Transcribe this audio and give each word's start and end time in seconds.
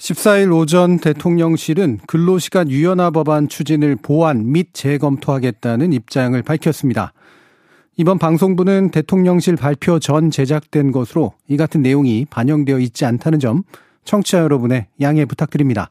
14일 0.00 0.56
오전 0.56 0.98
대통령실은 0.98 1.98
근로시간 2.06 2.70
유연화 2.70 3.10
법안 3.10 3.48
추진을 3.48 3.96
보완 3.96 4.50
및 4.50 4.68
재검토하겠다는 4.72 5.92
입장을 5.92 6.42
밝혔습니다. 6.42 7.12
이번 7.98 8.18
방송부는 8.18 8.92
대통령실 8.92 9.56
발표 9.56 9.98
전 9.98 10.30
제작된 10.30 10.90
것으로 10.90 11.34
이 11.48 11.58
같은 11.58 11.82
내용이 11.82 12.24
반영되어 12.30 12.78
있지 12.78 13.04
않다는 13.04 13.40
점 13.40 13.62
청취자 14.04 14.38
여러분의 14.38 14.86
양해 15.02 15.26
부탁드립니다. 15.26 15.90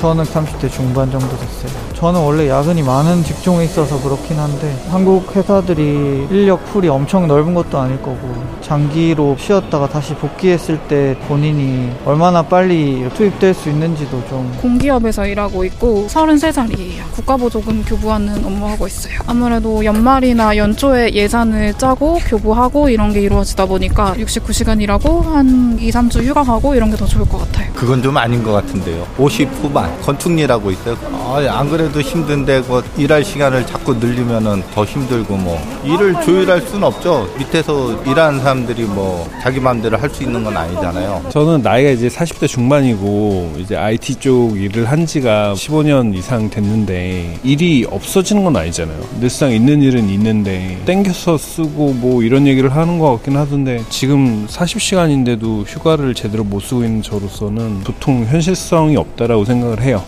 저는 0.00 0.22
30대 0.24 0.70
중반 0.70 1.10
정도 1.10 1.28
됐어요. 1.38 1.72
저는 1.94 2.20
원래 2.20 2.48
야근이 2.48 2.82
많은 2.82 3.24
직종에 3.24 3.64
있어서 3.64 4.00
그렇긴 4.00 4.38
한데 4.38 4.72
한국 4.90 5.34
회사들이 5.34 6.28
인력 6.30 6.64
풀이 6.66 6.88
엄청 6.88 7.26
넓은 7.26 7.52
것도 7.54 7.76
아닐 7.78 8.00
거고 8.00 8.18
장기로 8.60 9.36
쉬었다가 9.40 9.88
다시 9.88 10.14
복귀했을 10.14 10.78
때 10.86 11.16
본인이 11.26 11.90
얼마나 12.04 12.42
빨리 12.42 13.08
투입될 13.14 13.54
수 13.54 13.68
있는지도 13.70 14.22
좀 14.28 14.56
공기업에서 14.60 15.26
일하고 15.26 15.64
있고 15.64 16.06
33살이에요. 16.08 17.10
국가보조금 17.14 17.82
교부하는 17.84 18.44
업무하고 18.44 18.86
있어요. 18.86 19.14
아무래도 19.26 19.84
연말이나 19.84 20.56
연초에 20.56 21.12
예산을 21.12 21.74
짜고 21.74 22.18
교부하고 22.28 22.88
이런 22.88 23.12
게 23.12 23.20
이루어지다 23.22 23.66
보니까 23.66 24.14
69시간 24.14 24.80
일하고 24.80 25.22
한 25.22 25.76
2, 25.80 25.90
3주 25.90 26.22
휴가 26.22 26.44
가고 26.44 26.76
이런 26.76 26.90
게 26.90 26.98
더 26.98 27.06
좋을 27.06 27.28
것 27.28 27.38
같아요. 27.38 27.72
그건 27.74 28.02
좀 28.02 28.16
아닌 28.16 28.42
것 28.42 28.50
같은데요. 28.52 29.06
50 29.18 29.48
후반 29.62 29.87
건축일하고 30.02 30.70
있어요. 30.70 30.96
아, 31.12 31.44
안 31.50 31.68
그래도 31.70 32.00
힘든데 32.00 32.62
그 32.62 32.82
일할 32.96 33.24
시간을 33.24 33.66
자꾸 33.66 33.94
늘리면은 33.94 34.62
더 34.74 34.84
힘들고 34.84 35.36
뭐 35.36 35.58
일을 35.84 36.20
조율할 36.22 36.60
수는 36.62 36.84
없죠. 36.84 37.28
밑에서 37.38 38.02
일하는 38.04 38.40
사람들이 38.40 38.82
뭐 38.84 39.28
자기 39.42 39.60
마음대로 39.60 39.96
할 39.98 40.08
수 40.08 40.22
있는 40.22 40.42
건 40.42 40.56
아니잖아요. 40.56 41.26
저는 41.28 41.60
나이가 41.60 41.90
이제 41.90 42.08
40대 42.08 42.48
중반이고 42.48 43.56
이제 43.58 43.76
IT 43.76 44.14
쪽 44.16 44.56
일을 44.58 44.86
한 44.86 45.04
지가 45.04 45.52
15년 45.54 46.14
이상 46.16 46.48
됐는데 46.48 47.38
일이 47.44 47.86
없어지는 47.90 48.42
건 48.44 48.56
아니잖아요. 48.56 48.98
늘상 49.20 49.52
있는 49.52 49.82
일은 49.82 50.08
있는데 50.08 50.80
땡겨서 50.86 51.36
쓰고 51.36 51.92
뭐 51.92 52.22
이런 52.22 52.46
얘기를 52.46 52.74
하는 52.74 52.98
것 52.98 53.12
같긴 53.16 53.36
하던데 53.36 53.82
지금 53.90 54.46
40시간인데도 54.48 55.64
휴가를 55.66 56.14
제대로 56.14 56.42
못 56.44 56.60
쓰고 56.60 56.84
있는 56.84 57.02
저로서는 57.02 57.80
보통 57.84 58.24
현실성이 58.24 58.96
없다라고 58.96 59.44
생각을 59.44 59.77
해요. 59.82 60.04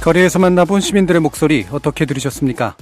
거리에서 0.00 0.38
만나본 0.38 0.80
시민들의 0.80 1.20
목소리 1.20 1.66
어떻게 1.70 2.06
들으셨습니까? 2.06 2.74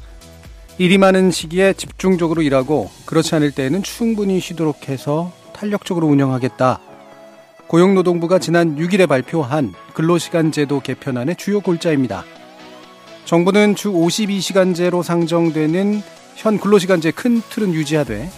일이 0.79 0.99
많은 0.99 1.33
시기에 1.33 1.73
집중적으로 1.73 2.43
일하고 2.43 2.91
그렇지 3.05 3.35
않을 3.35 3.51
때에는 3.51 3.83
충분히 3.83 4.39
쉬도록 4.39 4.89
해서 4.89 5.33
탄력적으로 5.53 6.07
운영하겠다. 6.07 6.79
고용노동부가 7.67 8.39
지난 8.39 8.77
6일에 8.77 9.09
발표한 9.09 9.75
근로시간제도 9.95 10.81
개편안의 10.81 11.35
주요 11.37 11.61
골자입니다. 11.61 12.25
정부는 13.25 13.75
주 13.75 13.91
52시간제로 13.91 15.03
상정되는 15.03 16.01
현 16.37 16.59
근로시간제 16.59 17.11
큰 17.11 17.43
틀은 17.51 17.75
유지하되 17.75 18.31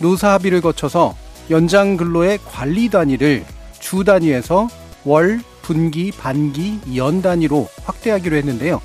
노사 0.00 0.32
합의를 0.32 0.62
거쳐서 0.62 1.14
연장 1.50 1.98
근로의 1.98 2.38
관리 2.46 2.88
단위를 2.88 3.44
주 3.82 4.04
단위에서 4.04 4.68
월, 5.04 5.40
분기, 5.60 6.10
반기, 6.12 6.78
연 6.96 7.20
단위로 7.20 7.68
확대하기로 7.84 8.36
했는데요. 8.36 8.80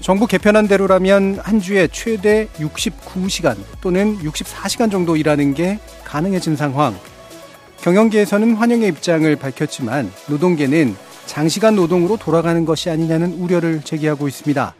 정부 0.00 0.26
개편안대로라면 0.26 1.40
한 1.42 1.60
주에 1.60 1.88
최대 1.90 2.48
69시간 2.58 3.56
또는 3.80 4.18
64시간 4.18 4.90
정도 4.90 5.16
일하는 5.16 5.52
게 5.52 5.78
가능해진 6.04 6.56
상황. 6.56 6.96
경영계에서는 7.82 8.54
환영의 8.54 8.88
입장을 8.88 9.36
밝혔지만 9.36 10.10
노동계는 10.28 10.96
장시간 11.26 11.74
노동으로 11.76 12.16
돌아가는 12.16 12.64
것이 12.64 12.88
아니냐는 12.88 13.32
우려를 13.34 13.82
제기하고 13.82 14.28
있습니다. 14.28 14.74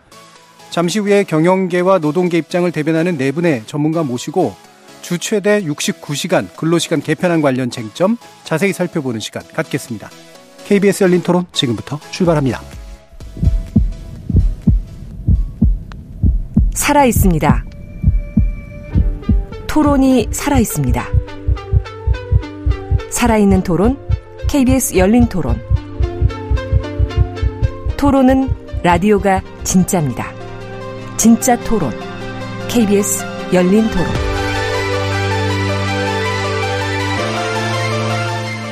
잠시 0.70 0.98
후에 1.00 1.24
경영계와 1.24 1.98
노동계 1.98 2.38
입장을 2.38 2.70
대변하는 2.70 3.18
네 3.18 3.32
분의 3.32 3.64
전문가 3.66 4.02
모시고 4.02 4.54
주 5.06 5.18
최대 5.18 5.62
69시간 5.62 6.48
근로시간 6.56 7.00
개편안 7.00 7.40
관련 7.40 7.70
쟁점 7.70 8.16
자세히 8.42 8.72
살펴보는 8.72 9.20
시간 9.20 9.44
갖겠습니다. 9.54 10.10
KBS 10.64 11.04
열린 11.04 11.22
토론 11.22 11.46
지금부터 11.52 12.00
출발합니다. 12.10 12.60
살아 16.74 17.04
있습니다. 17.04 17.64
토론이 19.68 20.30
살아 20.32 20.58
있습니다. 20.58 21.06
살아있는 23.08 23.62
토론, 23.62 23.96
KBS 24.48 24.96
열린 24.96 25.28
토론. 25.28 25.62
토론은 27.96 28.50
라디오가 28.82 29.40
진짜입니다. 29.62 30.32
진짜 31.16 31.56
토론, 31.60 31.92
KBS 32.66 33.24
열린 33.52 33.88
토론. 33.90 34.25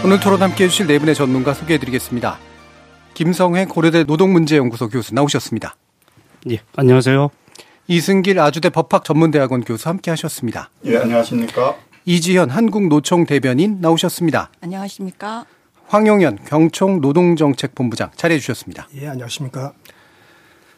오늘 0.05 0.21
토론 0.21 0.43
함께 0.43 0.65
해 0.65 0.69
주실 0.69 0.87
네 0.87 0.99
분의 0.99 1.15
전문가 1.15 1.55
소개해 1.55 1.79
드리겠습니다. 1.79 2.39
김성회 3.15 3.65
고려대 3.65 4.05
노동문제연구소 4.05 4.91
교수 4.91 5.15
나오셨습니다. 5.15 5.77
예, 6.51 6.61
안녕하세요. 6.77 7.31
이승길 7.89 8.39
아주대 8.39 8.69
법학전문대학원 8.69 9.65
교수 9.65 9.89
함께 9.89 10.11
하셨습니다. 10.11 10.69
예, 10.85 10.99
안녕하십니까. 10.99 11.77
이지현 12.05 12.51
한국노총 12.51 13.25
대변인 13.25 13.79
나오셨습니다. 13.81 14.51
안녕하십니까. 14.61 15.47
황용현 15.87 16.41
경총 16.45 17.01
노동정책본부장 17.01 18.11
자리해 18.15 18.41
주셨습니다. 18.41 18.89
예, 18.97 19.09
안녕하십니까. 19.09 19.73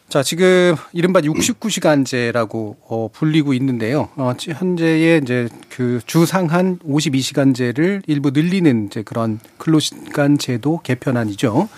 자, 0.09 0.22
지금 0.22 0.77
이른바 0.93 1.21
69시간제라고 1.21 2.77
어, 2.89 3.09
불리고 3.12 3.55
있는데요. 3.55 4.09
어, 4.17 4.33
현재의 4.39 5.21
이제 5.22 5.49
그 5.69 6.00
주상한 6.06 6.78
52시간제를 6.78 8.03
일부 8.06 8.31
늘리는 8.31 8.87
이제 8.87 9.03
그런 9.03 9.41
근로시간 9.59 10.39
제도 10.39 10.81
개편안이죠. 10.84 11.69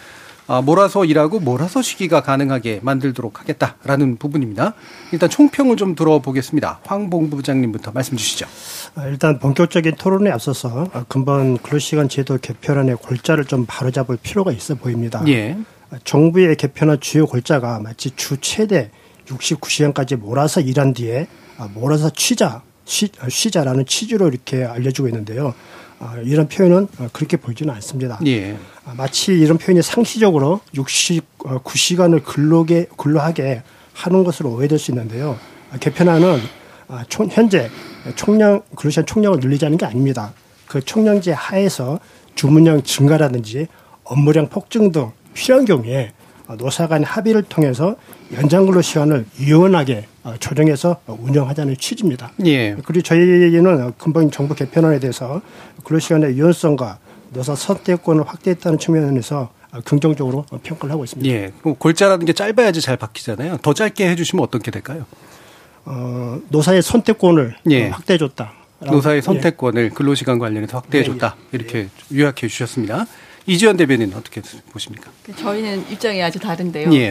아, 0.47 0.63
몰아서 0.63 1.05
일하고 1.05 1.41
몰아서 1.41 1.83
쉬기가 1.83 2.23
가능하게 2.23 2.81
만들도록 2.83 3.41
하겠다라는 3.41 4.17
부분입니다. 4.17 4.75
일단 5.13 5.29
총평을 5.29 5.77
좀 5.77 5.95
들어보겠습니다. 5.95 6.81
황봉 6.85 7.29
부장님부터 7.31 7.93
말씀 7.93 8.17
주시죠. 8.17 8.47
아, 8.95 9.07
일단 9.07 9.39
본격적인 9.39 9.97
토론에 9.97 10.31
앞서서 10.31 10.89
근본 11.09 11.59
근로시간 11.59 12.09
제도 12.09 12.39
개편안의 12.39 12.97
골자를 12.97 13.45
좀 13.45 13.67
바로잡을 13.67 14.19
필요가 14.23 14.53
있어 14.53 14.75
보입니다. 14.75 15.23
예. 15.29 15.57
정부의 16.05 16.57
개편한 16.57 17.01
주요 17.01 17.27
골자가 17.27 17.81
마치 17.81 18.11
주 18.11 18.37
최대 18.41 18.91
69시간까지 19.27 20.17
몰아서 20.17 20.61
일한 20.61 20.93
뒤에 20.93 21.27
몰아서 21.75 22.11
취자, 22.11 22.63
쉬, 22.85 23.09
쉬자라는 23.29 23.87
취지로 23.87 24.29
이렇게 24.29 24.65
알려주고 24.65 25.09
있는데요. 25.09 25.55
이런 26.25 26.49
표현은 26.49 26.89
그렇게 27.13 27.37
보지는 27.37 27.75
않습니다. 27.75 28.21
예. 28.27 28.57
마치 28.97 29.33
이런 29.33 29.59
표현이 29.59 29.83
상시적으로 29.83 30.61
69시간을 30.75 32.23
근로게, 32.23 32.87
근로하게 32.97 33.63
하는 33.93 34.25
것으로 34.25 34.51
오해될 34.51 34.79
수 34.79 34.93
있는데요. 34.93 35.37
개편안은 35.81 36.41
현재 37.31 37.69
총량, 38.15 38.63
근로시간 38.77 39.07
총량을 39.07 39.41
늘리자는 39.41 39.77
게 39.77 39.87
아닙니다. 39.87 40.33
그 40.67 40.81
총량제 40.81 41.33
하에서 41.33 41.99
주문량 42.35 42.83
증가라든지 42.85 43.67
업무량 44.05 44.49
폭증 44.49 44.93
등 44.93 45.11
필요한 45.39 45.65
경우에 45.65 46.13
노사 46.59 46.89
간 46.89 47.05
합의를 47.05 47.45
통해서 47.45 47.95
연장 48.35 48.67
근로 48.67 48.83
시간을 48.83 49.25
유연하게 49.39 50.07
조정해서 50.41 50.97
운영하자는 51.07 51.77
취지입니다. 51.77 52.33
예. 52.45 52.77
그리고 52.85 53.03
저희는 53.03 53.93
근본 53.99 54.31
정부 54.33 54.55
개편안에 54.55 54.99
대해서 54.99 55.41
근로 55.85 56.01
시간의 56.01 56.37
유연성과 56.37 56.99
노사 57.31 57.55
선택권을 57.55 58.27
확대했다는 58.27 58.79
측면에서 58.79 59.51
긍정적으로 59.85 60.45
평가를 60.63 60.93
하고 60.93 61.05
있습니다. 61.05 61.31
예. 61.31 61.53
골자라는 61.63 62.27
게 62.27 62.33
짧아야지 62.33 62.81
잘 62.81 62.97
바뀌잖아요. 62.97 63.59
더 63.59 63.75
짧게 63.75 64.09
해주시면 64.09 64.43
어떻게 64.43 64.71
될까요? 64.73 65.05
어, 65.85 66.41
노사의 66.49 66.83
선택권을 66.83 67.57
예. 67.71 67.89
확대해줬다. 67.89 68.53
노사의 68.81 69.23
선택권을 69.23 69.91
근로시간 69.91 70.39
관련해서 70.39 70.79
확대해줬다. 70.79 71.37
예. 71.39 71.49
이렇게 71.53 71.89
요약해 72.13 72.49
주셨습니다. 72.49 73.07
이지원 73.49 73.79
대변인 73.79 74.13
어떻게 74.15 74.43
보십니까? 74.71 75.11
저희는 75.37 75.91
입장이 75.91 76.23
아주 76.23 76.39
다른데요. 76.39 76.93
예. 76.93 77.11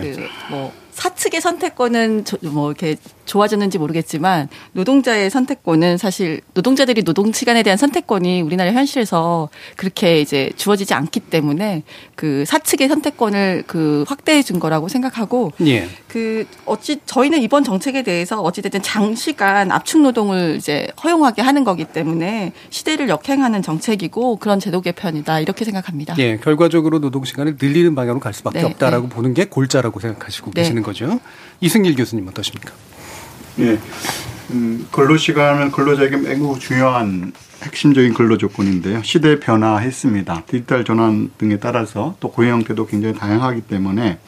그뭐 0.50 0.72
사측의 1.02 1.42
선택권은 1.42 2.26
저- 2.26 2.38
뭐 2.42 2.72
이렇게 2.72 2.96
좋아졌는지 3.26 3.78
모르겠지만 3.78 4.50
노동자의 4.72 5.30
선택권은 5.30 5.98
사실 5.98 6.42
노동자들이 6.56 7.04
노동 7.04 7.32
시간에 7.32 7.62
대한 7.62 7.78
선택권이 7.78 8.42
우리나라 8.42 8.72
현실에서 8.72 9.50
그렇게 9.76 10.22
이제 10.22 10.50
주어지지 10.56 10.96
않기 10.96 11.20
때문에 11.20 11.84
그 12.16 12.46
사측의 12.48 12.88
선택권을 12.88 13.66
그 13.68 14.06
확대해 14.08 14.42
준 14.42 14.60
거라고 14.60 14.88
생각하고 14.88 15.52
예. 15.68 15.88
그 16.08 16.48
어찌 16.66 17.00
저희는 17.06 17.42
이번 17.44 17.64
정책에 17.64 18.02
대해서 18.02 18.42
어찌 18.42 18.64
됐든 18.64 18.82
장시간 18.82 19.72
압축 19.72 20.02
노동을 20.02 20.56
이제 20.58 20.88
허용하게 21.04 21.44
하는 21.44 21.64
거기 21.64 21.86
때문에 21.86 22.54
시대를 22.72 23.08
역행하는 23.10 23.62
정책이고 23.62 24.38
그런 24.38 24.60
제도 24.60 24.82
개편이다 24.82 25.42
이렇게 25.42 25.64
생각합니다. 25.64 26.16
예, 26.18 26.38
결과적으로 26.38 27.00
노동 27.00 27.24
시간을 27.24 27.58
늘리는 27.62 27.94
방향으로 27.94 28.20
갈 28.20 28.34
수밖에 28.34 28.60
네, 28.60 28.66
없다라고 28.66 29.10
보는 29.10 29.36
게 29.36 29.46
골자라고 29.46 30.00
생각하시고 30.00 30.52
네. 30.52 30.62
계시는 30.62 30.82
거죠. 30.88 31.20
이승길 31.60 31.96
교수님 31.96 32.28
어떠십니까? 32.30 32.72
예. 33.60 33.78
음, 34.52 34.88
근로 34.92 35.18
시간은 35.18 35.72
근로자에게 35.72 36.16
매우 36.18 36.58
중요한 36.58 37.34
핵심적인 37.64 38.14
근로 38.14 38.38
조건인데요. 38.38 39.04
시대 39.04 39.40
변화했습니다. 39.40 40.44
디지털 40.48 40.86
전환 40.86 41.30
등에 41.38 41.58
따라서 41.58 42.16
또 42.22 42.32
고용 42.32 42.60
형태도 42.60 42.86
굉장히 42.88 43.16
다양하기 43.16 43.62
때문에 43.62 44.20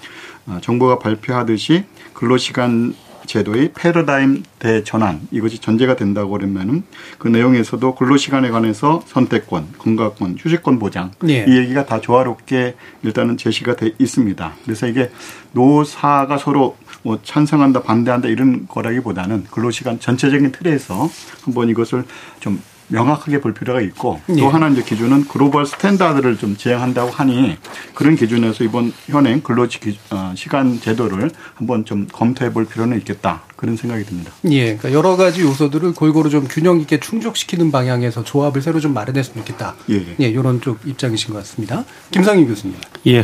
어, 0.47 0.59
정부가 0.61 0.99
발표하듯이 0.99 1.85
근로 2.13 2.37
시간 2.37 2.93
제도의 3.29 3.73
패러다임 3.75 4.43
대전환 4.57 5.21
이것이 5.29 5.59
전제가 5.59 5.95
된다고 5.95 6.31
그러면은 6.31 6.81
그 7.19 7.27
내용에서도 7.27 7.93
근로 7.93 8.17
시간에 8.17 8.49
관해서 8.49 9.03
선택권, 9.05 9.73
건강권, 9.77 10.37
휴식권 10.39 10.79
보장 10.79 11.11
예. 11.27 11.45
이 11.47 11.57
얘기가 11.57 11.85
다 11.85 12.01
조화롭게 12.01 12.75
일단은 13.03 13.37
제시가 13.37 13.75
돼 13.75 13.91
있습니다. 13.99 14.53
그래서 14.65 14.87
이게 14.87 15.11
노사가 15.51 16.39
서로 16.39 16.75
뭐 17.03 17.19
찬성한다 17.21 17.83
반대한다 17.83 18.29
이런 18.29 18.67
거라기보다는 18.67 19.45
근로 19.51 19.69
시간 19.69 19.99
전체적인 19.99 20.51
틀에서 20.51 21.07
한번 21.45 21.69
이것을 21.69 22.05
좀 22.39 22.59
명확하게 22.89 23.39
볼 23.41 23.53
필요가 23.53 23.81
있고 23.81 24.19
예. 24.29 24.35
또 24.35 24.49
하나 24.49 24.67
이제 24.67 24.83
기준은 24.83 25.27
global 25.27 25.65
standard를 25.65 26.37
좀 26.37 26.57
지향한다고 26.57 27.09
하니 27.11 27.57
그런 27.95 28.15
기준에서 28.15 28.63
이번 28.63 28.91
현행 29.07 29.41
근로 29.41 29.67
기- 29.67 29.97
어, 30.11 30.33
시간 30.35 30.79
제도를 30.79 31.29
한번 31.55 31.85
좀 31.85 32.07
검토해 32.11 32.51
볼 32.51 32.65
필요는 32.65 32.97
있겠다 32.99 33.41
그런 33.59 33.75
생각이 33.75 34.05
듭니다. 34.05 34.31
예, 34.45 34.77
그러니까 34.77 34.93
여러 34.93 35.17
가지 35.17 35.41
요소들을 35.41 35.93
골고루 35.93 36.29
좀 36.29 36.47
균형 36.47 36.79
있게 36.79 37.01
충족시키는 37.01 37.73
방향에서 37.73 38.23
조합을 38.23 38.61
새로 38.61 38.79
좀 38.79 38.93
마련했으면 38.93 39.45
좋겠다. 39.45 39.75
예, 39.89 39.95
예. 39.95 40.15
예, 40.21 40.27
이런 40.29 40.61
쪽 40.61 40.79
입장이신 40.85 41.33
것 41.33 41.39
같습니다. 41.39 41.83
김상희 42.11 42.45
교수님. 42.45 42.77
예. 43.07 43.21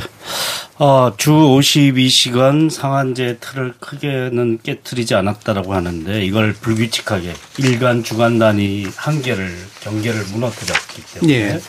어, 0.78 1.14
주 1.16 1.32
52시간 1.32 2.70
상한제 2.70 3.38
틀을 3.40 3.76
크게는 3.80 4.60
깨뜨리지 4.62 5.16
않았다라고 5.16 5.74
하는데 5.74 6.26
이걸 6.26 6.52
불규칙하게 6.52 7.34
일간 7.60 8.04
주간 8.04 8.38
단위 8.38 8.86
한계를 8.94 9.56
경계를 9.80 10.22
무너뜨렸기 10.34 11.02
때문에 11.14 11.34
예. 11.34 11.60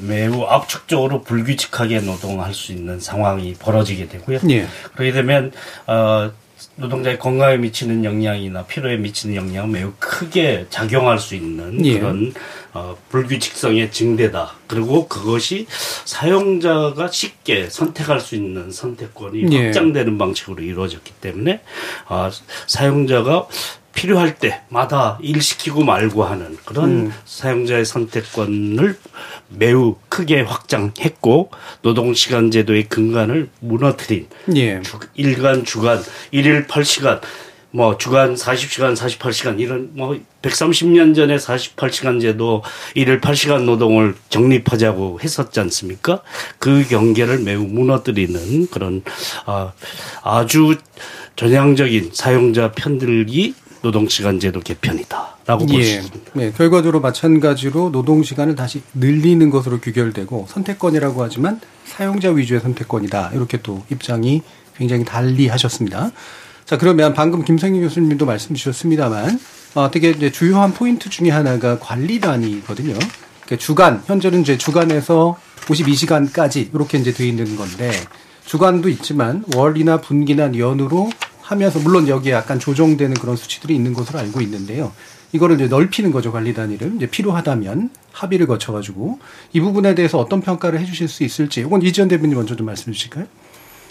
매우 0.00 0.44
압축적으로 0.44 1.22
불규칙하게 1.22 2.02
노동할 2.02 2.54
수 2.54 2.70
있는 2.70 3.00
상황이 3.00 3.54
벌어지게 3.54 4.06
되고요. 4.06 4.38
예. 4.50 4.68
그렇게 4.94 5.10
되면 5.10 5.50
어, 5.88 6.30
노동자의 6.76 7.18
건강에 7.18 7.56
미치는 7.56 8.04
영향이나 8.04 8.64
피로에 8.66 8.98
미치는 8.98 9.34
영향은 9.34 9.72
매우 9.72 9.92
크게 9.98 10.66
작용할 10.68 11.18
수 11.18 11.34
있는 11.34 11.84
예. 11.84 11.98
그런 11.98 12.32
어, 12.74 12.96
불규칙성의 13.08 13.90
증대다. 13.90 14.54
그리고 14.66 15.08
그것이 15.08 15.66
사용자가 16.04 17.08
쉽게 17.08 17.70
선택할 17.70 18.20
수 18.20 18.34
있는 18.34 18.70
선택권이 18.70 19.52
예. 19.52 19.64
확장되는 19.64 20.18
방식으로 20.18 20.62
이루어졌기 20.62 21.12
때문에 21.20 21.60
어, 22.08 22.28
사용자가 22.66 23.48
필요할 24.00 24.36
때마다 24.38 25.18
일 25.22 25.40
시키고 25.42 25.82
말고 25.82 26.22
하는 26.22 26.56
그런 26.64 26.90
음. 27.06 27.12
사용자의 27.24 27.84
선택권을 27.86 28.96
매우 29.48 29.96
크게 30.08 30.42
확장했고 30.42 31.50
노동시간 31.82 32.50
제도의 32.50 32.84
근간을 32.88 33.48
무너뜨린 33.60 34.28
예. 34.54 34.80
주- 34.82 34.98
일간 35.14 35.64
주간 35.64 36.00
일일 36.30 36.66
8시간 36.66 37.20
뭐 37.70 37.98
주간 37.98 38.34
40시간 38.34 38.94
48시간 38.96 39.58
이런 39.60 39.90
뭐 39.94 40.16
130년 40.42 41.14
전에 41.14 41.36
48시간 41.36 42.20
제도 42.20 42.62
일일 42.94 43.20
8시간 43.20 43.64
노동을 43.64 44.14
정립하자고 44.28 45.20
했었지 45.22 45.58
않습니까? 45.60 46.20
그 46.58 46.86
경계를 46.88 47.38
매우 47.40 47.64
무너뜨리는 47.64 48.68
그런 48.68 49.02
아, 49.46 49.72
아주 50.22 50.76
전향적인 51.34 52.10
사용자 52.14 52.72
편들기 52.72 53.54
노동시간 53.86 54.40
제도 54.40 54.60
개편이다라고 54.60 55.66
예. 55.74 55.78
있습니다. 55.78 56.30
네, 56.34 56.52
결과적으로 56.52 57.00
마찬가지로 57.00 57.92
노동 57.92 58.24
시간을 58.24 58.56
다시 58.56 58.82
늘리는 58.94 59.48
것으로 59.50 59.80
규결되고 59.80 60.46
선택권이라고 60.48 61.22
하지만 61.22 61.60
사용자 61.84 62.30
위주의 62.30 62.60
선택권이다. 62.60 63.30
이렇게 63.34 63.58
또 63.62 63.84
입장이 63.90 64.42
굉장히 64.76 65.04
달리 65.04 65.46
하셨습니다. 65.46 66.10
자, 66.64 66.76
그러면 66.76 67.14
방금 67.14 67.44
김성희 67.44 67.80
교수님도 67.80 68.26
말씀 68.26 68.56
주셨습니다만 68.56 69.38
어, 69.76 69.90
되게 69.90 70.10
이제 70.10 70.32
주요한 70.32 70.74
포인트 70.74 71.08
중에 71.08 71.30
하나가 71.30 71.78
관리단이거든요. 71.78 72.94
그러니까 72.94 73.56
주간, 73.58 74.02
현재는 74.04 74.40
이제 74.40 74.58
주간에서 74.58 75.38
52시간까지 75.66 76.74
이렇게 76.74 76.98
이제 76.98 77.12
돼 77.12 77.26
있는 77.28 77.56
건데 77.56 77.92
주간도 78.46 78.88
있지만 78.88 79.44
월이나 79.54 80.00
분기나 80.00 80.56
연으로 80.56 81.10
하면서 81.46 81.78
물론 81.78 82.08
여기에 82.08 82.32
약간 82.32 82.58
조정되는 82.58 83.14
그런 83.14 83.36
수치들이 83.36 83.72
있는 83.74 83.92
것으로 83.94 84.18
알고 84.18 84.40
있는데요. 84.40 84.92
이거를 85.32 85.54
이제 85.56 85.68
넓히는 85.68 86.10
거죠 86.10 86.32
관리 86.32 86.54
단위를 86.54 86.94
이제 86.96 87.06
필요하다면 87.06 87.90
합의를 88.12 88.46
거쳐가지고 88.46 89.18
이 89.52 89.60
부분에 89.60 89.94
대해서 89.94 90.18
어떤 90.18 90.40
평가를 90.40 90.80
해주실 90.80 91.08
수 91.08 91.22
있을지 91.24 91.60
이건 91.60 91.82
이지연 91.82 92.08
대변인 92.08 92.36
먼저 92.36 92.56
좀 92.56 92.66
말씀해 92.66 92.92
주실까요? 92.94 93.26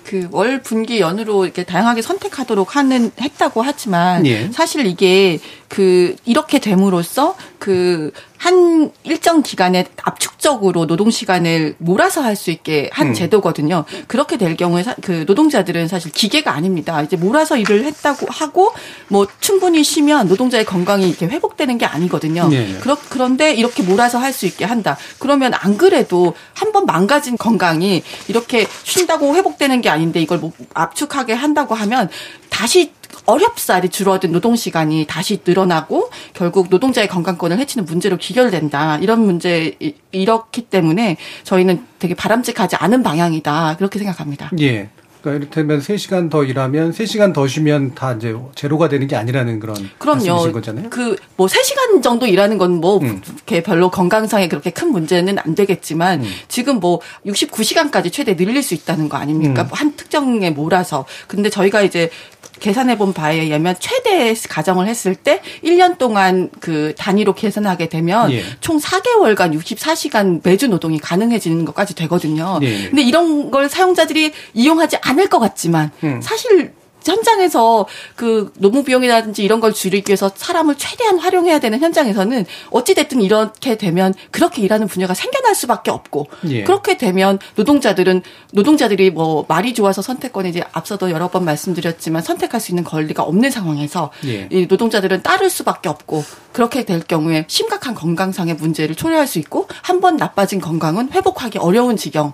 그 0.03 0.27
월 0.31 0.61
분기 0.61 0.99
연으로 0.99 1.45
이렇게 1.45 1.63
다양하게 1.63 2.01
선택하도록 2.01 2.75
하는 2.75 3.11
했다고 3.19 3.61
하지만 3.63 4.25
예. 4.27 4.49
사실 4.51 4.85
이게 4.85 5.39
그 5.75 6.15
이렇게 6.25 6.59
됨으로써 6.59 7.35
그 7.59 8.11
한 8.37 8.91
일정 9.03 9.41
기간에 9.41 9.85
압축적으로 10.03 10.85
노동 10.85 11.09
시간을 11.09 11.75
몰아서 11.79 12.21
할 12.21 12.35
수 12.35 12.51
있게 12.51 12.89
한 12.93 13.07
음. 13.07 13.13
제도거든요. 13.13 13.85
그렇게 14.07 14.37
될 14.37 14.55
경우에 14.57 14.83
사- 14.83 14.93
그 15.01 15.23
노동자들은 15.25 15.87
사실 15.87 16.11
기계가 16.11 16.51
아닙니다. 16.53 17.01
이제 17.01 17.15
몰아서 17.15 17.57
일을 17.57 17.85
했다고 17.85 18.27
하고 18.29 18.73
뭐 19.07 19.25
충분히 19.39 19.83
쉬면 19.85 20.27
노동자의 20.27 20.65
건강이 20.65 21.07
이렇게 21.09 21.25
회복되는 21.27 21.77
게 21.79 21.85
아니거든요. 21.85 22.49
예. 22.51 22.73
그렇 22.81 22.97
그런데 23.09 23.53
이렇게 23.55 23.81
몰아서 23.83 24.19
할 24.19 24.31
수 24.33 24.45
있게 24.45 24.65
한다. 24.65 24.97
그러면 25.17 25.53
안 25.55 25.77
그래도 25.77 26.35
한 26.53 26.71
번 26.73 26.85
망가진 26.85 27.37
건강이 27.37 28.03
이렇게 28.27 28.67
쉰다고 28.83 29.33
회복되는 29.37 29.79
게 29.81 29.87
아닌데 29.89 30.21
이걸 30.21 30.39
뭐 30.39 30.51
압축하게 30.73 31.33
한다고 31.33 31.73
하면 31.73 32.09
다시 32.49 32.91
어렵사리 33.25 33.89
줄어든 33.89 34.31
노동 34.31 34.55
시간이 34.55 35.05
다시 35.07 35.39
늘어나고 35.45 36.09
결국 36.33 36.67
노동자의 36.69 37.07
건강권을 37.07 37.57
해치는 37.59 37.85
문제로 37.85 38.17
귀결된다. 38.17 38.97
이런 38.99 39.21
문제 39.25 39.75
이- 39.79 39.95
이렇기 40.11 40.63
때문에 40.63 41.17
저희는 41.43 41.83
되게 41.99 42.13
바람직하지 42.13 42.75
않은 42.77 43.03
방향이다. 43.03 43.75
그렇게 43.77 43.99
생각합니다. 43.99 44.51
예. 44.59 44.89
그러니까 45.21 45.43
이를테면 45.43 45.79
3시간 45.79 46.29
더 46.29 46.43
일하면 46.43 46.91
3시간 46.91 47.33
더 47.33 47.47
쉬면 47.47 47.95
다 47.95 48.13
이제 48.13 48.35
제로가 48.53 48.89
되는 48.89 49.07
게 49.07 49.15
아니라는 49.15 49.59
그런 49.59 49.75
그럼요. 49.97 50.51
거잖아요. 50.51 50.91
그 50.91 51.15
뭐 51.35 51.47
3시간 51.47 52.03
정도 52.03 52.27
일하는 52.27 52.59
건뭐 52.59 52.99
음. 52.99 53.21
이렇게 53.25 53.63
별로 53.63 53.89
건강상에 53.89 54.47
그렇게 54.47 54.69
큰 54.69 54.89
문제는 54.91 55.37
안 55.39 55.55
되겠지만 55.55 56.23
지금 56.47 56.79
뭐 56.79 57.01
69시간까지 57.25 58.13
최대 58.13 58.35
늘릴 58.35 58.61
수 58.61 58.75
있다는 58.75 59.09
거 59.09 59.17
아닙니까? 59.17 59.63
음. 59.63 59.67
뭐한 59.67 59.95
특정에 59.95 60.51
몰아서. 60.51 61.05
근데 61.27 61.49
저희가 61.49 61.81
이제 61.81 62.11
계산해 62.59 62.97
본 62.97 63.13
바에 63.13 63.39
의하면 63.39 63.75
최대 63.79 64.33
가정을 64.33 64.87
했을 64.87 65.15
때 65.15 65.41
1년 65.63 65.97
동안 65.97 66.49
그 66.59 66.93
단위로 66.97 67.33
계산하게 67.33 67.89
되면 67.89 68.31
예. 68.31 68.43
총 68.59 68.77
4개월간 68.79 69.57
64시간 69.59 70.41
매주 70.43 70.67
노동이 70.67 70.99
가능해지는 70.99 71.65
것까지 71.65 71.95
되거든요. 71.95 72.59
예. 72.61 72.89
근데 72.89 73.01
이런 73.01 73.51
걸 73.51 73.69
사용자들이 73.69 74.31
이용하지 74.53 74.97
않을 75.01 75.27
것 75.27 75.39
같지만 75.39 75.91
음. 76.03 76.21
사실 76.21 76.73
현장에서 77.05 77.85
그 78.15 78.51
노무 78.57 78.83
비용이라든지 78.83 79.43
이런 79.43 79.59
걸 79.59 79.73
줄이기 79.73 80.09
위해서 80.11 80.31
사람을 80.33 80.75
최대한 80.77 81.19
활용해야 81.19 81.59
되는 81.59 81.79
현장에서는 81.79 82.45
어찌됐든 82.71 83.21
이렇게 83.21 83.77
되면 83.77 84.13
그렇게 84.31 84.61
일하는 84.61 84.87
분야가 84.87 85.13
생겨날 85.13 85.55
수밖에 85.55 85.91
없고 85.91 86.27
예. 86.49 86.63
그렇게 86.63 86.97
되면 86.97 87.39
노동자들은 87.55 88.21
노동자들이 88.53 89.11
뭐 89.11 89.45
말이 89.47 89.73
좋아서 89.73 90.01
선택권에 90.01 90.49
이제 90.49 90.63
앞서도 90.71 91.11
여러 91.11 91.29
번 91.29 91.45
말씀드렸지만 91.45 92.21
선택할 92.21 92.59
수 92.61 92.71
있는 92.71 92.83
권리가 92.83 93.23
없는 93.23 93.51
상황에서 93.51 94.11
예. 94.25 94.47
이 94.51 94.67
노동자들은 94.67 95.23
따를 95.23 95.49
수밖에 95.49 95.89
없고 95.89 96.23
그렇게 96.53 96.85
될 96.85 97.01
경우에 97.01 97.45
심각한 97.47 97.95
건강상의 97.95 98.55
문제를 98.55 98.95
초래할 98.95 99.27
수 99.27 99.39
있고 99.39 99.67
한 99.81 99.95
번 100.01 100.17
나빠진 100.17 100.59
건강은 100.59 101.11
회복하기 101.13 101.57
어려운 101.59 101.95
지경. 101.95 102.33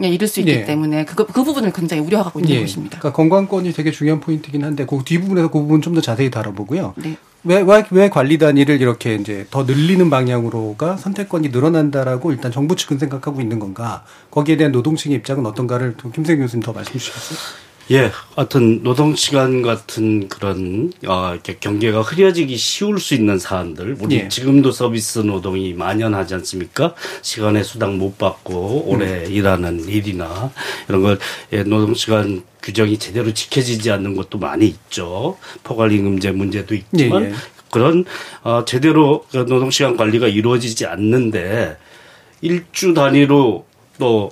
에 0.00 0.08
이를 0.08 0.26
수 0.26 0.40
있기 0.40 0.52
예. 0.52 0.64
때문에 0.64 1.04
그, 1.04 1.14
그 1.26 1.44
부분을 1.44 1.70
굉장히 1.72 2.02
우려하고 2.02 2.40
있는 2.40 2.54
예. 2.56 2.60
것입니다. 2.60 2.98
그러니까 2.98 3.16
건강권이 3.16 3.72
되게 3.74 3.90
중요한 3.90 4.20
포인트긴 4.20 4.64
한데 4.64 4.86
그 4.86 4.98
뒷부분에서 5.04 5.48
그 5.50 5.60
부분 5.60 5.82
좀 5.82 5.92
더 5.94 6.00
자세히 6.00 6.30
다뤄보고요. 6.30 6.94
네. 6.96 7.16
왜, 7.44 7.60
왜, 7.60 7.84
왜 7.90 8.08
관리 8.08 8.38
단위를 8.38 8.80
이렇게 8.80 9.16
이제 9.16 9.46
더 9.50 9.64
늘리는 9.64 10.08
방향으로가 10.08 10.96
선택권이 10.96 11.48
늘어난다라고 11.48 12.32
일단 12.32 12.50
정부 12.52 12.76
측은 12.76 12.98
생각하고 12.98 13.40
있는 13.40 13.58
건가? 13.58 14.04
거기에 14.30 14.56
대한 14.56 14.72
노동 14.72 14.96
측의 14.96 15.18
입장은 15.18 15.44
어떤가를 15.44 15.96
또 15.98 16.10
김생 16.10 16.38
교수님 16.38 16.62
더 16.62 16.72
말씀해 16.72 16.98
주시겠어요? 16.98 17.38
예, 17.92 18.10
하여튼 18.34 18.82
노동 18.82 19.14
시간 19.14 19.60
같은 19.60 20.30
그런 20.30 20.94
어 21.06 21.32
이렇게 21.34 21.56
경계가 21.60 22.00
흐려지기 22.00 22.56
쉬울 22.56 22.98
수 22.98 23.12
있는 23.12 23.38
사안들 23.38 23.98
우리 24.00 24.16
예. 24.16 24.28
지금도 24.28 24.72
서비스 24.72 25.18
노동이 25.18 25.74
만연하지 25.74 26.32
않습니까? 26.36 26.94
시간에 27.20 27.62
수당 27.62 27.98
못 27.98 28.16
받고 28.16 28.84
오래 28.86 29.26
일하는 29.26 29.86
일이나 29.86 30.50
이런 30.88 31.02
걸 31.02 31.18
예, 31.52 31.64
노동 31.64 31.92
시간 31.92 32.42
규정이 32.62 32.96
제대로 32.98 33.34
지켜지지 33.34 33.90
않는 33.90 34.16
것도 34.16 34.38
많이 34.38 34.68
있죠. 34.68 35.36
포괄임금제 35.62 36.30
문제도 36.30 36.74
있지만 36.74 37.24
예, 37.24 37.26
예. 37.28 37.32
그런 37.70 38.06
어 38.42 38.64
제대로 38.64 39.26
그 39.30 39.44
노동 39.44 39.70
시간 39.70 39.98
관리가 39.98 40.28
이루어지지 40.28 40.86
않는데 40.86 41.76
일주 42.40 42.94
단위로 42.94 43.66
또 43.98 44.30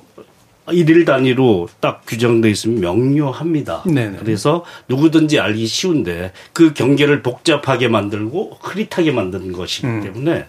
일일 0.72 1.04
단위로 1.04 1.68
딱 1.80 2.02
규정돼 2.06 2.50
있으면 2.50 2.80
명료합니다. 2.80 3.82
네네. 3.86 4.18
그래서 4.18 4.64
누구든지 4.88 5.38
알기 5.40 5.66
쉬운데 5.66 6.32
그 6.52 6.72
경계를 6.74 7.22
복잡하게 7.22 7.88
만들고 7.88 8.58
흐릿하게 8.60 9.12
만드는 9.12 9.52
것이기 9.52 9.86
음. 9.86 10.02
때문에 10.02 10.46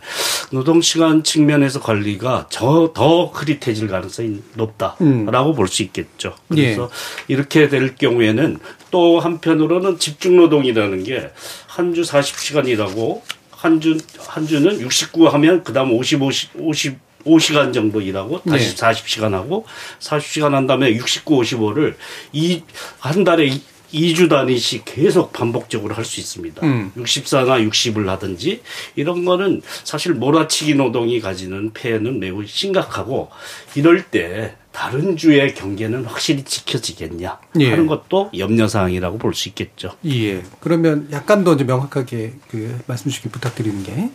노동 0.52 0.82
시간 0.82 1.24
측면에서 1.24 1.80
관리가 1.82 2.48
저 2.50 2.92
더 2.94 3.26
흐릿해질 3.28 3.88
가능성이 3.88 4.42
높다라고 4.56 5.54
볼수 5.54 5.84
있겠죠. 5.84 6.36
그래서 6.50 6.90
이렇게 7.28 7.70
될 7.70 7.96
경우에는 7.96 8.58
또 8.92 9.20
한편으로는 9.20 9.98
집중 10.00 10.36
노동이라는 10.38 11.04
게 11.04 11.32
한 11.68 11.94
주 11.94 12.02
40시간이라고 12.02 13.22
한 13.52 13.80
주, 13.80 13.98
한 14.28 14.46
주는 14.46 14.80
69 14.82 15.28
하면 15.28 15.64
그 15.64 15.72
다음 15.74 15.92
55, 15.94 16.30
50, 16.56 16.98
5시간 17.26 17.74
정도 17.74 18.02
일하고 18.02 18.42
다시 18.44 18.76
네. 18.76 18.76
40시간 18.76 19.32
하고 19.32 19.66
40시간 20.00 20.52
한 20.52 20.68
다음에 20.68 20.92
69, 20.96 21.36
55를 21.42 21.96
이, 22.34 22.64
한 23.00 23.24
달에 23.24 23.46
이- 23.48 23.62
2주 23.94 24.30
단위씩 24.30 24.84
계속 24.86 25.34
반복적으로 25.34 25.94
할 25.94 26.06
수 26.06 26.22
있습니다. 26.22 26.66
음. 26.66 26.94
64나 26.96 27.68
60을 27.70 28.06
하든지 28.06 28.62
이런 28.96 29.26
거는 29.26 29.62
사실 29.84 30.14
몰아치기 30.14 30.76
노동이 30.76 31.20
가지는 31.20 31.74
폐해는 31.74 32.22
매우 32.22 32.46
심각하고 32.48 33.30
이럴 33.76 34.04
때 34.06 34.56
다른 34.72 35.18
주의 35.18 35.54
경계는 35.54 36.06
확실히 36.06 36.44
지켜지겠냐 36.44 37.38
예. 37.60 37.70
하는 37.70 37.86
것도 37.88 38.32
염려 38.38 38.70
사항이라고 38.70 39.18
볼 39.18 39.34
수 39.34 39.50
있겠죠. 39.50 39.92
예. 40.06 40.42
그러면 40.62 41.10
약간 41.12 41.44
더 41.44 41.54
이제 41.56 41.66
명확하게 41.66 42.36
그 42.50 42.80
말씀 42.88 43.12
주시기 43.12 43.28
부탁드리는 43.28 43.84
게 43.84 44.10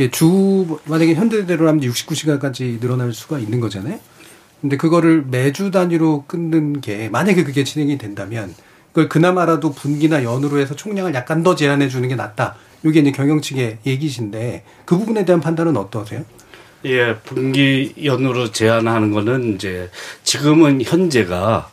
이게 0.00 0.10
주 0.10 0.78
만약에 0.86 1.14
현대대로 1.14 1.68
하면 1.68 1.82
69시간까지 1.82 2.80
늘어날 2.80 3.12
수가 3.12 3.38
있는 3.38 3.60
거잖아요. 3.60 3.98
근데 4.62 4.78
그거를 4.78 5.24
매주 5.28 5.70
단위로 5.70 6.24
끊는 6.26 6.80
게 6.80 7.10
만약에 7.10 7.44
그게 7.44 7.64
진행이 7.64 7.98
된다면 7.98 8.54
그걸 8.88 9.10
그나마라도 9.10 9.72
분기나 9.72 10.24
연으로 10.24 10.58
해서 10.58 10.74
총량을 10.74 11.12
약간 11.12 11.42
더 11.42 11.54
제한해 11.54 11.90
주는 11.90 12.08
게 12.08 12.14
낫다. 12.14 12.56
이게 12.82 13.00
이제 13.00 13.10
경영 13.10 13.42
측의 13.42 13.80
얘기신데 13.84 14.64
그 14.86 14.96
부분에 14.96 15.26
대한 15.26 15.42
판단은 15.42 15.76
어떠세요? 15.76 16.24
예, 16.86 17.16
분기 17.16 17.92
연으로 18.02 18.52
제한하는 18.52 19.10
거는 19.10 19.56
이제 19.56 19.90
지금은 20.24 20.80
현재가 20.80 21.70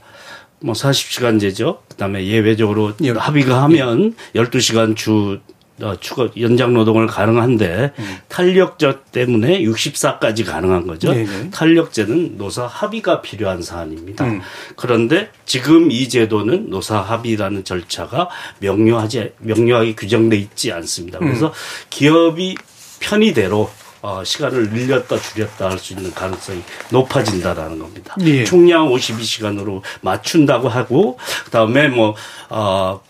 뭐 0.60 0.74
40시간제죠. 0.74 1.78
그다음에 1.88 2.26
예외적으로 2.26 2.92
합의가 3.00 3.64
하면 3.64 4.16
12시간 4.36 4.98
주 4.98 5.40
어, 5.40 5.57
추가 6.00 6.28
연장 6.40 6.74
노동을 6.74 7.08
가능한데 7.08 7.94
탄력적 8.28 9.12
때문에 9.12 9.62
64까지 9.62 10.46
가능한 10.46 10.88
거죠. 10.88 11.14
네네. 11.14 11.52
탄력제는 11.52 12.38
노사 12.38 12.66
합의가 12.66 13.22
필요한 13.22 13.62
사안입니다. 13.62 14.26
음. 14.26 14.42
그런데 14.76 15.30
지금 15.46 15.92
이 15.92 16.10
제도는 16.10 16.70
노사 16.70 17.00
합의라는 17.00 17.64
절차가 17.64 18.30
명료하지 18.60 19.34
명료하게 19.40 19.96
규정돼 19.96 20.38
있지 20.38 20.72
않습니다. 20.72 21.20
그래서 21.20 21.48
음. 21.48 21.52
기업이 21.90 22.56
편의대로 23.00 23.70
어, 24.02 24.24
시간을 24.24 24.70
늘렸다 24.70 25.20
줄였다 25.20 25.70
할 25.70 25.78
수 25.80 25.94
있는 25.94 26.14
가능성이 26.14 26.62
높아진다라는 26.92 27.80
겁니다. 27.80 28.16
예. 28.22 28.44
총량 28.44 28.90
52시간으로 28.90 29.82
맞춘다고 30.02 30.70
하고 30.70 31.18
그다음에 31.46 31.88
뭐 31.88 32.16
어, 32.50 33.02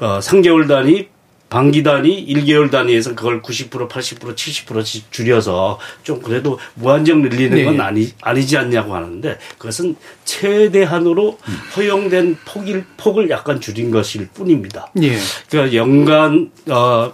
어 0.00 0.18
3개월 0.18 0.68
단위 0.68 1.08
반기 1.54 1.84
단위, 1.84 2.26
1개월 2.26 2.68
단위에서 2.68 3.14
그걸 3.14 3.40
90%, 3.40 3.88
80%, 3.88 4.34
70%씩 4.34 5.12
줄여서 5.12 5.78
좀 6.02 6.20
그래도 6.20 6.58
무한정 6.74 7.22
늘리는 7.22 7.56
네. 7.56 7.64
건 7.64 7.80
아니, 7.80 8.10
아니지 8.22 8.58
않냐고 8.58 8.96
하는데 8.96 9.38
그것은 9.56 9.94
최대한으로 10.24 11.38
허용된 11.76 12.38
폭일, 12.44 12.84
폭을 12.96 13.30
약간 13.30 13.60
줄인 13.60 13.92
것일 13.92 14.30
뿐입니다. 14.34 14.90
예. 15.00 15.16
그러니까 15.48 15.76
연간, 15.76 16.50
어, 16.68 17.12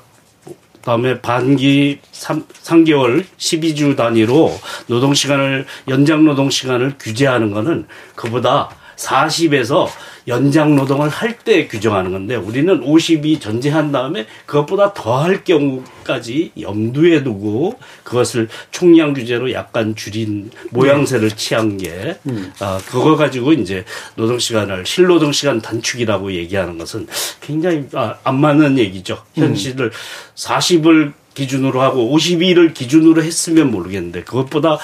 다음에 0.81 1.21
반기 1.21 1.99
3, 2.13 2.47
3개월 2.47 3.27
12주 3.37 3.95
단위로 3.95 4.59
노동 4.87 5.13
시간을, 5.13 5.67
연장 5.89 6.25
노동 6.25 6.49
시간을 6.49 6.95
규제하는 6.99 7.51
거는 7.51 7.85
그보다 8.15 8.71
40에서 9.01 9.89
연장 10.29 10.77
노동을 10.77 11.09
할 11.09 11.31
때 11.43 11.67
규정하는 11.67 12.13
건데 12.13 12.35
우리는 12.37 12.83
50이 12.83 13.41
전제한 13.41 13.93
다음에 13.93 14.27
그것보다 14.45 14.93
더할 14.93 15.43
경우까지 15.43 16.53
염두에 16.61 17.23
두고 17.23 17.79
그것을 18.05 18.49
총량 18.71 19.15
규제로 19.15 19.51
약간 19.53 19.97
줄인 19.97 20.51
모양새를 20.71 21.31
취한 21.31 21.79
게 21.79 22.19
음. 22.27 22.53
아, 22.61 22.79
그거 22.87 23.17
가지고 23.17 23.55
이제 23.55 23.85
노동 24.17 24.39
시간을 24.39 24.85
실노동 24.85 25.33
시간 25.33 25.63
단축이라고 25.63 26.33
얘기하는 26.33 26.77
것은 26.77 27.07
굉장히 27.41 27.87
아, 27.95 28.17
안 28.23 28.39
맞는 28.39 28.77
얘기죠. 28.79 29.23
현실을 29.35 29.93
40을 30.35 31.15
기준으로 31.41 31.81
하고 31.81 32.15
52를 32.15 32.75
기준으로 32.75 33.23
했으면 33.23 33.71
모르겠는데 33.71 34.25
그것보다 34.25 34.79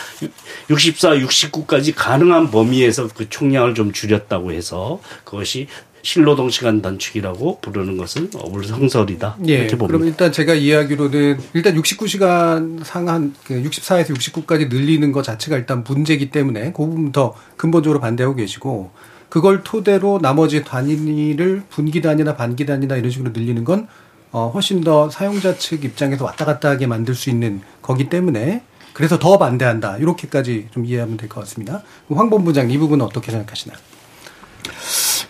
64, 0.71 1.17
69까지 1.19 1.93
가능한 1.95 2.51
범위에서 2.51 3.09
그 3.15 3.29
총량을 3.29 3.75
좀 3.75 3.93
줄였다고 3.93 4.53
해서 4.53 5.01
그것이 5.25 5.67
실노동 6.01 6.51
시간 6.51 6.81
단축이라고 6.81 7.61
부르는 7.61 7.97
것은 7.99 8.31
어불성설이다. 8.35 9.39
예. 9.49 9.55
이렇게 9.55 9.77
봅니다. 9.77 9.99
그럼 9.99 10.09
일단 10.09 10.33
제가 10.33 10.55
이해하기로는 10.55 11.39
일단 11.53 11.75
69시간 11.75 12.85
상한 12.85 13.35
그 13.45 13.61
64에서 13.63 14.17
69까지 14.17 14.69
늘리는 14.69 15.11
것 15.13 15.23
자체가 15.23 15.59
일단 15.59 15.85
문제이기 15.85 16.31
때문에 16.31 16.73
그 16.73 16.85
부분부터 16.85 17.35
근본적으로 17.57 18.01
반대하고 18.01 18.37
계시고 18.37 18.93
그걸 19.29 19.63
토대로 19.65 20.21
나머지 20.23 20.63
단위를 20.65 21.65
분기 21.69 22.01
단위나 22.01 22.37
반기 22.37 22.65
단위나 22.65 22.97
이런 22.97 23.11
식으로 23.11 23.33
늘리는 23.33 23.65
건 23.65 23.89
어, 24.37 24.51
훨씬 24.53 24.83
더 24.83 25.09
사용자 25.09 25.57
측 25.57 25.83
입장에서 25.83 26.27
왔다 26.27 26.45
갔다 26.45 26.69
하게 26.69 26.87
만들 26.87 27.15
수 27.15 27.31
있는 27.31 27.63
거기 27.81 28.11
때문에 28.11 28.61
그래서 28.93 29.19
더 29.19 29.39
반대한다. 29.39 29.97
이렇게까지 29.97 30.69
좀 30.73 30.85
이해하면 30.85 31.17
될 31.17 31.31
것 31.31 31.41
같습니다. 31.41 31.83
황 32.11 32.29
본부장 32.29 32.71
이 32.71 32.77
부분은 32.77 33.03
어떻게 33.03 33.33
생각하시나요? 33.33 33.79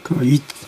그 0.03 0.17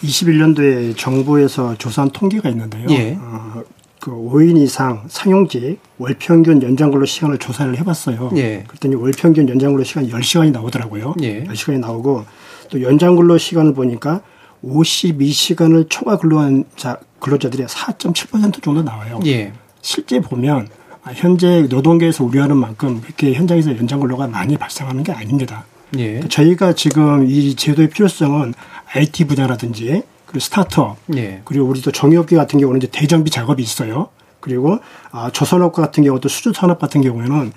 21년도에 0.04 0.96
정부에서 0.96 1.74
조사한 1.78 2.10
통계가 2.10 2.48
있는데요. 2.50 2.86
예. 2.90 3.18
어, 3.20 3.64
그 4.00 4.12
5인 4.12 4.56
이상 4.58 5.02
상용직 5.08 5.80
월평균 5.98 6.62
연장근로 6.62 7.06
시간을 7.06 7.38
조사를 7.38 7.76
해봤어요. 7.76 8.30
예. 8.36 8.62
그랬더니 8.68 8.94
월평균 8.94 9.48
연장근로 9.48 9.82
시간이 9.82 10.12
10시간이 10.12 10.52
나오더라고요. 10.52 11.14
예. 11.22 11.42
10시간이 11.42 11.80
나오고 11.80 12.24
또 12.70 12.82
연장근로 12.82 13.36
시간을 13.36 13.74
보니까 13.74 14.20
52시간을 14.64 15.86
초과 15.88 16.18
근로한 16.18 16.64
자, 16.76 16.98
근로자들이 17.20 17.64
4.7% 17.64 18.62
정도 18.62 18.82
나와요. 18.82 19.20
예. 19.26 19.52
실제 19.80 20.20
보면 20.20 20.68
아, 21.02 21.12
현재 21.14 21.62
노동계에서 21.62 22.24
우려하는 22.24 22.56
만큼 22.56 23.00
그렇게 23.00 23.32
현장에서 23.34 23.76
연장 23.76 24.00
근로가 24.00 24.26
많이 24.26 24.56
발생하는 24.56 25.02
게 25.02 25.12
아닙니다. 25.12 25.64
예. 25.96 26.20
저희가 26.20 26.74
지금 26.74 27.26
이 27.28 27.54
제도의 27.54 27.88
필요성은 27.90 28.54
IT 28.94 29.24
분야라든지 29.24 30.02
그리고 30.26 30.40
스타트업, 30.40 30.98
예. 31.16 31.40
그리고 31.44 31.66
우리 31.66 31.80
또 31.80 31.90
정유업계 31.90 32.36
같은 32.36 32.60
경우는 32.60 32.82
이제 32.82 32.88
대정비 32.92 33.30
작업이 33.30 33.62
있어요. 33.62 34.08
그리고 34.40 34.78
아, 35.10 35.30
조선업과 35.30 35.82
같은 35.82 36.04
경우도 36.04 36.28
수주 36.28 36.52
산업 36.54 36.78
같은 36.78 37.00
경우에는 37.00 37.52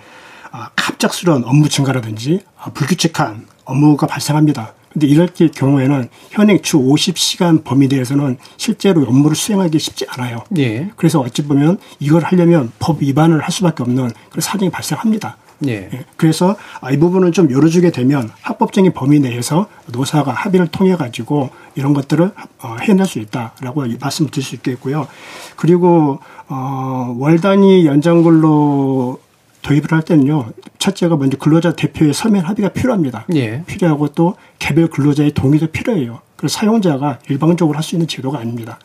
아, 0.52 0.70
갑작스러운 0.76 1.44
업무 1.44 1.68
증가라든지 1.70 2.42
아, 2.58 2.72
불규칙한 2.72 3.48
업무가 3.66 4.08
발생합니다. 4.08 4.74
근데 4.94 5.08
이럴 5.08 5.28
경우에는 5.28 6.10
현행 6.32 6.62
주 6.62 6.78
50시간 6.78 7.64
범위 7.64 7.88
내에서는 7.88 8.38
실제로 8.58 9.04
업무를 9.04 9.36
수행하기 9.36 9.80
쉽지 9.80 10.06
않아요. 10.10 10.44
예. 10.58 10.90
그래서 10.96 11.22
어찌 11.22 11.44
보면 11.44 11.78
이걸 12.00 12.24
하려면 12.24 12.72
법 12.80 13.02
위반을 13.02 13.42
할 13.42 13.52
수밖에 13.52 13.84
없는 13.84 14.12
그런 14.30 14.42
사정이 14.42 14.70
발생합니다. 14.70 15.38
예. 15.68 15.90
예. 15.94 16.06
그래서 16.18 16.56
아, 16.82 16.92
이 16.92 16.98
부분을 16.98 17.32
좀 17.32 17.52
열어주게 17.52 17.92
되면 17.92 18.30
합법적인 18.42 18.94
범위 18.94 19.20
내에서 19.20 19.68
노사가 19.88 20.32
합의를 20.32 20.68
통해 20.68 20.96
가지고 20.96 21.50
이런 21.76 21.94
것들을 21.94 22.32
어, 22.64 22.76
해낼 22.82 23.06
수 23.06 23.20
있다라고 23.20 23.86
말씀을 24.00 24.32
드릴 24.32 24.44
수 24.44 24.56
있겠고요. 24.56 25.08
그리고 25.56 26.20
어, 26.48 27.16
월 27.18 27.40
단위 27.40 27.86
연장 27.86 28.24
근로 28.24 29.20
도입을 29.62 29.92
할 29.92 30.02
때는요. 30.02 30.52
첫째가 30.80 31.18
먼저 31.18 31.38
근로자 31.38 31.74
대표의 31.74 32.14
서면 32.14 32.44
합의가 32.46 32.70
필요합니다. 32.70 33.26
예. 33.36 33.64
필요하고 33.68 34.10
또 34.10 34.36
개별 34.60 34.88
근로자의 34.88 35.32
동의도 35.32 35.68
필요해요. 35.68 36.22
그래서 36.36 36.58
사용자가 36.60 37.20
일방적으로 37.30 37.78
할 37.78 37.84
수 37.84 37.96
있는 37.96 38.08
제도가 38.08 38.40
아닙니다. 38.40 38.80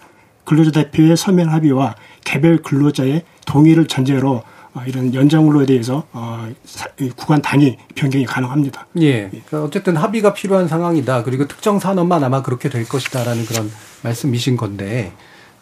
근로자 0.45 0.71
대표의 0.71 1.17
서면 1.17 1.49
합의와 1.49 1.97
개별 2.25 2.59
근로자의 2.59 3.23
동의를 3.47 3.87
전제로 3.87 4.43
어, 4.75 4.83
이런 4.87 5.15
연장 5.15 5.47
근로에 5.47 5.65
대해서 5.65 6.05
어, 6.13 6.47
구간 7.17 7.41
단위 7.41 7.79
변경이 7.95 8.27
가능합니다. 8.27 8.87
예. 9.01 9.29
그러니까 9.31 9.65
어쨌든 9.65 9.97
합의가 9.97 10.35
필요한 10.35 10.69
상황이다. 10.69 11.25
그리고 11.25 11.49
특정 11.49 11.79
산업만 11.79 12.23
아마 12.23 12.43
그렇게 12.43 12.69
될 12.69 12.87
것이다라는 12.87 13.47
그런 13.47 13.71
말씀이신 14.03 14.59
건데, 14.59 15.13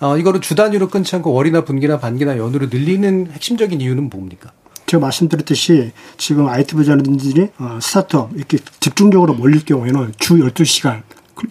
어, 0.01 0.19
이거를 0.19 0.41
주 0.41 0.57
단위로 0.57 0.89
끊지 0.89 1.15
않고 1.15 1.33
월이나 1.33 1.65
분기나 1.65 2.01
반기나 2.01 2.37
연으로 2.37 2.67
늘리는 2.67 3.29
핵심적인 3.31 3.81
이유는 3.81 4.11
뭡니까? 4.11 4.51
제가 4.87 5.01
말씀드렸듯이 5.01 5.93
지금 6.17 6.49
IT 6.49 6.75
부자들이 6.75 7.49
어, 7.59 7.79
스타트업 7.81 8.33
이렇게 8.35 8.59
집중적으로 8.81 9.35
몰릴 9.35 9.65
경우에는 9.65 10.13
주 10.19 10.37
12시간 10.37 11.03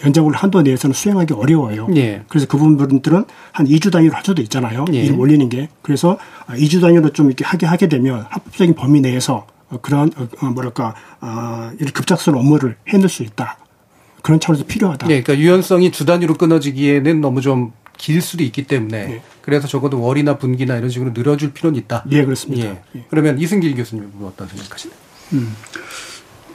연장을 0.03 0.33
한도 0.33 0.61
내에서는 0.61 0.93
수행하기 0.93 1.33
어려워요. 1.33 1.87
예. 1.95 2.23
그래서 2.27 2.47
그 2.47 2.57
부분들은 2.57 3.25
한 3.51 3.67
2주 3.67 3.91
단위로 3.91 4.15
할 4.15 4.23
수도 4.23 4.41
있잖아요. 4.41 4.85
예. 4.93 5.03
일을 5.03 5.19
올리는 5.19 5.47
게. 5.49 5.69
그래서 5.81 6.17
2주 6.47 6.81
단위로 6.81 7.09
좀 7.11 7.27
이렇게 7.27 7.43
하게 7.43 7.65
하게 7.65 7.89
되면 7.89 8.25
합법적인 8.29 8.75
범위 8.75 9.01
내에서 9.01 9.45
어, 9.69 9.79
그런 9.81 10.11
어, 10.15 10.27
어, 10.41 10.45
뭐랄까 10.51 10.95
어, 11.21 11.71
이런 11.79 11.91
급작스러운 11.91 12.39
업무를 12.39 12.77
해낼 12.87 13.09
수 13.09 13.23
있다. 13.23 13.57
그런 14.21 14.39
차원에서 14.39 14.65
필요하다. 14.65 15.07
예, 15.09 15.21
그러니까 15.21 15.37
유연성이 15.37 15.91
주 15.91 16.05
단위로 16.05 16.35
끊어지기에는 16.35 17.19
너무 17.19 17.41
좀 17.41 17.73
길 17.97 18.21
수도 18.21 18.43
있기 18.43 18.63
때문에 18.63 19.21
그래서 19.41 19.67
적어도 19.67 20.01
월이나 20.01 20.37
분기나 20.37 20.77
이런 20.77 20.89
식으로 20.89 21.11
늘어줄 21.11 21.53
필요는 21.53 21.79
있다. 21.79 22.05
예, 22.11 22.23
그렇습니다. 22.23 22.65
예. 22.95 23.05
그러면 23.09 23.39
이승길 23.39 23.75
교수님 23.75 24.03
은 24.03 24.11
어떤 24.25 24.47
생각하시나요? 24.47 24.97
음. 25.33 25.55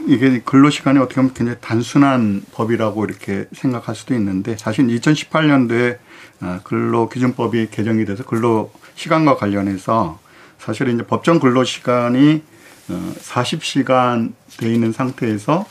이게 0.07 0.41
근로시간이 0.41 0.99
어떻게 0.99 1.17
보면 1.17 1.35
굉장히 1.35 1.59
단순한 1.61 2.43
법이라고 2.53 3.05
이렇게 3.05 3.47
생각할 3.53 3.95
수도 3.95 4.15
있는데 4.15 4.57
사실 4.57 4.87
2018년도에 4.87 5.99
어, 6.41 6.61
근로기준법이 6.65 7.69
개정이 7.71 8.05
돼서 8.05 8.25
근로시간과 8.25 9.37
관련해서 9.37 10.19
사실 10.59 10.89
이제 10.89 11.03
법정 11.03 11.41
근로시간이 11.41 12.43
어, 12.89 13.13
40시간 13.21 14.33
돼 14.57 14.73
있는 14.73 14.93
상태에서 14.93 15.67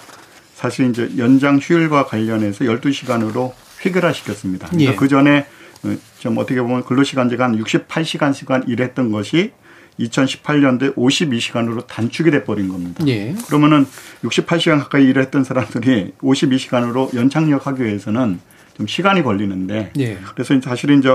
사실 0.54 0.90
이제 0.90 1.12
연장 1.18 1.58
휴일과 1.58 2.06
관련해서 2.06 2.66
12시간으로 2.66 3.54
획일화 3.86 4.14
시켰습니다. 4.14 4.68
그러니까 4.68 4.92
예. 4.92 4.96
그 4.96 5.08
전에 5.08 5.46
어, 5.84 5.96
좀 6.20 6.38
어떻게 6.38 6.62
보면 6.62 6.84
근로시간제가 6.84 7.44
한 7.44 7.64
68시간씩만 7.64 8.68
일했던 8.70 9.12
것이 9.12 9.52
2018년도에 10.00 10.96
52시간으로 10.96 11.88
단축이 11.88 12.32
돼 12.32 12.44
버린 12.44 12.70
겁니다. 12.70 13.04
예. 13.08 13.36
그러면은 13.48 13.86
68시간 14.24 14.80
가까이 14.80 15.06
일했던 15.06 15.44
사람들이 15.44 16.14
52시간으로 16.20 17.16
연착륙하기 17.16 17.84
위해서는 17.84 18.40
좀 18.76 18.88
시간이 18.88 19.24
걸리는데 19.24 19.94
예. 19.98 20.20
그래서 20.36 20.60
사실은 20.62 21.00
이제 21.00 21.10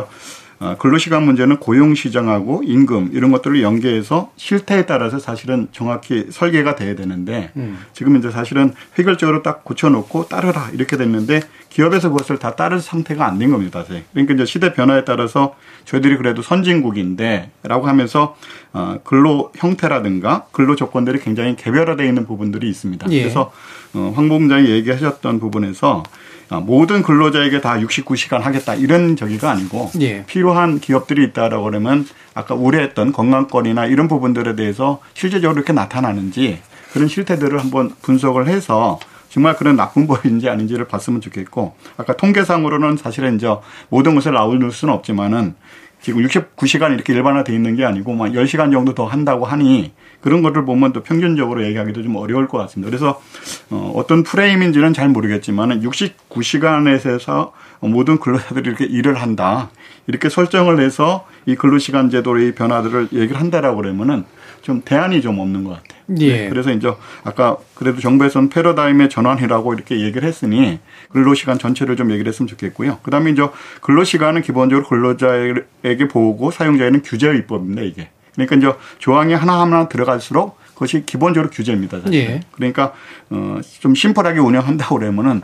어, 0.63 0.77
근로시간 0.79 1.25
문제는 1.25 1.57
고용시장하고 1.57 2.63
임금 2.65 3.11
이런 3.13 3.33
것들을 3.33 3.61
연계해서 3.63 4.31
실태에 4.37 4.87
따라서 4.87 5.19
사실은 5.19 5.67
정확히 5.73 6.27
설계가 6.31 6.77
돼야 6.77 6.95
되는데 6.95 7.51
음. 7.57 7.79
지금 7.93 8.17
이제 8.17 8.31
사실은 8.31 8.73
획일적으로 8.97 9.43
딱 9.43 9.65
고쳐놓고 9.65 10.29
따르라 10.29 10.71
이렇게 10.73 10.97
됐는데 10.97 11.41
기업에서 11.73 12.11
그것을 12.11 12.39
다 12.39 12.55
따를 12.55 12.81
상태가 12.81 13.27
안 13.27 13.39
된 13.39 13.51
겁니다. 13.51 13.83
그러니까 14.13 14.35
이제 14.35 14.45
시대 14.45 14.73
변화에 14.75 15.05
따라서 15.05 15.55
저희들이 15.87 16.17
그래도 16.19 16.43
선진국인데라고 16.43 17.89
하면서 17.89 18.37
어, 18.73 18.99
근로 19.05 19.51
형태라든가 19.57 20.47
근로 20.53 20.77
조건들이 20.77 21.19
굉장히 21.21 21.57
개별화되어 21.57 22.07
있는 22.07 22.27
부분들이 22.27 22.69
있습니다. 22.69 23.07
예. 23.11 23.23
그래서 23.23 23.53
어, 23.95 24.13
황 24.15 24.29
부장이 24.29 24.69
얘기하셨던 24.71 25.41
부분에서 25.41 26.03
아, 26.51 26.61
모든 26.61 27.03
근로자에게 27.03 27.63
다 27.63 27.79
69시간 27.79 28.41
하겠다 28.43 28.75
이런 28.75 29.17
저기가 29.17 29.51
아니고 29.51 29.91
예. 30.01 30.25
필요한 30.27 30.79
기업들이 30.81 31.25
있다라고 31.25 31.65
그러면 31.65 32.07
아까 32.35 32.55
우려했던 32.55 33.13
건강권이나 33.13 33.87
이런 33.87 34.07
부분들에 34.09 34.55
대해서 34.57 35.01
실제적으로 35.15 35.59
이렇게 35.59 35.73
나타나는지 35.73 36.61
그런 36.93 37.09
실태들을 37.09 37.59
한번 37.59 37.91
분석을 38.03 38.49
해서 38.49 39.01
정말 39.33 39.57
그런 39.57 39.77
나쁜 39.77 40.07
법인지 40.07 40.51
아닌지를 40.51 40.87
봤으면 40.87 41.23
좋겠고 41.23 41.75
아까 41.97 42.15
통계상으로는 42.15 42.99
사실은 42.99 43.37
이제 43.37 43.49
모든 43.89 44.15
것을 44.15 44.37
아울릴 44.37 44.71
수는 44.71 44.93
없지만은 44.93 45.55
지금 46.03 46.23
69시간 46.23 46.93
이렇게 46.93 47.15
일반화돼 47.15 47.55
있는 47.55 47.75
게 47.75 47.85
아니고 47.87 48.13
막 48.13 48.27
10시간 48.27 48.73
정도 48.73 48.93
더 48.93 49.07
한다고 49.07 49.47
하니 49.47 49.93
그런 50.21 50.43
거를 50.43 50.67
보면 50.67 50.93
또 50.93 51.03
평균적으로 51.03 51.65
얘기하기도 51.65 52.03
좀 52.03 52.17
어려울 52.17 52.47
것 52.47 52.59
같습니다. 52.59 52.91
그래서 52.91 53.23
어, 53.71 53.93
어떤 53.97 54.23
프레임인지는 54.23 54.93
잘 54.93 55.09
모르겠지만 55.09 55.81
69시간에서 55.81 57.53
모든 57.81 58.19
근로자들이 58.19 58.69
이렇게 58.69 58.85
일을 58.85 59.15
한다. 59.15 59.71
이렇게 60.07 60.29
설정을 60.29 60.81
해서 60.81 61.27
이 61.47 61.55
근로시간 61.55 62.11
제도의 62.11 62.55
변화들을 62.55 63.09
얘기를 63.13 63.41
한다라고 63.41 63.77
그러면은 63.79 64.25
좀 64.63 64.83
대안이 64.85 65.21
좀 65.21 65.39
없는 65.39 65.65
것 65.65 65.71
같아요. 65.71 66.03
예. 66.21 66.49
그래서 66.49 66.73
이제 66.73 66.93
아까 67.25 67.57
그래도 67.75 68.01
정부에서는 68.01 68.49
패러다임의 68.49 69.11
전환이라고 69.11 69.75
이렇게 69.75 70.01
얘기를 70.01 70.27
했으니 70.27 70.79
근로시간 71.11 71.59
전체를 71.59 71.97
좀 71.97 72.11
얘기를 72.11 72.29
했으면 72.29 72.47
좋겠고요. 72.49 72.99
그 73.03 73.11
다음에 73.11 73.31
이제 73.31 73.43
근로시간은 73.81 74.43
기본적으로 74.43 74.87
근로자에게 74.89 76.09
보고 76.09 76.51
사용자에는 76.51 77.03
규제 77.03 77.35
입법입니다, 77.35 77.83
이게. 77.83 78.09
그러니까 78.35 78.57
이제 78.57 78.73
조항이 78.99 79.35
하나하나 79.35 79.89
들어갈수록 79.89 80.59
그것이 80.75 81.05
기본적으로 81.05 81.51
규제입니다. 81.51 82.01
사실. 82.01 82.15
예. 82.15 82.41
그러니까 82.53 82.93
어, 83.31 83.61
좀 83.81 83.95
심플하게 83.95 84.41
운영한다고 84.41 84.99
그러면은 84.99 85.43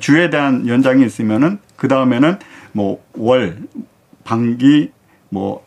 주에 0.00 0.30
대한 0.30 0.66
연장이 0.66 1.04
있으면은 1.04 1.58
그 1.76 1.88
다음에는 1.88 2.38
뭐 2.72 3.02
월, 3.14 3.58
반기, 4.24 4.90
뭐, 5.28 5.64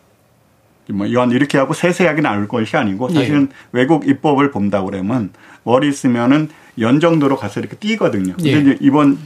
뭐, 0.89 1.11
연 1.13 1.31
이렇게 1.31 1.57
하고 1.57 1.73
세세하게 1.73 2.21
나눌 2.21 2.47
것이 2.47 2.75
아니고 2.75 3.09
사실은 3.09 3.49
외국 3.71 4.07
입법을 4.07 4.51
본다고 4.51 4.87
그러면 4.87 5.31
월이 5.63 5.87
있으면은 5.87 6.49
연 6.79 6.99
정도로 6.99 7.37
가서 7.37 7.59
이렇게 7.59 7.75
뛰거든요. 7.77 8.33
근데 8.35 8.53
예. 8.53 8.59
이제 8.59 8.77
이번 8.81 9.17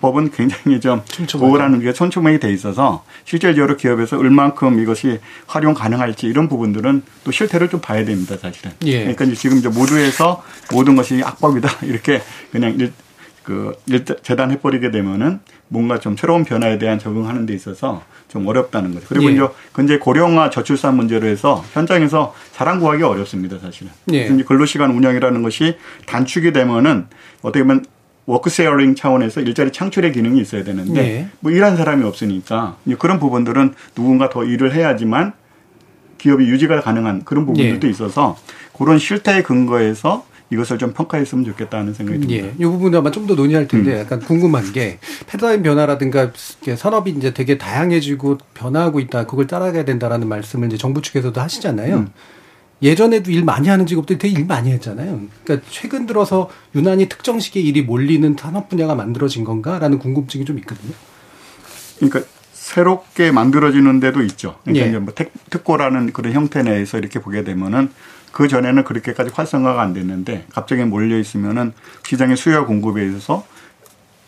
법은 0.00 0.30
굉장히 0.30 0.80
좀 0.80 1.02
보호라는 1.32 1.80
게 1.80 1.92
촘촘하게 1.92 2.38
돼 2.38 2.52
있어서 2.52 3.04
실질적으로 3.24 3.76
기업에서 3.76 4.18
얼만큼 4.18 4.80
이것이 4.80 5.20
활용 5.46 5.74
가능할지 5.74 6.26
이런 6.26 6.48
부분들은 6.48 7.02
또 7.24 7.30
실태를 7.32 7.68
좀 7.68 7.80
봐야 7.80 8.04
됩니다, 8.04 8.36
사실은. 8.36 8.72
예. 8.84 9.00
그러니까 9.00 9.24
이제 9.24 9.34
지금 9.34 9.58
이제 9.58 9.68
모두에서 9.68 10.42
모든 10.70 10.96
것이 10.96 11.22
악법이다 11.24 11.68
이렇게 11.86 12.20
그냥 12.52 12.78
일, 12.78 12.92
그 13.42 13.74
일단 13.86 14.16
재단해버리게 14.22 14.90
되면은 14.90 15.40
뭔가 15.68 15.98
좀 15.98 16.16
새로운 16.16 16.44
변화에 16.44 16.78
대한 16.78 16.98
적응하는 16.98 17.46
데 17.46 17.54
있어서 17.54 18.02
좀 18.28 18.46
어렵다는 18.46 18.94
거죠. 18.94 19.06
그리고 19.08 19.26
예. 19.30 19.34
이제 19.34 19.42
근제 19.72 19.98
고령화 19.98 20.50
저출산 20.50 20.96
문제로 20.96 21.26
해서 21.26 21.64
현장에서 21.72 22.34
사람 22.52 22.80
구하기 22.80 23.02
어렵습니다, 23.02 23.58
사실은. 23.58 23.90
예. 24.12 24.28
근로시간 24.28 24.90
운영이라는 24.90 25.42
것이 25.42 25.76
단축이 26.06 26.52
되면은 26.52 27.06
어떻게 27.42 27.62
보면 27.62 27.84
work 28.26 28.50
sharing 28.50 28.96
차원에서 28.96 29.40
일자리 29.40 29.70
창출의 29.70 30.12
기능이 30.12 30.40
있어야 30.40 30.64
되는데 30.64 31.00
예. 31.00 31.28
뭐 31.40 31.52
일할 31.52 31.76
사람이 31.76 32.04
없으니까 32.04 32.76
그런 32.98 33.20
부분들은 33.20 33.74
누군가 33.94 34.28
더 34.28 34.44
일을 34.44 34.74
해야지만 34.74 35.32
기업이 36.18 36.44
유지가 36.48 36.80
가능한 36.80 37.24
그런 37.24 37.46
부분들도 37.46 37.86
예. 37.86 37.90
있어서 37.90 38.36
그런 38.76 38.98
실태에 38.98 39.42
근거해서 39.42 40.26
이것을 40.50 40.78
좀 40.78 40.92
평가했으면 40.92 41.44
좋겠다는 41.44 41.94
생각이 41.94 42.20
듭니다. 42.20 42.46
예. 42.46 42.54
이 42.56 42.64
부분도 42.64 42.98
아마 42.98 43.10
좀 43.10 43.26
더 43.26 43.34
논의할 43.34 43.66
텐데 43.66 43.94
음. 43.94 43.98
약간 43.98 44.20
궁금한 44.20 44.72
게 44.72 44.98
패러다임 45.26 45.62
변화라든가 45.62 46.30
산업이 46.76 47.10
이제 47.10 47.34
되게 47.34 47.58
다양해지고 47.58 48.38
변화하고 48.54 49.00
있다. 49.00 49.26
그걸 49.26 49.48
따라가야 49.48 49.84
된다라는 49.84 50.28
말씀을 50.28 50.68
이제 50.68 50.76
정부 50.76 51.02
측에서도 51.02 51.40
하시잖아요. 51.40 51.96
음. 51.96 52.08
예전에도 52.82 53.30
일 53.32 53.42
많이 53.42 53.68
하는 53.68 53.86
직업들이 53.86 54.18
되게 54.18 54.38
일 54.38 54.46
많이 54.46 54.70
했잖아요. 54.70 55.22
그러니까 55.42 55.66
최근 55.70 56.06
들어서 56.06 56.48
유난히 56.74 57.08
특정 57.08 57.40
시기에 57.40 57.62
일이 57.62 57.82
몰리는 57.82 58.36
산업 58.38 58.68
분야가 58.68 58.94
만들어진 58.94 59.44
건가라는 59.44 59.98
궁금증이 59.98 60.44
좀 60.44 60.58
있거든요. 60.58 60.92
그러니까 61.98 62.20
새롭게 62.52 63.32
만들어지는 63.32 64.00
데도 64.00 64.22
있죠. 64.22 64.56
그러니까 64.64 64.84
예. 64.86 64.90
이제 64.90 64.98
뭐 64.98 65.14
특, 65.14 65.32
특고라는 65.50 66.12
그런 66.12 66.32
형태 66.32 66.62
내에서 66.62 66.98
이렇게 66.98 67.18
보게 67.18 67.42
되면은 67.44 67.90
그 68.36 68.48
전에는 68.48 68.84
그렇게까지 68.84 69.30
활성화가 69.32 69.80
안 69.80 69.94
됐는데 69.94 70.44
갑자기 70.52 70.84
몰려 70.84 71.16
있으면은 71.18 71.72
시장의 72.02 72.36
수요 72.36 72.66
공급에 72.66 73.06
있어서 73.06 73.46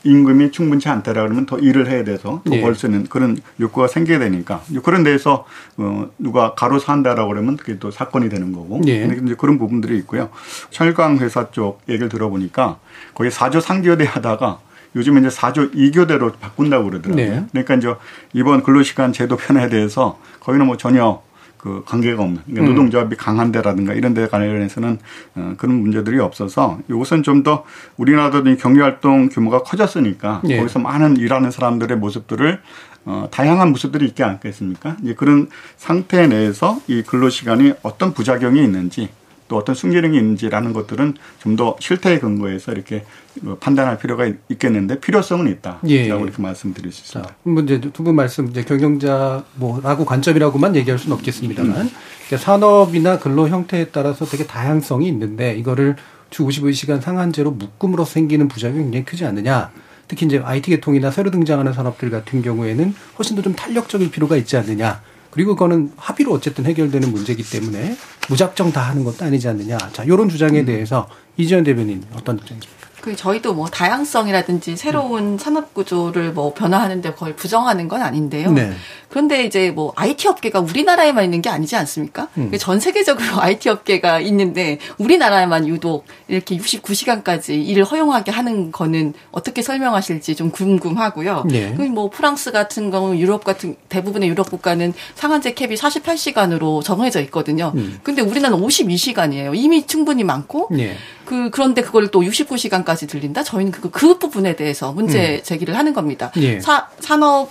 임금이 0.02 0.50
충분치 0.50 0.88
않다라 0.88 1.24
그러면 1.24 1.44
더 1.44 1.58
일을 1.58 1.90
해야 1.90 2.04
돼서 2.04 2.40
더 2.46 2.56
예. 2.56 2.62
벌수 2.62 2.86
있는 2.86 3.04
그런 3.10 3.36
욕구가 3.60 3.86
생기게 3.86 4.18
되니까 4.18 4.62
그런 4.82 5.02
데에서 5.02 5.44
어 5.76 6.08
누가 6.18 6.54
가로 6.54 6.78
산다라고 6.78 7.28
그러면 7.28 7.58
그게 7.58 7.78
또 7.78 7.90
사건이 7.90 8.30
되는 8.30 8.50
거고 8.52 8.80
예. 8.86 9.04
이제 9.04 9.34
그런 9.34 9.58
부분들이 9.58 9.98
있고요. 9.98 10.30
철강 10.70 11.18
회사 11.18 11.50
쪽 11.50 11.82
얘기를 11.86 12.08
들어보니까 12.08 12.78
거기 13.12 13.28
4조 13.28 13.60
3교대 13.60 14.06
하다가 14.06 14.60
요즘에 14.96 15.20
이제 15.20 15.28
4조 15.28 15.74
2교대로 15.74 16.32
바꾼다고 16.40 16.88
그러더라고요. 16.88 17.26
네. 17.26 17.44
그러니까 17.52 17.74
이제 17.74 17.94
이번 18.32 18.62
근로시간 18.62 19.12
제도 19.12 19.36
편에 19.36 19.68
대해서 19.68 20.18
거기는 20.40 20.66
뭐 20.66 20.78
전혀 20.78 21.20
그 21.58 21.82
관계가 21.84 22.22
없는 22.22 22.42
그러니까 22.46 22.64
음. 22.64 22.68
노동조합이 22.70 23.16
강한 23.16 23.52
데라든가 23.52 23.92
이런 23.92 24.14
데 24.14 24.28
관련해서는 24.28 24.98
어, 25.34 25.54
그런 25.58 25.76
문제들이 25.82 26.18
없어서 26.20 26.78
이것은 26.88 27.22
좀 27.22 27.38
더 27.42 27.64
우리나라도 27.96 28.50
이 28.50 28.56
경제활동 28.56 29.28
규모가 29.28 29.62
커졌으니까 29.62 30.42
예. 30.48 30.56
거기서 30.58 30.80
많은 30.80 31.16
일하는 31.16 31.50
사람들의 31.52 31.96
모습들을 31.98 32.60
어, 33.04 33.28
다양한 33.30 33.70
모습들이 33.70 34.06
있지 34.06 34.22
않겠습니까? 34.24 34.96
이제 35.02 35.14
그런 35.14 35.48
상태 35.76 36.26
내에서 36.26 36.80
이 36.88 37.02
근로시간이 37.02 37.74
어떤 37.82 38.12
부작용이 38.12 38.62
있는지 38.62 39.08
또 39.48 39.56
어떤 39.56 39.74
순기능이 39.74 40.16
있는지라는 40.16 40.72
것들은 40.72 41.14
좀 41.42 41.56
더 41.56 41.76
실태에 41.80 42.20
근거해서 42.20 42.70
이렇게 42.72 43.04
어, 43.44 43.56
판단할 43.58 43.98
필요가 43.98 44.26
있- 44.26 44.36
있겠는데 44.48 45.00
필요성은 45.00 45.50
있다라고 45.54 45.88
예. 45.90 46.04
이렇게 46.06 46.40
말씀드릴 46.40 46.92
수 46.92 47.02
있습니다. 47.02 47.34
뭐 47.42 47.62
이제 47.64 47.80
두 47.80 48.04
분 48.04 48.14
말씀 48.14 48.48
이제 48.48 48.62
경영자 48.62 49.44
뭐라고 49.56 50.04
관점이라고만 50.04 50.76
얘기할 50.76 50.98
수는 50.98 51.16
없겠습니다만 51.16 51.72
그러니까 51.72 52.36
산업이나 52.38 53.18
근로 53.18 53.48
형태에 53.48 53.86
따라서 53.86 54.24
되게 54.24 54.46
다양성이 54.46 55.08
있는데 55.08 55.56
이거를 55.56 55.96
주 56.30 56.44
52시간 56.46 57.00
상한제로 57.00 57.50
묶음으로 57.50 58.04
생기는 58.04 58.46
부작용이 58.48 58.82
굉장히 58.84 59.04
크지 59.04 59.24
않느냐. 59.24 59.70
특히 60.06 60.24
이제 60.26 60.38
IT 60.42 60.70
계통이나 60.70 61.10
새로 61.10 61.30
등장하는 61.30 61.72
산업들 61.72 62.10
같은 62.10 62.40
경우에는 62.42 62.94
훨씬 63.18 63.34
더 63.36 63.42
좀 63.42 63.54
탄력적일 63.54 64.10
필요가 64.10 64.36
있지 64.36 64.56
않느냐. 64.56 65.00
그리고 65.30 65.54
그거는 65.54 65.92
합의로 65.96 66.32
어쨌든 66.32 66.64
해결되는 66.64 67.12
문제이기 67.12 67.42
때문에 67.48 67.96
무작정 68.28 68.72
다 68.72 68.82
하는 68.82 69.04
것도 69.04 69.24
아니지 69.24 69.48
않느냐. 69.48 69.78
자, 69.92 70.06
요런 70.06 70.28
주장에 70.28 70.64
대해서 70.64 71.08
이지현 71.36 71.64
대변인 71.64 72.04
어떤 72.14 72.38
입장이십니까? 72.38 72.87
그 73.08 73.16
저희도 73.16 73.54
뭐 73.54 73.68
다양성이라든지 73.68 74.76
새로운 74.76 75.38
산업 75.38 75.72
구조를 75.72 76.32
뭐 76.32 76.52
변화하는데 76.52 77.14
거의 77.14 77.34
부정하는 77.34 77.88
건 77.88 78.02
아닌데요. 78.02 78.52
네. 78.52 78.72
그런데 79.08 79.44
이제 79.44 79.70
뭐 79.70 79.94
IT 79.96 80.28
업계가 80.28 80.60
우리나라에만 80.60 81.24
있는 81.24 81.40
게 81.40 81.48
아니지 81.48 81.74
않습니까? 81.76 82.28
음. 82.36 82.52
전 82.58 82.78
세계적으로 82.78 83.26
IT 83.40 83.70
업계가 83.70 84.20
있는데 84.20 84.78
우리나라에만 84.98 85.66
유독 85.68 86.04
이렇게 86.28 86.58
69시간까지 86.58 87.66
일을 87.66 87.84
허용하게 87.84 88.30
하는 88.30 88.70
거는 88.72 89.14
어떻게 89.30 89.62
설명하실지 89.62 90.36
좀 90.36 90.50
궁금하고요. 90.50 91.44
네. 91.48 91.74
그뭐 91.74 92.10
프랑스 92.10 92.52
같은 92.52 92.90
경우 92.90 93.16
유럽 93.16 93.42
같은 93.42 93.76
대부분의 93.88 94.28
유럽 94.28 94.50
국가는 94.50 94.92
상한제 95.14 95.54
캡이 95.54 95.76
48시간으로 95.76 96.84
정해져 96.84 97.22
있거든요. 97.22 97.72
음. 97.74 97.98
근데 98.02 98.20
우리나라는 98.20 98.62
52시간이에요. 98.62 99.52
이미 99.54 99.86
충분히 99.86 100.24
많고 100.24 100.68
예. 100.78 100.94
그 101.28 101.50
그런데 101.50 101.82
그걸 101.82 102.08
또 102.08 102.22
69시간까지 102.22 103.06
들린다. 103.06 103.42
저희는 103.42 103.70
그, 103.70 103.90
그 103.90 104.18
부분에 104.18 104.56
대해서 104.56 104.92
문제 104.92 105.42
제기를 105.42 105.76
하는 105.76 105.92
겁니다. 105.92 106.32
예. 106.38 106.58
사, 106.58 106.88
산업 107.00 107.50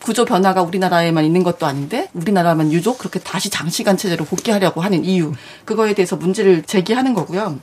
구조 0.00 0.24
변화가 0.24 0.62
우리나라에만 0.62 1.24
있는 1.24 1.44
것도 1.44 1.64
아닌데 1.64 2.08
우리나라만 2.14 2.72
유독 2.72 2.98
그렇게 2.98 3.20
다시 3.20 3.48
장시간 3.48 3.96
체제로 3.96 4.24
복귀하려고 4.24 4.80
하는 4.80 5.04
이유 5.04 5.32
그거에 5.64 5.94
대해서 5.94 6.16
문제를 6.16 6.64
제기하는 6.64 7.14
거고요. 7.14 7.60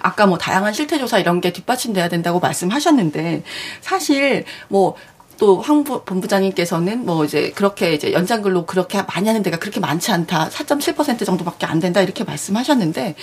아까 0.00 0.24
뭐 0.24 0.38
다양한 0.38 0.72
실태 0.72 0.98
조사 0.98 1.18
이런 1.18 1.42
게 1.42 1.52
뒷받침돼야 1.52 2.08
된다고 2.08 2.40
말씀하셨는데 2.40 3.42
사실 3.82 4.46
뭐또 4.68 5.60
황 5.60 5.84
본부장님께서는 5.84 7.04
뭐 7.04 7.26
이제 7.26 7.50
그렇게 7.54 7.92
이제 7.92 8.14
연장 8.14 8.40
근로 8.40 8.64
그렇게 8.64 9.02
많이 9.02 9.28
하는 9.28 9.42
데가 9.42 9.58
그렇게 9.58 9.78
많지 9.78 10.10
않다. 10.10 10.48
4.7% 10.48 11.26
정도밖에 11.26 11.66
안 11.66 11.80
된다 11.80 12.00
이렇게 12.00 12.24
말씀하셨는데 12.24 13.14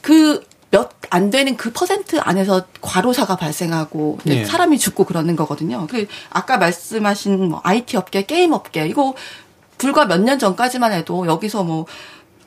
그 0.00 0.42
몇 0.70 0.90
안 1.12 1.30
되는 1.30 1.56
그 1.56 1.72
퍼센트 1.72 2.20
안에서 2.20 2.66
과로사가 2.80 3.34
발생하고 3.36 4.18
네. 4.24 4.44
사람이 4.44 4.78
죽고 4.78 5.04
그러는 5.04 5.34
거거든요. 5.34 5.88
그 5.90 6.06
아까 6.30 6.56
말씀하신 6.56 7.48
뭐 7.48 7.60
IT 7.64 7.96
업계, 7.96 8.24
게임 8.26 8.52
업계 8.52 8.86
이거 8.86 9.14
불과 9.76 10.04
몇 10.04 10.20
년 10.20 10.38
전까지만 10.38 10.92
해도 10.92 11.26
여기서 11.26 11.64
뭐 11.64 11.86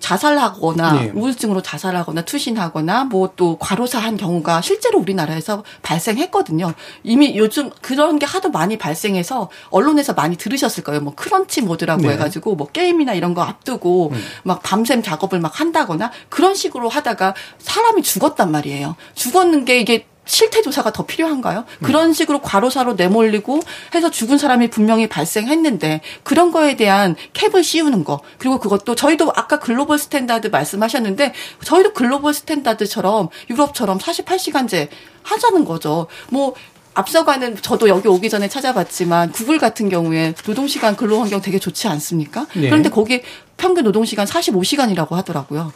자살하거나 0.04 0.94
네. 0.94 1.12
우울증으로 1.14 1.62
자살하거나 1.62 2.22
투신하거나 2.24 3.06
뭐 3.06 3.34
또 3.36 3.58
과로사한 3.58 4.18
경우가 4.18 4.62
실제로 4.62 5.00
우리나라에서 5.00 5.64
발생했거든요. 5.82 6.74
이미 7.04 7.38
요즘 7.38 7.70
그런 7.82 8.20
게 8.20 8.26
하도 8.26 8.50
많이 8.50 8.78
발생해서 8.78 9.50
언론에서 9.70 10.14
많이 10.14 10.36
들으셨을 10.36 10.84
거예요. 10.84 11.02
뭐 11.02 11.14
crunch 11.16 11.62
mode라고 11.62 12.04
네. 12.04 12.10
해가지고 12.14 12.56
뭐 12.56 12.68
게임이나 12.68 13.14
이런 13.14 13.34
거 13.34 13.42
앞두고 13.42 14.12
음. 14.14 14.24
막 14.44 14.62
밤샘 14.64 15.02
작업을 15.04 15.40
막 15.40 15.60
한다거나 15.60 16.12
그런 16.30 16.56
식으로 16.56 16.90
하다가 16.90 17.34
사람이 17.60 18.04
죽었단 18.04 18.52
말이에요. 18.52 18.96
죽었는 19.16 19.66
게 19.66 19.80
이게 19.80 20.08
실태 20.26 20.62
조사가 20.62 20.92
더 20.94 21.06
필요한가요? 21.06 21.66
그런 21.82 22.14
식으로 22.14 22.42
과로사로 22.42 22.94
내몰리고 22.94 23.60
해서 23.94 24.10
죽은 24.10 24.38
사람이 24.38 24.70
분명히 24.70 25.08
발생했는데 25.08 26.02
그런 26.24 26.52
거에 26.52 26.76
대한 26.76 27.16
cap을 27.34 27.64
씌우는 27.64 28.04
거 28.04 28.22
그리고 28.38 28.60
그것도 28.60 28.96
저희도 28.96 29.32
아까 29.36 29.60
global 29.60 29.98
standard 30.00 30.48
말씀하셨는데 30.48 31.34
저희도 31.64 31.94
global 31.94 32.34
standard처럼 32.34 33.30
유럽처럼 33.50 33.98
48시간제 33.98 34.88
하자는 35.24 35.66
거죠. 35.66 36.08
뭐 36.30 36.54
앞서가는 36.96 37.58
저도 37.62 37.90
여기 37.90 38.08
오기 38.08 38.30
전에 38.30 38.48
찾아봤지만 38.48 39.32
구글 39.32 39.58
같은 39.58 39.90
경우에 39.90 40.34
노동시간 40.46 40.96
근로 40.96 41.20
환경 41.20 41.42
되게 41.42 41.60
좋지 41.60 41.88
않습니까? 41.88 42.46
네. 42.54 42.70
그런데 42.70 42.90
거기 42.90 43.22
평균 43.58 43.84
노동시간 43.84 44.26
45시간이라고 44.28 45.12
하더라고요. 45.12 45.74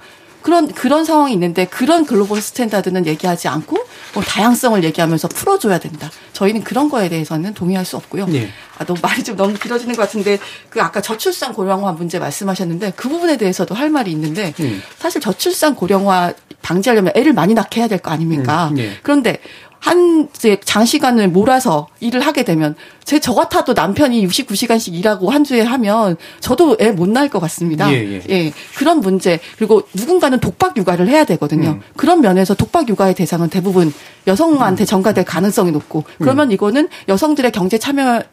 그런 0.47 0.69
그런 0.69 1.03
상황이 1.03 1.33
있는데 1.33 1.65
그런 1.65 2.05
global 2.05 2.39
standard는 2.41 3.05
얘기하지 3.05 3.49
않고 3.49 3.77
뭐 4.13 4.23
다양성을 4.23 4.81
얘기하면서 4.81 5.27
풀어줘야 5.27 5.77
된다. 5.77 6.09
저희는 6.31 6.63
그런 6.63 6.87
거에 6.87 7.09
대해서는 7.09 7.53
동의할 7.53 7.83
수 7.83 7.97
없고요. 7.97 8.27
예. 8.31 8.47
아, 8.77 8.85
너무 8.85 8.97
말이 9.01 9.25
좀 9.25 9.35
너무 9.35 9.55
길어지는 9.55 9.93
것 9.93 10.03
같은데 10.03 10.39
그 10.69 10.81
아까 10.81 11.01
저출산 11.01 11.51
고령화 11.51 11.91
문제 11.91 12.17
말씀하셨는데 12.17 12.93
그 12.95 13.09
부분에 13.09 13.35
대해서도 13.35 13.75
할 13.75 13.89
말이 13.89 14.09
있는데 14.11 14.53
음. 14.61 14.81
사실 14.97 15.19
저출산 15.19 15.75
고령화 15.75 16.31
방지하려면 16.61 17.11
애를 17.17 17.33
많이 17.33 17.53
낳게 17.53 17.81
해야 17.81 17.89
될 17.89 17.99
거 17.99 18.11
아닙니까? 18.11 18.69
음, 18.71 18.77
예. 18.77 18.97
그런데 19.03 19.39
한 19.79 20.27
이제 20.35 20.59
장시간을 20.63 21.29
몰아서 21.29 21.87
일을 21.99 22.21
하게 22.21 22.43
되면 22.43 22.75
제 23.05 23.19
저 23.19 23.33
같아도 23.33 23.73
남편이 23.73 24.25
69시간씩 24.27 24.93
일하고 24.93 25.29
한 25.29 25.43
주에 25.43 25.61
하면 25.61 26.17
저도 26.39 26.77
애 26.81 26.91
못 26.91 27.07
낳을 27.09 27.29
것 27.29 27.39
같습니다. 27.39 27.91
예, 27.93 28.21
예. 28.29 28.51
그런 28.75 28.99
문제 29.01 29.39
그리고 29.57 29.83
누군가는 29.93 30.39
독박 30.39 30.75
육아를 30.77 31.07
해야 31.07 31.23
되거든요. 31.25 31.69
음. 31.69 31.81
그런 31.95 32.21
면에서 32.21 32.53
독박 32.53 32.89
육아의 32.89 33.13
대상은 33.15 33.49
대부분 33.49 33.93
여성한테 34.25 34.85
전가될 34.85 35.23
가능성이 35.25 35.71
높고 35.71 35.99
음. 35.99 36.15
그러면 36.19 36.51
이거는 36.51 36.89
여성들의 37.07 37.51
경제 37.51 37.77
참여 37.77 38.23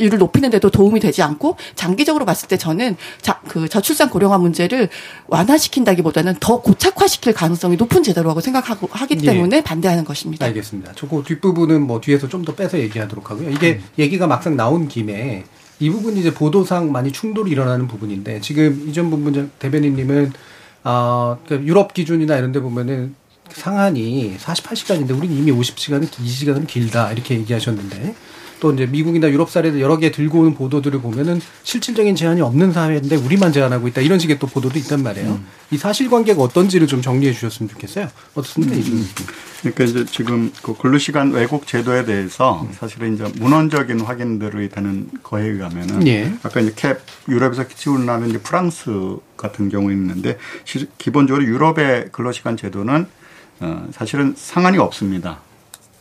율을 0.00 0.18
높이는 0.18 0.48
데도 0.48 0.70
도움이 0.70 1.00
되지 1.00 1.22
않고 1.22 1.56
장기적으로 1.74 2.24
봤을 2.24 2.48
때 2.48 2.56
저는 2.56 2.96
자, 3.20 3.40
그 3.48 3.68
저출산 3.68 4.08
고령화 4.08 4.38
문제를 4.38 4.88
완화시킨다기보다는 5.26 6.36
더 6.40 6.62
고착화시킬 6.62 7.34
가능성이 7.34 7.76
높은 7.76 8.02
제도라고 8.02 8.40
생각하고 8.40 8.88
하기 8.90 9.18
예. 9.20 9.26
때문에 9.26 9.62
반대하는 9.62 10.04
것입니다. 10.04 10.46
알겠습니다. 10.46 10.92
저거 10.94 11.22
뒷부분은 11.22 11.82
뭐 11.82 12.00
뒤에서 12.00 12.28
좀 12.28 12.46
더 12.46 12.54
빼서 12.54 12.78
얘기하도록 12.78 13.30
하고요. 13.30 13.50
이게 13.50 13.80
얘기가 13.98 14.26
막상 14.26 14.56
나온 14.56 14.88
김에 14.88 15.44
이 15.80 15.90
부분이 15.90 16.20
이제 16.20 16.32
보도상 16.32 16.92
많이 16.92 17.12
충돌이 17.12 17.50
일어나는 17.50 17.88
부분인데 17.88 18.40
지금 18.40 18.86
이전 18.88 19.10
본부장 19.10 19.50
대변인님은 19.58 20.32
어, 20.84 21.38
그러니까 21.44 21.68
유럽 21.68 21.92
기준이나 21.92 22.38
이런 22.38 22.52
데 22.52 22.60
보면은 22.60 23.14
상한이 23.50 24.36
48시간인데 24.38 25.10
우리는 25.16 25.36
이미 25.36 25.52
50시간은 25.52 26.08
2시간은 26.08 26.66
길다 26.66 27.12
이렇게 27.12 27.34
얘기하셨는데 27.34 28.14
또 28.60 28.72
이제 28.72 28.86
미국이나 28.86 29.28
유럽 29.30 29.50
사례들 29.50 29.80
여러 29.80 29.96
개 29.98 30.10
들고 30.10 30.40
오는 30.40 30.54
보도들을 30.54 31.00
보면은 31.00 31.40
실질적인 31.62 32.14
제한이 32.16 32.40
없는 32.40 32.72
사회인데 32.72 33.16
우리만 33.16 33.52
제한하고 33.52 33.88
있다 33.88 34.00
이런 34.00 34.18
식의 34.18 34.38
또 34.38 34.46
보도도 34.46 34.78
있단 34.78 35.02
말이에요. 35.02 35.38
이 35.70 35.76
사실관계가 35.76 36.40
어떤지를 36.42 36.86
좀 36.86 37.02
정리해 37.02 37.32
주셨으면 37.32 37.68
좋겠어요. 37.70 38.08
어떻습니까? 38.34 38.74
이 38.76 38.84
좀. 38.84 39.04
그러니까 39.60 39.84
이제 39.84 40.04
지금 40.06 40.52
그 40.62 40.74
근로 40.76 40.96
시간 40.98 41.32
왜곡 41.32 41.66
제도에 41.66 42.04
대해서 42.04 42.66
사실은 42.78 43.14
이제 43.14 43.24
문헌적인 43.40 44.00
확인들이 44.00 44.68
되는 44.68 45.08
거에 45.22 45.44
의하면은 45.46 46.06
예. 46.06 46.32
아까 46.42 46.60
이제 46.60 46.72
캡 46.76 46.96
유럽에서 47.28 47.66
키우는 47.66 48.28
이제 48.28 48.38
프랑스 48.38 49.16
같은 49.36 49.68
경우 49.68 49.90
있는데 49.92 50.38
시- 50.64 50.86
기본적으로 50.98 51.44
유럽의 51.44 52.10
근로 52.12 52.32
시간 52.32 52.56
제도는 52.56 53.06
어 53.60 53.88
사실은 53.92 54.34
상한이 54.36 54.78
없습니다. 54.78 55.40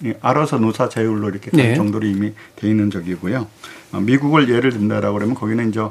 예, 0.04 0.18
알아서 0.22 0.58
노사 0.58 0.90
자율로 0.90 1.30
이렇게 1.30 1.52
갈 1.52 1.62
네. 1.62 1.76
정도로 1.76 2.06
이미 2.06 2.34
돼 2.56 2.70
있는 2.70 2.90
적이고요. 2.90 3.48
어, 3.94 4.00
미국을 4.00 4.50
예를 4.50 4.72
든다라고 4.72 5.16
그러면 5.16 5.36
거기는 5.36 5.70
이제 5.70 5.82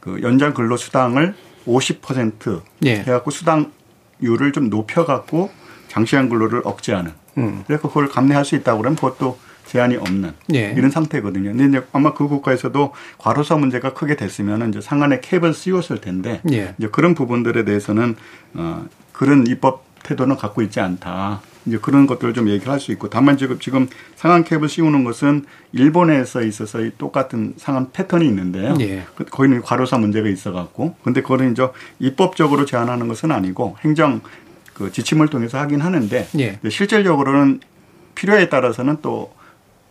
그 0.00 0.20
연장 0.22 0.54
근로 0.54 0.76
수당을 0.76 1.34
50% 1.66 2.62
예. 2.86 2.96
해갖고 3.00 3.30
수당률을 3.30 4.52
좀 4.54 4.70
높여갖고 4.70 5.50
장시간 5.88 6.28
근로를 6.28 6.62
억제하는. 6.64 7.12
음. 7.38 7.64
그래서 7.66 7.88
그걸 7.88 8.08
감내할 8.08 8.44
수 8.44 8.56
있다고 8.56 8.78
그러면 8.78 8.96
그것도 8.96 9.38
제한이 9.66 9.96
없는 9.96 10.32
예. 10.54 10.74
이런 10.76 10.90
상태거든요. 10.90 11.50
근데 11.52 11.66
이제 11.66 11.86
아마 11.92 12.12
그 12.12 12.26
국가에서도 12.26 12.92
과로사 13.18 13.56
문제가 13.56 13.92
크게 13.94 14.16
됐으면 14.16 14.70
이제 14.70 14.80
상한에 14.80 15.20
캡을 15.20 15.54
씌웠을 15.54 16.00
텐데 16.00 16.40
예. 16.50 16.74
이제 16.76 16.88
그런 16.90 17.14
부분들에 17.14 17.64
대해서는 17.64 18.16
어 18.54 18.84
그런 19.12 19.46
입법 19.46 19.84
태도는 20.02 20.36
갖고 20.36 20.62
있지 20.62 20.80
않다. 20.80 21.40
이제 21.66 21.78
그런 21.78 22.06
것들을 22.06 22.32
좀 22.34 22.48
얘기할 22.48 22.80
수 22.80 22.90
있고 22.92 23.10
다만 23.10 23.36
지금 23.36 23.58
지금 23.58 23.86
상한 24.16 24.44
캡을 24.44 24.68
씌우는 24.68 25.04
것은 25.04 25.44
일본에서 25.72 26.42
있어서 26.42 26.80
이 26.80 26.90
똑같은 26.96 27.54
상한 27.58 27.90
패턴이 27.92 28.24
있는데요. 28.26 28.74
예. 28.80 29.04
그- 29.14 29.24
거기는 29.24 29.60
과로사 29.60 29.98
문제가 29.98 30.28
있어갖고 30.28 30.96
근데 31.04 31.20
그거는 31.22 31.52
이제 31.52 31.68
입법적으로 31.98 32.64
제한하는 32.64 33.08
것은 33.08 33.30
아니고 33.30 33.76
행정 33.82 34.20
그 34.74 34.90
지침을 34.90 35.28
통해서 35.28 35.58
하긴 35.58 35.80
하는데 35.82 36.28
예. 36.38 36.58
실질적으로는 36.68 37.60
필요에 38.14 38.48
따라서는 38.48 38.98
또 39.02 39.32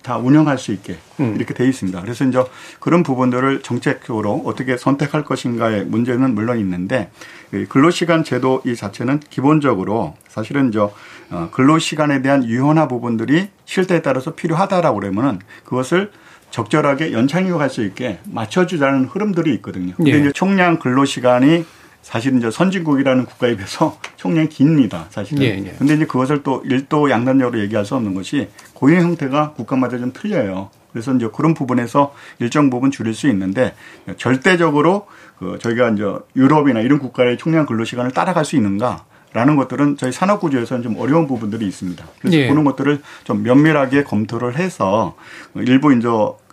다 0.01 0.17
운영할 0.17 0.57
수 0.57 0.71
있게 0.71 0.97
음. 1.19 1.35
이렇게 1.35 1.53
돼 1.53 1.67
있습니다. 1.67 2.01
그래서 2.01 2.25
이제 2.25 2.41
그런 2.79 3.03
부분들을 3.03 3.61
정책적으로 3.61 4.43
어떻게 4.45 4.77
선택할 4.77 5.23
것인가의 5.23 5.85
문제는 5.85 6.35
물론 6.35 6.57
있는데 6.59 7.11
이 7.53 7.65
근로시간 7.65 8.23
제도 8.23 8.61
이 8.65 8.75
자체는 8.75 9.19
기본적으로 9.29 10.15
사실은 10.27 10.71
저 10.71 10.91
어, 11.31 11.49
근로시간에 11.51 12.21
대한 12.21 12.43
유연화 12.43 12.87
부분들이 12.87 13.49
실태에 13.65 14.01
따라서 14.01 14.35
필요하다라고 14.35 14.99
그러면은 14.99 15.39
그것을 15.65 16.11
적절하게 16.51 17.11
갈수 17.57 17.83
있게 17.83 18.19
맞춰주자는 18.25 19.05
흐름들이 19.05 19.53
있거든요. 19.55 19.93
근데 19.95 20.13
예. 20.13 20.19
이제 20.19 20.31
총량 20.31 20.79
근로시간이 20.79 21.65
사실 22.01 22.35
이제 22.37 22.49
선진국이라는 22.49 23.25
국가에 23.25 23.55
비해서 23.55 23.97
총량이 24.15 24.49
깁니다. 24.49 25.05
사실은. 25.09 25.43
예, 25.43 25.47
예. 25.47 25.75
근데 25.77 25.95
이제 25.95 26.05
그것을 26.05 26.43
또 26.43 26.63
일도 26.65 27.09
양단적으로 27.09 27.59
얘기할 27.59 27.85
수 27.85 27.95
없는 27.95 28.13
것이 28.13 28.49
고용 28.73 29.01
형태가 29.01 29.53
국가마다 29.53 29.97
좀 29.97 30.11
틀려요. 30.13 30.69
그래서 30.91 31.13
이제 31.13 31.29
그런 31.33 31.53
부분에서 31.53 32.13
일정 32.39 32.69
부분 32.69 32.89
줄일 32.89 33.13
수 33.13 33.27
있는데 33.27 33.75
절대적으로 34.17 35.07
그 35.37 35.59
저희가 35.61 35.89
이제 35.89 36.03
유럽이나 36.35 36.81
이런 36.81 36.99
국가의 36.99 37.37
총량 37.37 37.65
근로 37.65 37.85
시간을 37.85 38.11
따라갈 38.11 38.43
수 38.45 38.55
있는가? 38.55 39.05
라는 39.31 39.55
것들은 39.55 39.97
저희 39.97 40.11
산업 40.11 40.39
구조에서는 40.39 40.81
좀 40.81 40.97
어려운 40.97 41.27
부분들이 41.27 41.67
있습니다. 41.67 42.03
그래서 42.19 42.35
예. 42.35 42.47
그런 42.47 42.63
것들을 42.63 42.99
좀 43.25 43.43
면밀하게 43.43 44.03
검토를 44.03 44.57
해서 44.57 45.15
일부 45.55 45.93
이제 45.93 46.07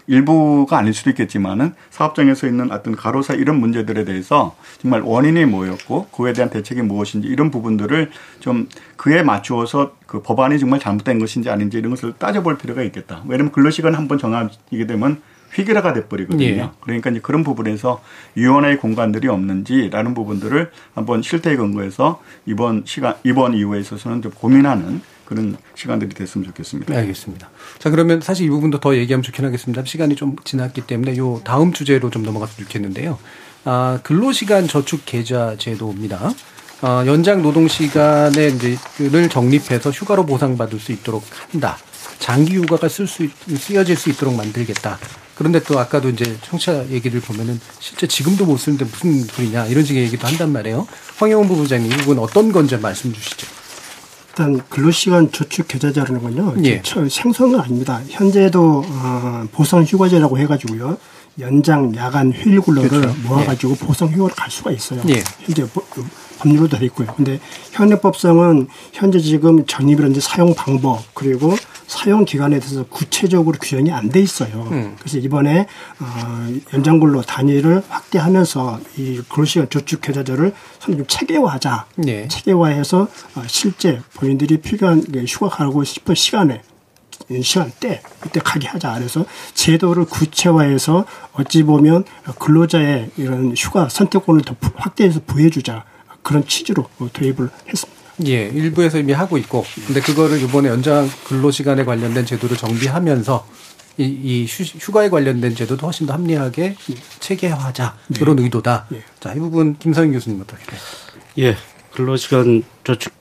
일부가 0.06 0.78
아닐 0.78 0.94
수도 0.94 1.10
있겠지만은 1.10 1.74
사업장에서 1.90 2.46
있는 2.46 2.70
어떤 2.70 2.94
가로사 2.94 3.34
이런 3.34 3.58
문제들에 3.60 4.04
대해서 4.04 4.56
정말 4.80 5.02
원인이 5.02 5.44
뭐였고 5.46 6.08
그에 6.08 6.32
대한 6.32 6.50
대책이 6.50 6.82
무엇인지 6.82 7.28
이런 7.28 7.50
부분들을 7.50 8.10
좀 8.40 8.68
그에 8.96 9.22
맞추어서 9.22 9.92
그 10.06 10.22
법안이 10.22 10.58
정말 10.58 10.80
잘못된 10.80 11.18
것인지 11.18 11.50
아닌지 11.50 11.78
이런 11.78 11.90
것을 11.90 12.12
따져볼 12.18 12.58
필요가 12.58 12.82
있겠다. 12.82 13.22
왜냐하면 13.26 13.52
근로시간 13.52 13.94
한번 13.94 14.18
정하게 14.18 14.86
되면 14.86 15.20
휘기라가 15.52 15.92
돼버리거든요. 15.92 16.44
예. 16.44 16.70
그러니까 16.80 17.10
이제 17.10 17.20
그런 17.20 17.42
부분에서 17.42 18.02
유연의 18.36 18.78
공간들이 18.78 19.28
없는지라는 19.28 20.14
부분들을 20.14 20.70
한번 20.94 21.22
실태에 21.22 21.56
근거해서 21.56 22.20
이번 22.44 22.82
시간 22.84 23.14
이번 23.24 23.54
이후에 23.54 23.80
있어서는 23.80 24.22
좀 24.22 24.32
고민하는 24.32 25.00
그런 25.26 25.56
시간들이 25.74 26.14
됐으면 26.14 26.46
좋겠습니다. 26.46 26.94
네, 26.94 27.00
알겠습니다. 27.00 27.50
자, 27.78 27.90
그러면 27.90 28.20
사실 28.20 28.46
이 28.46 28.48
부분도 28.48 28.80
더 28.80 28.96
얘기하면 28.96 29.22
좋긴 29.22 29.44
하겠습니다. 29.44 29.84
시간이 29.84 30.16
좀 30.16 30.36
지났기 30.44 30.82
때문에 30.82 31.16
요 31.18 31.40
다음 31.44 31.72
주제로 31.72 32.08
좀 32.10 32.22
넘어갔으면 32.22 32.66
좋겠는데요. 32.66 33.18
아, 33.64 33.98
근로시간 34.02 34.68
저축 34.68 35.04
계좌 35.04 35.56
제도입니다. 35.58 36.32
아, 36.80 37.04
연장 37.06 37.42
노동 37.42 37.68
시간에 37.68 38.48
이제 38.48 38.78
를 38.98 39.28
적립해서 39.28 39.90
휴가로 39.90 40.24
보상받을 40.24 40.78
수 40.78 40.92
있도록 40.92 41.24
한다. 41.50 41.76
장기 42.18 42.56
휴가가 42.56 42.88
쓸 42.88 43.06
수 43.06 43.28
쓰여질 43.46 43.96
수 43.96 44.10
있도록 44.10 44.34
만들겠다. 44.34 44.98
그런데 45.34 45.60
또 45.62 45.78
아까도 45.78 46.08
이제 46.08 46.36
청취자 46.42 46.88
얘기를 46.90 47.20
보면은 47.20 47.60
실제 47.78 48.06
지금도 48.06 48.46
못 48.46 48.56
쓰는데 48.56 48.86
무슨 48.86 49.22
소리냐 49.24 49.66
이런 49.66 49.84
식의 49.84 50.04
얘기도 50.04 50.26
한단 50.26 50.50
말이에요. 50.52 50.86
황영훈 51.18 51.46
부부장님 51.48 51.92
이 51.92 51.96
부분 51.96 52.18
어떤 52.18 52.52
건지 52.52 52.76
말씀 52.76 53.12
주시죠. 53.12 53.46
일단 54.36 54.60
근로시간 54.68 55.32
저축 55.32 55.66
계좌제라는 55.66 56.22
건요. 56.22 56.54
예. 56.64 56.82
건 57.52 57.60
아닙니다. 57.60 58.02
현재도 58.06 58.84
어, 58.86 59.44
보상 59.50 59.82
휴가제라고 59.82 60.36
해가지고요. 60.38 60.98
연장, 61.40 61.94
야간, 61.96 62.32
휴일 62.32 62.60
근로를 62.60 62.90
그렇죠. 62.90 63.14
모아가지고 63.26 63.76
보상 63.76 64.08
휴가를 64.08 64.34
갈 64.36 64.50
수가 64.50 64.72
있어요. 64.72 65.00
예. 65.08 65.24
현재 65.40 65.66
법- 66.36 66.38
법률로 66.38 66.68
되어 66.68 66.80
있고요. 66.82 67.06
근데 67.16 67.40
현행법상은 67.72 68.68
현재 68.92 69.18
지금 69.20 69.64
적립이라든지 69.66 70.20
사용 70.20 70.54
방법 70.54 71.02
그리고 71.14 71.54
사용 71.86 72.24
기간에 72.24 72.58
대해서 72.58 72.84
구체적으로 72.86 73.56
규정이 73.60 73.92
안 73.92 74.08
돼 74.10 74.20
있어요. 74.20 74.68
음. 74.72 74.96
그래서 74.98 75.18
이번에 75.18 75.66
어, 76.00 76.48
연장근로 76.72 77.22
단위를 77.22 77.82
확대하면서 77.88 78.80
이 78.96 79.20
근로시간 79.28 79.68
저축 79.70 80.00
계좌제를 80.00 80.52
좀 80.80 81.06
체계화하자. 81.06 81.86
네. 81.96 82.28
체계화해서 82.28 83.02
어, 83.36 83.42
실제 83.46 84.00
본인들이 84.14 84.58
필요한 84.60 85.02
그 85.12 85.24
휴가 85.26 85.48
가고 85.48 85.84
싶은 85.84 86.14
시간에 86.14 86.62
이 87.30 87.42
시간대 87.42 88.02
그때 88.20 88.40
가게 88.40 88.68
하자. 88.68 88.94
그래서 88.94 89.24
제도를 89.54 90.04
구체화해서 90.04 91.06
어찌 91.32 91.62
보면 91.64 92.04
근로자의 92.38 93.10
이런 93.16 93.54
휴가 93.56 93.88
선택권을 93.88 94.42
더 94.42 94.54
부- 94.60 94.70
확대해서 94.76 95.20
부여주자 95.26 95.84
그런 96.26 96.44
취지로 96.44 96.88
어, 96.98 97.08
도입을 97.12 97.48
했습니다. 97.68 98.02
예, 98.26 98.46
일부에서 98.48 98.98
이미 98.98 99.12
하고 99.12 99.38
있고, 99.38 99.64
근데 99.86 100.00
그거를 100.00 100.42
이번에 100.42 100.68
연장 100.68 101.08
근로 101.24 101.52
시간에 101.52 101.84
관련된 101.84 102.26
제도를 102.26 102.56
정비하면서 102.56 103.46
이, 103.98 104.02
이 104.04 104.46
휴, 104.46 104.64
휴가에 104.64 105.08
관련된 105.08 105.54
제도도 105.54 105.86
훨씬 105.86 106.06
더 106.06 106.14
합리하게 106.14 106.74
체계화하자 107.20 107.96
그런 108.18 108.38
의도다. 108.40 108.88
자, 109.20 109.34
이 109.34 109.38
부분 109.38 109.78
김성인 109.78 110.12
교수님 110.12 110.40
어떻게? 110.40 110.62
예, 111.38 111.56
근로시간 111.92 112.64
저축 112.82 113.12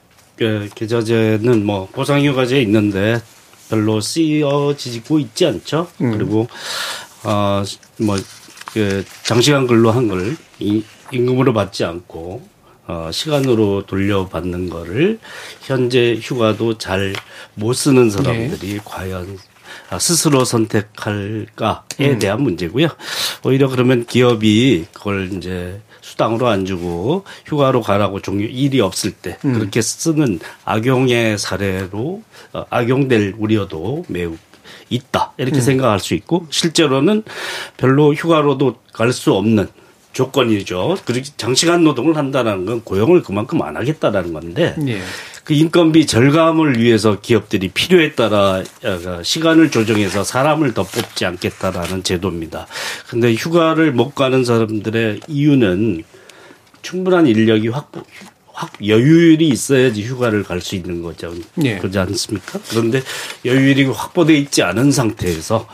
예, 0.42 0.68
계좌제는 0.74 1.64
뭐 1.66 1.88
보상휴가제 1.92 2.60
있는데 2.64 3.22
별로 3.70 4.02
쓰여지고 4.02 5.20
있지 5.20 5.46
않죠. 5.46 5.90
음. 6.02 6.12
그리고 6.12 6.48
어뭐 7.24 8.18
그 8.74 9.06
장시간 9.24 9.68
근로한 9.68 10.08
걸 10.08 10.36
이- 10.60 10.84
임금으로 11.12 11.54
받지 11.54 11.86
않고 11.86 12.55
어 12.88 13.10
시간으로 13.12 13.86
돌려받는 13.88 14.70
거를 14.70 15.20
현재 15.62 16.18
휴가도 16.22 16.78
잘 16.78 17.14
못 17.56 17.74
쓰는 17.74 18.10
사람들이 18.10 18.80
과연 18.84 19.38
아, 19.90 19.98
스스로 20.00 20.44
선택할까에 20.46 22.10
음. 22.12 22.20
대한 22.20 22.42
문제고요. 22.42 22.88
오히려 23.44 23.68
그러면 23.70 24.06
기업이 24.06 24.86
그걸 24.94 25.32
이제 25.34 25.80
수당으로 26.02 26.48
안 26.48 26.66
주고 26.66 27.24
휴가로 27.46 27.82
가라고 27.82 28.22
종료 28.22 28.46
일이 28.46 28.82
없을 28.82 29.12
때 29.12 29.38
음. 29.46 29.54
그렇게 29.54 29.82
쓰는 29.82 30.40
악용의 30.66 31.38
사례로 31.38 32.24
어, 32.54 32.66
악용될 32.70 33.36
우려도 33.38 34.06
매우 34.08 34.36
있다 34.90 35.34
이렇게 35.38 35.58
음. 35.58 35.62
생각할 35.62 36.00
수 36.00 36.14
있고 36.14 36.46
실제로는 36.50 37.24
별로 37.78 38.14
휴가로도 38.14 38.78
갈 38.94 39.12
수 39.14 39.34
없는 39.34 39.68
조건이죠. 40.16 40.98
그렇게 41.06 41.30
장시간 41.36 41.84
노동을 41.84 42.16
한다는 42.16 42.66
건 42.66 42.82
고용을 42.82 43.22
그만큼 43.22 43.62
안 43.62 43.76
하겠다라는 43.76 44.32
건데 44.34 44.74
예. 44.88 45.02
그 45.44 45.54
인건비 45.54 46.08
절감을 46.08 46.80
위해서 46.80 47.20
기업들이 47.20 47.68
필요에 47.68 48.14
따라 48.14 48.64
어, 48.84 49.22
시간을 49.22 49.70
조정해서 49.72 50.24
사람을 50.24 50.74
더 50.74 50.84
뽑지 50.84 51.26
않겠다라는 51.26 52.04
제도입니다. 52.04 52.66
근데 53.10 53.34
휴가를 53.34 53.92
못 53.92 54.16
가는 54.16 54.44
사람들의 54.46 55.20
이유는 55.28 56.04
충분한 56.82 57.28
인력이 57.28 57.68
확보, 57.68 58.02
확 58.54 58.72
여유율이 58.88 59.50
있어야지 59.50 60.02
휴가를 60.04 60.44
갈 60.44 60.62
수 60.62 60.76
있는 60.76 61.02
거죠. 61.02 61.34
예. 61.64 61.78
그렇지 61.78 62.00
않습니까? 62.00 62.58
그런데 62.70 63.02
여유율이 63.44 63.84
확보돼 63.88 64.34
있지 64.38 64.64
않은 64.64 64.92
상태에서 64.94 65.68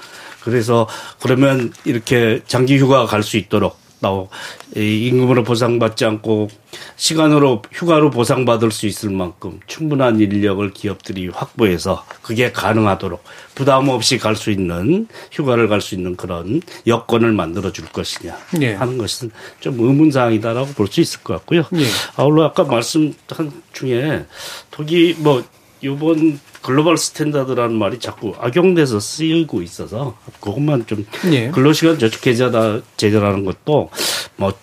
그래서 0.43 0.87
그러면 1.21 1.71
이렇게 1.85 2.41
장기 2.47 2.79
휴가 2.79 3.05
갈 3.05 3.21
수 3.21 3.37
있도록 3.37 3.79
또이 4.01 5.07
임금으로 5.07 5.43
보상받지 5.43 6.05
않고 6.05 6.49
시간으로 6.95 7.61
휴가로 7.71 8.09
보상받을 8.09 8.71
수 8.71 8.87
있을 8.87 9.09
만큼 9.11 9.59
충분한 9.67 10.19
인력을 10.19 10.71
기업들이 10.71 11.27
확보해서 11.27 12.05
그게 12.21 12.51
가능하도록 12.51 13.23
부담 13.55 13.89
없이 13.89 14.17
갈 14.17 14.35
수 14.35 14.49
있는 14.49 15.07
휴가를 15.31 15.67
갈 15.67 15.81
수 15.81 15.93
있는 15.95 16.15
그런 16.15 16.61
여건을 16.87 17.33
만들어 17.33 17.71
줄 17.71 17.85
것이냐 17.85 18.37
예. 18.61 18.73
하는 18.73 18.97
것은 18.97 19.31
좀 19.59 19.79
의문사항이다라고 19.79 20.73
볼 20.73 20.87
수 20.87 20.99
있을 21.01 21.21
것 21.21 21.33
같고요. 21.35 21.63
예. 21.75 21.85
아울러 22.15 22.43
아까 22.45 22.63
말씀한 22.63 23.51
중에 23.73 24.25
독일 24.71 25.15
뭐 25.19 25.43
요번 25.83 26.39
global 26.61 26.97
standard라는 26.97 27.75
말이 27.75 27.99
자꾸 27.99 28.35
악용돼서 28.39 28.99
쓰이고 28.99 29.61
있어서 29.61 30.17
그것만 30.39 30.85
좀 30.85 31.05
예. 31.31 31.49
근로시간 31.49 31.97
저축 31.99 32.21
계좌다 32.21 32.81
제도라는 32.97 33.45
것도 33.45 33.89
뭐 34.35 34.53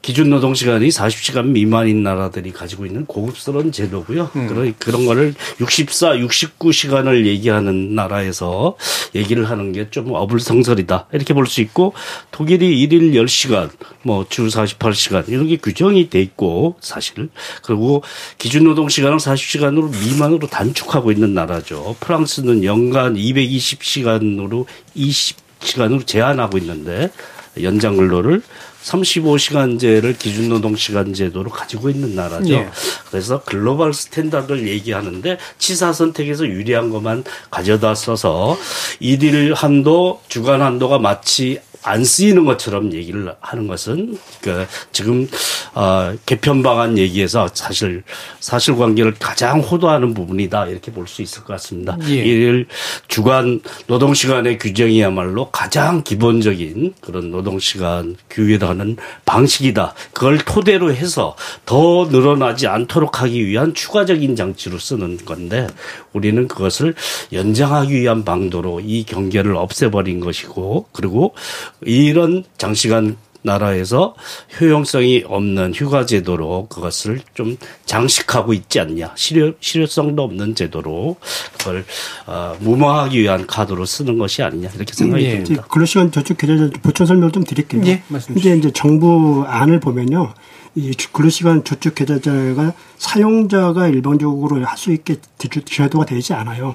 기준 0.00 0.30
노동 0.30 0.54
시간이 0.54 0.88
40시간 0.88 1.46
미만인 1.48 2.02
나라들이 2.02 2.52
가지고 2.52 2.86
있는 2.86 3.04
고급스러운 3.04 3.72
제도고요. 3.72 4.30
음. 4.36 4.46
그런 4.46 4.74
그런 4.78 5.04
거를 5.06 5.34
64, 5.60 6.16
69시간을 6.16 7.26
얘기하는 7.26 7.94
나라에서 7.94 8.76
얘기를 9.14 9.50
하는 9.50 9.72
게 9.72 9.88
좀 9.90 10.12
어불성설이다. 10.12 11.08
이렇게 11.12 11.34
볼 11.34 11.46
수 11.46 11.60
있고 11.60 11.94
독일이 12.30 12.80
일일 12.80 13.12
10시간, 13.12 13.70
뭐 14.02 14.24
주 14.28 14.46
48시간 14.46 15.28
이런 15.28 15.46
게 15.48 15.56
규정이 15.56 16.10
돼 16.10 16.20
있고 16.22 16.76
사실 16.80 17.28
그리고 17.62 18.02
기준 18.38 18.64
노동 18.64 18.88
시간을 18.88 19.18
40시간으로 19.18 19.90
미만으로 19.90 20.46
단축하고 20.46 21.10
있는 21.12 21.34
나라죠. 21.34 21.96
프랑스는 22.00 22.64
연간 22.64 23.14
220시간으로 23.14 24.64
20 24.94 25.36
시간으로 25.60 26.04
제한하고 26.04 26.56
있는데 26.58 27.10
연장 27.62 27.96
근로를 27.96 28.42
35시간제를 28.84 30.18
기준 30.18 30.48
노동 30.48 30.76
시간 30.76 31.12
제도로 31.12 31.50
가지고 31.50 31.90
있는 31.90 32.14
나라죠. 32.14 32.54
예. 32.54 32.68
그래서 33.10 33.42
global 33.44 33.92
standard를 33.92 34.68
얘기하는데 34.68 35.38
취사 35.58 35.92
선택해서 35.92 36.46
유리한 36.46 36.90
것만 36.90 37.24
가져다 37.50 37.94
써서 37.94 38.56
일일 39.00 39.54
한도, 39.54 40.20
주간 40.28 40.62
한도가 40.62 40.98
마치 40.98 41.60
안 41.82 42.04
쓰이는 42.04 42.44
것처럼 42.44 42.92
얘기를 42.92 43.34
하는 43.40 43.66
것은 43.66 44.18
그 44.40 44.66
지금 44.92 45.28
어 45.74 46.14
개편 46.26 46.62
방안 46.62 46.96
얘기에서 46.96 47.48
사실 47.52 48.02
사실관계를 48.40 49.14
가장 49.18 49.60
호도하는 49.60 50.14
부분이다 50.14 50.66
이렇게 50.66 50.92
볼 50.92 51.08
수 51.08 51.22
있을 51.22 51.42
것 51.42 51.54
같습니다. 51.54 51.96
예. 52.08 52.14
일일 52.14 52.66
주간 53.08 53.60
노동 53.86 54.14
시간의 54.14 54.58
규정이야말로 54.58 55.50
가장 55.50 56.04
기본적인 56.04 56.94
그런 57.00 57.30
노동 57.30 57.58
시간 57.58 58.16
규율하는 58.30 58.96
방식이다. 59.24 59.94
그걸 60.12 60.38
토대로 60.38 60.92
해서 60.92 61.34
더 61.64 62.06
늘어나지 62.10 62.66
않도록 62.66 63.22
하기 63.22 63.46
위한 63.46 63.74
추가적인 63.74 64.36
장치로 64.36 64.78
쓰는 64.78 65.16
건데 65.24 65.66
우리는 66.12 66.46
그것을 66.46 66.94
연장하기 67.32 67.98
위한 67.98 68.24
방도로 68.24 68.80
이 68.80 69.04
경계를 69.04 69.56
없애버린 69.56 70.20
것이고 70.20 70.86
그리고 70.92 71.34
이런 71.82 72.44
장시간 72.56 73.16
나라에서 73.42 74.14
효용성이 74.60 75.22
없는 75.24 75.72
휴가 75.72 76.04
제도로 76.04 76.66
그것을 76.68 77.20
좀 77.34 77.56
장식하고 77.86 78.52
있지 78.52 78.80
않냐 78.80 79.12
실효 79.14 79.52
실효성도 79.60 80.22
없는 80.24 80.56
제도로 80.56 81.16
그걸 81.56 81.84
어, 82.26 82.56
무마하기 82.58 83.18
위한 83.20 83.46
카드로 83.46 83.84
쓰는 83.86 84.18
것이 84.18 84.42
아니냐 84.42 84.70
이렇게 84.74 84.92
생각이 84.92 85.24
예. 85.24 85.42
듭니다. 85.44 85.64
근로시간 85.70 86.10
저축 86.10 86.36
계좌 86.36 86.68
보충 86.82 87.06
설명을 87.06 87.30
좀 87.32 87.44
드릴게요. 87.44 87.80
예, 87.86 88.02
이제 88.36 88.56
이제 88.56 88.70
정부 88.72 89.44
안을 89.46 89.78
보면요. 89.78 90.34
이 90.74 90.94
주- 90.96 91.10
근로시간 91.12 91.62
저축 91.64 91.94
계좌가 91.94 92.74
사용자가 92.98 93.86
일반적으로 93.88 94.64
할 94.66 94.76
수 94.76 94.92
있게 94.92 95.16
제- 95.38 95.48
제도가 95.64 96.06
되지 96.06 96.34
않아요. 96.34 96.74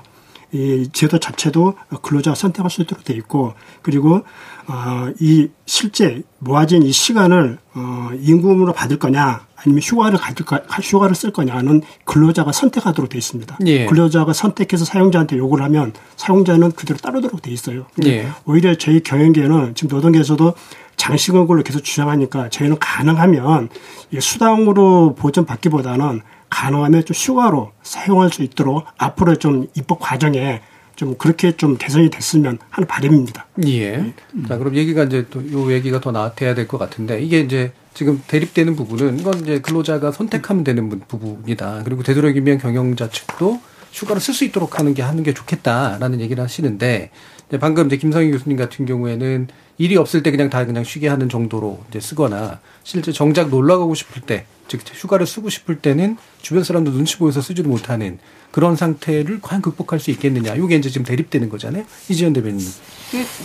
이 0.54 0.88
제도 0.94 1.18
자체도 1.20 1.74
근로자가 2.04 2.36
선택할 2.36 2.70
수 2.70 2.82
있도록 2.84 3.04
돼 3.04 3.14
있고 3.16 3.54
그리고 3.82 4.24
어, 4.68 5.10
이 5.20 5.50
실제 5.66 6.22
모아진 6.40 6.84
이 6.84 6.92
시간을 6.92 7.58
어, 7.74 8.10
임금으로 8.20 8.74
받을 8.74 8.98
거냐 8.98 9.46
아니면 9.56 9.82
휴가를 9.82 10.18
가질 10.18 10.46
거 10.46 10.58
휴가를 10.82 11.16
쓸 11.16 11.32
거냐는 11.32 11.82
근로자가 12.06 12.52
선택하도록 12.52 13.10
돼 13.10 13.18
있습니다. 13.18 13.58
예. 13.66 13.86
근로자가 13.86 14.34
선택해서 14.34 14.86
사용자한테 14.86 15.38
요구를 15.38 15.64
하면 15.66 15.94
사용자는 16.18 16.74
그대로 16.74 16.98
따르도록 16.98 17.42
돼 17.42 17.52
있어요. 17.52 17.86
예. 18.06 18.28
오히려 18.46 18.76
저희 18.76 19.02
경영계는 19.02 19.76
지금 19.76 19.96
노동계에서도 19.96 20.54
장시간 20.98 21.48
근로 21.48 21.64
계속 21.64 21.84
주장하니까 21.84 22.50
저희는 22.50 22.78
가능하면 22.80 23.70
이 24.12 24.20
수당으로 24.20 25.16
보전받기보다는 25.16 26.22
가능하면 26.50 27.06
좀 27.06 27.16
휴가로 27.16 27.72
사용할 27.82 28.30
수 28.30 28.44
있도록 28.44 28.86
앞으로 28.98 29.38
좀 29.38 29.68
입법 29.76 30.00
과정에 30.00 30.62
좀 30.96 31.16
그렇게 31.18 31.56
좀 31.58 31.78
개선이 31.78 32.10
됐으면 32.10 32.60
하는 32.70 32.88
바람입니다. 32.88 33.48
예. 33.68 34.14
자, 34.48 34.58
그럼 34.58 34.76
얘기가 34.76 35.04
이제 35.04 35.26
또 35.30 35.42
요 35.52 35.72
얘기가 35.74 36.00
더 36.02 36.12
나아야 36.12 36.54
될 36.56 36.68
것 36.68 36.78
같은데 36.78 37.22
이게 37.22 37.40
이제 37.40 37.72
지금 37.94 38.22
대립되는 38.28 38.76
부분은 38.76 39.20
이건 39.20 39.40
이제 39.42 39.60
근로자가 39.60 40.12
선택하면 40.12 40.64
되는 40.64 40.90
부- 40.90 41.00
부분이다. 41.00 41.82
그리고 41.84 42.04
되도록이면 42.04 42.58
경영자 42.60 43.10
측도 43.10 43.60
휴가를 43.92 44.22
쓸 44.22 44.34
수 44.34 44.46
있도록 44.46 44.80
하는 44.80 44.94
게 44.94 45.02
하는 45.04 45.24
게 45.24 45.34
좋겠다라는 45.34 46.20
얘기를 46.22 46.44
하시는데 46.44 47.12
이제 47.48 47.60
방금 47.60 47.88
이제 47.88 47.98
김성희 47.98 48.32
교수님 48.32 48.58
같은 48.58 48.86
경우에는 48.86 49.48
일이 49.78 49.98
없을 49.98 50.24
때 50.24 50.32
그냥 50.32 50.50
다 50.50 50.66
그냥 50.66 50.84
쉬게 50.84 51.08
하는 51.08 51.30
정도로 51.30 51.84
이제 51.90 52.00
쓰거나 52.00 52.60
실제 52.84 53.12
정작 53.12 53.50
놀러 53.50 53.78
가고 53.80 53.94
싶을 53.96 54.22
때, 54.22 54.46
즉 54.68 54.82
휴가를 54.94 55.26
쓰고 55.28 55.50
싶을 55.50 55.80
때는 55.80 56.18
주변 56.42 56.64
사람도 56.64 56.92
눈치 56.92 57.18
보여서 57.18 57.42
쓰지도 57.42 57.70
못하는 57.70 58.20
그런 58.52 58.76
상태를 58.76 59.40
과연 59.42 59.62
극복할 59.62 60.00
수 60.00 60.12
있겠느냐. 60.12 60.56
이게 60.56 60.76
이제 60.76 60.90
지금 60.90 61.06
대립되는 61.06 61.50
거잖아요. 61.50 61.86
이지연 62.10 62.34
대변인. 62.34 62.60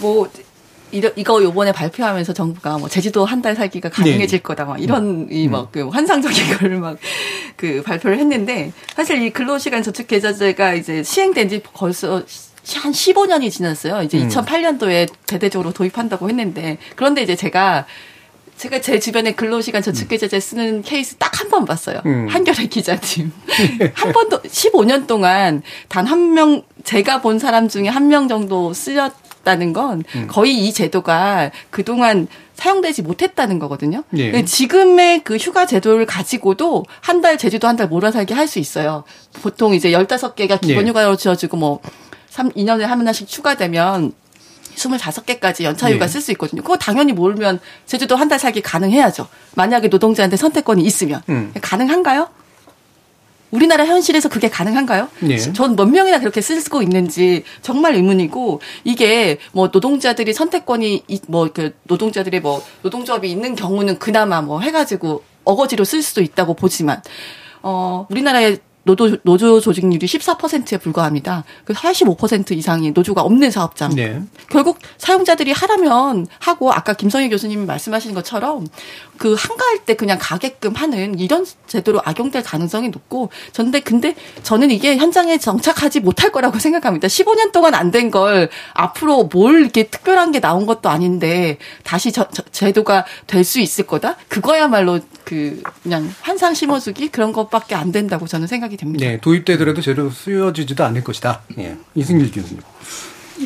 그뭐 0.00 0.30
이러, 0.90 1.10
이거 1.16 1.42
요번에 1.42 1.70
발표하면서 1.72 2.32
정부가 2.32 2.78
뭐 2.78 2.88
제주도 2.88 3.24
한 3.26 3.42
달 3.42 3.54
살기가 3.54 3.90
가능해질 3.90 4.38
네. 4.38 4.42
거다 4.42 4.64
막 4.64 4.80
이런 4.82 5.28
이막 5.30 5.70
그 5.72 5.88
환상적인 5.88 6.56
걸 6.58 6.78
막 6.78 6.98
그 7.56 7.82
발표를 7.84 8.18
했는데 8.18 8.72
사실 8.94 9.20
이 9.20 9.30
근로시간 9.30 9.82
저축 9.82 10.06
계좌제가 10.06 10.74
이제 10.74 11.02
시행된 11.02 11.48
지 11.48 11.60
벌써 11.74 12.22
한 12.76 12.92
15년이 12.92 13.50
지났어요. 13.50 14.02
이제 14.02 14.18
음. 14.22 14.28
2008년도에 14.28 15.08
대대적으로 15.26 15.72
도입한다고 15.72 16.28
했는데 16.28 16.78
그런데 16.96 17.22
이제 17.22 17.34
제가 17.34 17.86
제가 18.58 18.80
제 18.80 18.98
주변에 18.98 19.32
근로시간 19.32 19.82
저축계좌제 19.82 20.40
쓰는 20.40 20.82
케이스 20.82 21.14
딱 21.16 21.32
한 21.40 21.48
번 21.50 21.64
봤어요. 21.64 22.00
음. 22.06 22.26
한겨레 22.28 22.66
기자님. 22.66 23.32
한 23.94 24.12
번도 24.12 24.42
15년 24.42 25.06
동안 25.06 25.62
단 25.88 26.06
한 26.06 26.34
명 26.34 26.62
제가 26.84 27.20
본 27.22 27.38
사람 27.38 27.68
중에 27.68 27.88
한 27.88 28.08
명 28.08 28.26
정도 28.28 28.72
쓰였다는 28.74 29.72
건 29.72 30.02
음. 30.16 30.26
거의 30.28 30.66
이 30.66 30.72
제도가 30.72 31.50
그동안 31.70 32.26
사용되지 32.54 33.02
못했다는 33.02 33.58
거거든요. 33.60 34.02
예. 34.16 34.44
지금의 34.44 35.22
그 35.22 35.36
휴가 35.36 35.64
제도를 35.66 36.06
가지고도 36.06 36.84
한 37.00 37.20
달 37.22 37.38
제주도 37.38 37.68
한 37.68 37.76
달 37.76 37.86
몰아 37.88 38.10
살기 38.10 38.34
할 38.34 38.48
수 38.48 38.58
있어요. 38.58 39.04
보통 39.42 39.74
이제 39.74 39.92
15개가 39.92 40.60
기본 40.60 40.84
예. 40.86 40.90
휴가로 40.90 41.16
지어지고 41.16 41.56
뭐 41.56 41.80
3, 42.30 42.50
2년에 42.50 42.80
한 42.80 43.04
번씩 43.04 43.28
추가되면 43.28 44.12
25개까지 44.76 45.64
연차 45.64 45.90
휴가 45.90 46.04
예. 46.04 46.08
쓸수 46.08 46.30
있거든요. 46.32 46.62
그거 46.62 46.76
당연히 46.76 47.12
모르면 47.12 47.60
제주도 47.86 48.16
한 48.16 48.28
달 48.28 48.38
살기 48.38 48.60
가능해야죠. 48.60 49.26
만약에 49.54 49.88
노동자한테 49.88 50.36
선택권이 50.36 50.82
있으면. 50.84 51.22
음. 51.30 51.52
가능한가요? 51.62 52.28
우리나라 53.50 53.86
현실에서 53.86 54.28
그게 54.28 54.50
가능한가요? 54.50 55.08
예. 55.30 55.38
전몇 55.38 55.88
명이나 55.88 56.18
그렇게 56.20 56.42
쓰고 56.42 56.82
있는지 56.82 57.44
정말 57.62 57.94
의문이고 57.94 58.60
이게 58.84 59.38
뭐 59.52 59.70
노동자들이 59.72 60.34
선택권이 60.34 61.04
이- 61.08 61.20
뭐그 61.26 61.74
노동자들의 61.84 62.40
뭐 62.40 62.62
노동조합이 62.82 63.30
있는 63.30 63.54
경우는 63.54 63.98
그나마 63.98 64.42
뭐 64.42 64.60
해가지고 64.60 65.22
어거지로 65.44 65.84
쓸 65.84 66.02
수도 66.02 66.20
있다고 66.20 66.52
보지만 66.52 67.00
어 67.62 68.06
우리나라의 68.10 68.58
노조 68.88 69.16
노조 69.22 69.60
조직률이 69.60 70.06
14%에 70.06 70.78
불과합니다. 70.78 71.44
그 71.64 71.72
85% 71.74 72.52
이상이 72.52 72.90
노조가 72.92 73.20
없는 73.22 73.50
사업장. 73.50 73.94
네. 73.94 74.22
결국 74.48 74.78
사용자들이 74.96 75.52
하라면 75.52 76.26
하고 76.38 76.72
아까 76.72 76.94
김성희 76.94 77.28
교수님이 77.28 77.66
말씀하신 77.66 78.14
것처럼 78.14 78.66
그 79.18 79.34
한가할 79.38 79.84
때 79.84 79.94
그냥 79.94 80.16
가게끔 80.20 80.74
하는 80.74 81.18
이런 81.18 81.44
제도로 81.66 82.00
악용될 82.04 82.42
가능성이 82.44 82.88
높고 82.88 83.30
전데 83.52 83.80
근데 83.80 84.14
저는 84.42 84.70
이게 84.70 84.96
현장에 84.96 85.36
정착하지 85.38 86.00
못할 86.00 86.32
거라고 86.32 86.58
생각합니다. 86.58 87.08
15년 87.08 87.52
동안 87.52 87.74
안 87.74 87.90
된 87.90 88.10
걸 88.10 88.48
앞으로 88.74 89.24
뭘 89.24 89.60
이렇게 89.60 89.82
특별한 89.88 90.32
게 90.32 90.40
나온 90.40 90.64
것도 90.64 90.88
아닌데 90.88 91.58
다시 91.84 92.10
저, 92.12 92.26
저- 92.30 92.42
제도가 92.50 93.04
될 93.26 93.44
수 93.44 93.60
있을 93.60 93.86
거다. 93.86 94.16
그거야말로 94.28 95.00
그 95.24 95.62
그냥 95.82 96.10
환상 96.22 96.54
심어주기 96.54 97.08
그런 97.08 97.32
것밖에 97.34 97.74
안 97.74 97.92
된다고 97.92 98.26
저는 98.26 98.46
생각이 98.46 98.76
됩니다. 98.78 99.04
네, 99.04 99.20
도입되더라도 99.20 99.82
제대로 99.82 100.08
쓰여지지도 100.08 100.84
않을 100.84 101.04
것이다. 101.04 101.42
예. 101.58 101.76
이승길 101.94 102.30
교수님. 102.32 102.62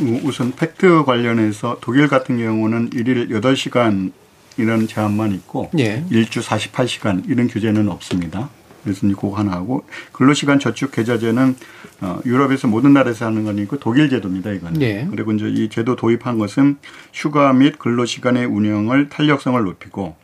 뭐 0.00 0.20
우선 0.24 0.52
팩트 0.52 1.04
관련해서 1.04 1.78
독일 1.80 2.08
같은 2.08 2.38
경우는 2.38 2.90
일일 2.92 3.28
8시간 3.28 4.12
이런 4.56 4.86
제한만 4.86 5.32
있고 5.32 5.70
예. 5.78 6.04
일주 6.10 6.40
48시간 6.40 7.28
이런 7.28 7.48
규제는 7.48 7.88
없습니다. 7.88 8.50
그래서 8.84 9.06
이제 9.06 9.14
그거 9.14 9.36
하나 9.36 9.52
하고 9.52 9.84
근로시간 10.12 10.58
저축 10.58 10.90
계좌제는 10.92 11.56
어, 12.00 12.20
유럽에서 12.26 12.66
모든 12.66 12.92
나라에서 12.92 13.26
하는 13.26 13.44
건 13.44 13.58
있고 13.58 13.78
독일 13.78 14.10
제도입니다. 14.10 14.50
이거는. 14.52 14.82
예. 14.82 15.06
그리고 15.10 15.32
이제 15.32 15.48
이 15.48 15.68
제도 15.68 15.94
도입한 15.94 16.38
것은 16.38 16.78
휴가 17.12 17.52
및 17.52 17.78
근로시간의 17.78 18.46
운영을 18.46 19.08
탄력성을 19.08 19.62
높이고 19.62 20.16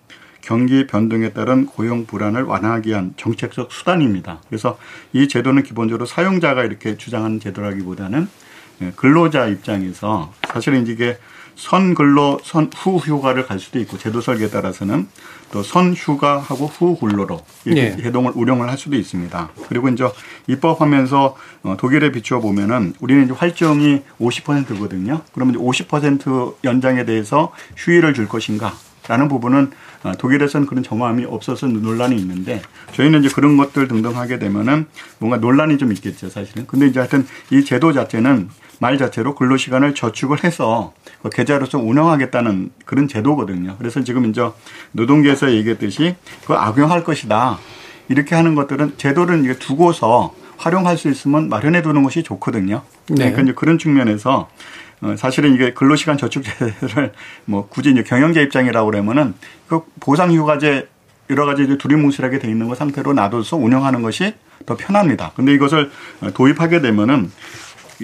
경기 0.49 0.87
변동에 0.87 1.35
따른 1.35 1.67
고용 1.67 2.07
불안을 2.07 2.45
완화하기 2.45 2.89
위한 2.89 3.13
정책적 3.19 3.71
수단입니다. 3.71 4.41
그래서 4.49 4.79
이 5.13 5.29
제도는 5.29 5.63
기본적으로 5.63 6.07
사용자가 6.07 6.65
이렇게 6.65 6.97
주장하는 6.97 7.39
제도라기보다는 7.39 8.27
예, 8.81 8.93
근로자 8.97 9.47
입장에서 9.49 10.33
사실은 10.51 10.87
이게 10.87 11.19
선근로 11.55 12.41
선후 12.43 12.97
휴가를 12.97 13.45
갈 13.45 13.59
수도 13.59 13.79
있고 13.81 13.99
제도 13.99 14.23
설계에 14.23 14.49
따라서는 14.49 15.09
또 15.53 15.63
선휴가하고 15.63 16.65
후근로로 16.65 17.45
이렇게 17.67 17.83
예. 17.99 18.05
해동을 18.05 18.33
운영을 18.35 18.71
할 18.71 18.79
수도 18.79 18.97
있습니다. 18.97 19.51
그리고 19.69 19.91
이제 19.91 20.09
입법하면서 20.47 21.37
어, 21.65 21.77
독일에 21.79 22.11
비추어 22.11 22.41
보면은 22.41 22.95
우리는 23.01 23.25
이제 23.27 23.35
활정이 23.35 24.01
50%거든요. 24.19 25.21
그러면 25.35 25.57
이제 25.57 25.63
50% 25.63 26.55
연장에 26.65 27.05
대해서 27.05 27.53
휴일을 27.77 28.15
줄 28.15 28.29
것인가? 28.29 28.73
라는 29.09 29.29
부분은 29.29 29.71
어, 30.05 30.13
독일에서는 30.17 30.67
그런 30.67 30.83
정함이 30.83 31.25
없어서 31.25 31.67
논란이 31.67 32.15
있는데 32.17 32.63
저희는 32.93 33.25
이제 33.25 33.35
그런 33.35 33.57
것들 33.57 33.89
등등 33.89 34.17
하게 34.17 34.39
되면은 34.39 34.87
뭔가 35.19 35.39
논란이 35.39 35.79
좀 35.79 35.93
있겠죠 35.93 36.29
사실은. 36.29 36.67
근데 36.67 36.87
이제 36.87 37.01
하여튼 37.01 37.27
이 37.51 37.65
제도 37.65 37.93
자체는 37.93 38.49
말 38.81 38.97
자체로 38.97 39.35
근로시간을 39.35 39.95
저축을 39.95 40.45
해서 40.45 40.93
그 41.23 41.31
계좌로서 41.31 41.79
운영하겠다는 41.79 42.71
그런 42.85 43.09
제도거든요. 43.09 43.77
그래서 43.79 44.05
지금 44.05 44.27
이제 44.27 44.49
노동계에서 44.93 45.53
얘기했듯이 45.53 46.15
그거 46.43 46.55
악용할 46.55 47.03
것이다. 47.03 47.59
이렇게 48.09 48.35
하는 48.35 48.55
것들은 48.55 48.95
제도를 48.97 49.45
이제 49.45 49.59
두고서 49.59 50.35
활용할 50.57 50.97
수 50.97 51.09
있으면 51.09 51.49
마련해 51.49 51.83
두는 51.83 52.03
것이 52.03 52.23
좋거든요. 52.23 52.83
네. 53.09 53.15
그러니까 53.17 53.43
이제 53.43 53.53
그런 53.53 53.79
측면에서 53.79 54.49
어, 54.49 54.49
사실은 55.17 55.55
이게 55.55 55.73
근로시간 55.73 56.19
저축제를 56.19 57.13
뭐 57.47 57.69
굳이 57.69 57.91
이제 57.91 58.03
경영자 58.03 58.41
입장이라고 58.41 58.91
그러면은 58.91 59.35
그 59.69 59.83
보상휴가제 60.01 60.89
여러 61.31 61.45
가지 61.45 61.65
이제 61.65 61.77
두리뭉실하게 61.79 62.39
돼 62.39 62.49
있는 62.49 62.69
거 62.69 62.75
상태로 62.75 63.13
놔둬서 63.13 63.57
운영하는 63.57 64.03
것이 64.03 64.35
더 64.67 64.77
편합니다. 64.77 65.33
근데 65.37 65.53
이것을 65.55 65.91
어, 66.21 66.31
도입하게 66.33 66.81
되면은 66.81 67.31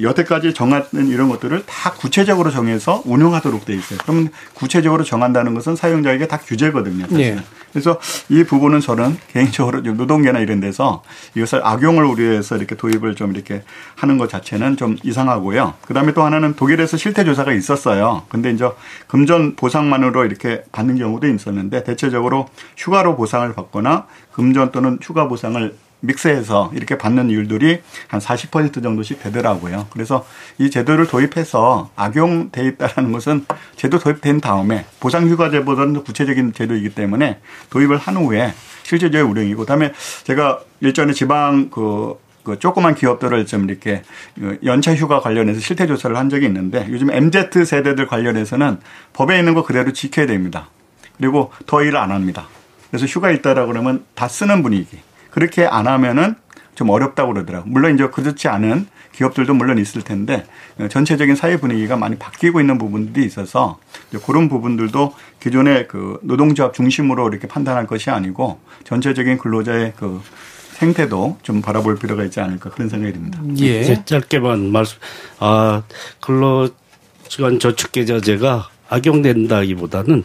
여태까지 0.01 0.55
정하는 0.55 1.09
이런 1.09 1.29
것들을 1.29 1.65
다 1.67 1.93
구체적으로 1.93 2.51
정해서 2.51 3.03
운영하도록 3.05 3.65
돼 3.65 3.75
있어요. 3.75 3.99
그러면 4.03 4.29
구체적으로 4.55 5.05
정한다는 5.05 5.55
것은 5.55 5.77
사용자에게 5.77 6.29
다 6.29 6.39
규제거든요. 6.39 7.07
예. 7.19 7.39
그래서 7.73 7.99
이 8.29 8.45
부분은 8.45 8.81
저는 8.81 9.19
개인적으로 9.33 9.81
노동계나 9.81 10.39
이런 10.39 10.61
데서 10.61 11.03
이것을 11.35 11.61
악용을 11.65 12.05
우려해서 12.05 12.57
이렇게 12.57 12.77
도입을 12.77 13.17
좀 13.17 13.35
이렇게 13.35 13.65
하는 13.97 14.17
것 14.17 14.29
자체는 14.29 14.77
좀 14.77 14.97
이상하고요. 15.03 15.75
그 15.85 15.93
다음에 15.93 16.13
또 16.13 16.23
하나는 16.23 16.55
독일에서 16.55 16.97
실태 16.97 17.25
조사가 17.25 17.53
있었어요. 17.53 18.23
근데 18.29 18.51
이제 18.51 18.69
금전 19.09 19.57
보상만으로 19.57 20.25
이렇게 20.25 20.63
받는 20.71 20.99
경우도 20.99 21.27
있었는데 21.29 21.83
대체적으로 21.83 22.49
휴가로 22.77 23.17
보상을 23.17 23.53
받거나 23.53 24.07
금전 24.33 24.71
또는 24.71 24.99
휴가 25.03 25.27
보상을 25.27 25.75
믹스해서 26.07 26.71
이렇게 26.75 26.97
받는 26.99 27.31
이율들이 27.31 27.81
한 28.09 28.21
40% 28.21 28.83
정도씩 28.83 29.23
되더라고요. 29.23 29.87
그래서 29.91 30.27
이 30.59 30.71
제도를 30.71 31.07
도입해서 31.07 31.91
악용돼 31.97 32.67
있다는 32.67 33.13
것은 33.13 33.47
제도 33.77 33.99
도입된 33.99 34.41
다음에 34.41 34.87
보상휴가제보다는 35.01 35.95
더 35.95 36.03
구체적인 36.03 36.53
제도이기 36.53 36.91
때문에 36.91 37.41
도입을 37.71 37.97
한 37.97 38.17
후에 38.17 38.55
실제적인 38.83 39.31
운영이고 39.31 39.61
그다음에 39.61 39.93
제가 40.25 40.61
일전에 40.81 41.13
지방 41.13 41.71
그, 41.71 42.15
그 42.43 42.59
조그만 42.59 42.95
기업들을 42.95 43.47
좀 43.47 43.69
이렇게 43.69 44.03
그 44.35 44.59
연차 44.65 44.95
휴가 44.95 45.21
관련해서 45.21 45.61
실태 45.61 45.87
조사를 45.87 46.17
한 46.17 46.29
적이 46.29 46.47
있는데 46.47 46.87
요즘 46.91 47.11
MZ 47.11 47.65
세대들 47.65 48.07
관련해서는 48.07 48.79
법에 49.13 49.39
있는 49.39 49.55
거 49.55 49.65
그대로 49.65 49.93
지켜야 49.93 50.27
됩니다. 50.27 50.69
그리고 51.17 51.53
더 51.67 51.83
일을 51.83 51.97
안 51.97 52.11
합니다. 52.11 52.47
그래서 52.91 53.07
휴가 53.07 53.31
있다라 53.31 53.67
그러면 53.67 54.05
다 54.15 54.29
쓰는 54.29 54.63
분위기. 54.63 54.99
그렇게 55.35 55.67
안 55.67 55.89
하면은 55.89 56.37
좀 56.77 56.91
어렵다고 56.91 57.33
그러더라고요. 57.33 57.71
물론 57.71 57.95
이제 57.95 58.07
그렇지 58.09 58.47
않은 58.47 58.87
기업들도 59.13 59.53
물론 59.55 59.79
있을 59.79 60.03
텐데 60.03 60.45
전체적인 60.91 61.35
사회 61.35 61.57
분위기가 61.57 61.97
많이 61.97 62.17
바뀌고 62.17 62.61
있는 62.61 62.79
부분들이 62.79 63.27
있어서 63.27 63.79
이제 64.11 64.19
그런 64.25 64.49
부분들도 64.49 65.15
기존의 65.41 65.89
그 65.89 66.19
노동조합 66.23 66.73
중심으로 66.73 67.29
이렇게 67.29 67.49
판단할 67.49 67.87
것이 67.87 68.11
아니고 68.11 68.61
전체적인 68.85 69.39
근로자의 69.39 69.95
그 69.97 70.21
생태도 70.75 71.39
좀 71.43 71.63
바라볼 71.63 71.99
필요가 71.99 72.25
있지 72.25 72.41
않을까 72.41 72.71
그런 72.71 72.89
생각이 72.89 73.13
듭니다. 73.13 73.41
예. 73.61 73.81
이제 73.81 74.05
짧게만 74.05 74.73
말씀, 74.73 74.99
아, 75.39 75.83
근로시간 76.21 77.61
저축 77.61 77.93
계좌제가 77.93 78.69
악용된다기보다는 78.89 80.25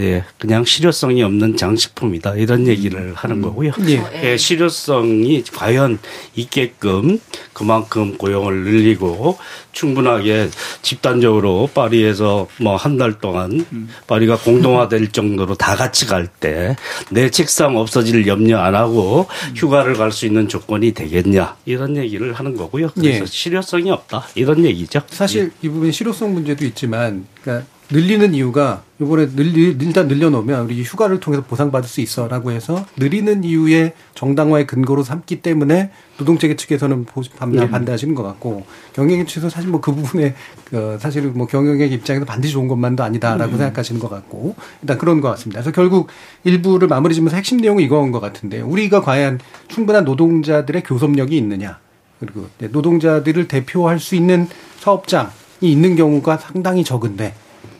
예 0.00 0.24
그냥 0.38 0.64
실효성이 0.64 1.22
없는 1.22 1.56
장식품이다 1.56 2.34
이런 2.36 2.66
얘기를 2.66 3.12
하는 3.14 3.42
거고요. 3.42 3.72
예. 3.88 4.02
예, 4.22 4.36
실효성이 4.36 5.42
과연 5.54 5.98
있게끔 6.34 7.18
그만큼 7.52 8.16
고용을 8.16 8.64
늘리고 8.64 9.38
충분하게 9.72 10.48
집단적으로 10.82 11.68
파리에서 11.74 12.48
뭐 12.60 12.76
한 12.76 12.98
달 12.98 13.18
동안 13.18 13.64
파리가 14.06 14.38
공동화될 14.38 15.12
정도로 15.12 15.54
다 15.54 15.76
같이 15.76 16.06
갈 16.06 16.26
때 16.40 16.74
내 17.10 17.30
책상 17.30 17.76
없어질 17.76 18.26
염려 18.26 18.58
안 18.58 18.74
하고 18.74 19.26
휴가를 19.56 19.94
갈 19.94 20.10
수 20.12 20.26
있는 20.26 20.48
조건이 20.48 20.92
되겠냐 20.92 21.56
이런 21.66 21.96
얘기를 21.96 22.32
하는 22.32 22.56
거고요. 22.56 22.90
그래서 22.94 23.22
예. 23.22 23.26
실효성이 23.26 23.90
없다 23.90 24.26
이런 24.34 24.64
얘기죠. 24.64 25.00
사실 25.10 25.52
이 25.62 25.68
부분에 25.68 25.92
실효성 25.92 26.34
문제도 26.34 26.64
있지만, 26.64 27.26
그러니까 27.42 27.66
늘리는 27.92 28.34
이유가 28.34 28.82
이번에 29.00 29.26
늘리, 29.34 29.76
일단 29.80 30.06
늘려놓으면 30.06 30.66
우리 30.66 30.82
휴가를 30.82 31.18
통해서 31.18 31.42
보상받을 31.42 31.88
수 31.88 32.00
있어라고 32.00 32.52
해서 32.52 32.86
늘리는 32.96 33.42
이유의 33.42 33.94
정당화의 34.14 34.66
근거로 34.68 35.02
삼기 35.02 35.42
때문에 35.42 35.90
노동체계 36.18 36.54
측에서는 36.54 37.04
보- 37.06 37.22
반대, 37.36 37.68
반대하시는 37.68 38.14
것 38.14 38.22
같고 38.22 38.64
경영계 38.92 39.24
측에서 39.24 39.48
사실 39.50 39.70
뭐 39.70 39.80
그 39.80 39.92
부분에 39.94 40.34
그 40.66 40.98
사실은 41.00 41.32
뭐 41.36 41.46
경영의 41.46 41.90
입장에서 41.90 42.24
반드시 42.24 42.52
좋은 42.52 42.68
것만도 42.68 43.02
아니다라고 43.02 43.52
생각하시는 43.58 44.00
것 44.00 44.08
같고 44.08 44.54
일단 44.82 44.98
그런 44.98 45.20
것 45.20 45.28
같습니다. 45.30 45.60
그래서 45.60 45.72
결국 45.74 46.08
일부를 46.44 46.86
마무리 46.86 47.14
지면서 47.14 47.36
핵심 47.36 47.56
내용은 47.58 47.82
이거인 47.82 48.12
것 48.12 48.20
같은데 48.20 48.60
우리가 48.60 49.00
과연 49.00 49.40
충분한 49.68 50.04
노동자들의 50.04 50.82
교섭력이 50.84 51.36
있느냐. 51.38 51.78
그리고 52.20 52.46
네, 52.58 52.68
노동자들을 52.70 53.48
대표할 53.48 53.98
수 53.98 54.14
있는 54.14 54.46
사업장이 54.78 55.30
있는 55.62 55.96
경우가 55.96 56.36
상당히 56.36 56.84
적은데 56.84 57.34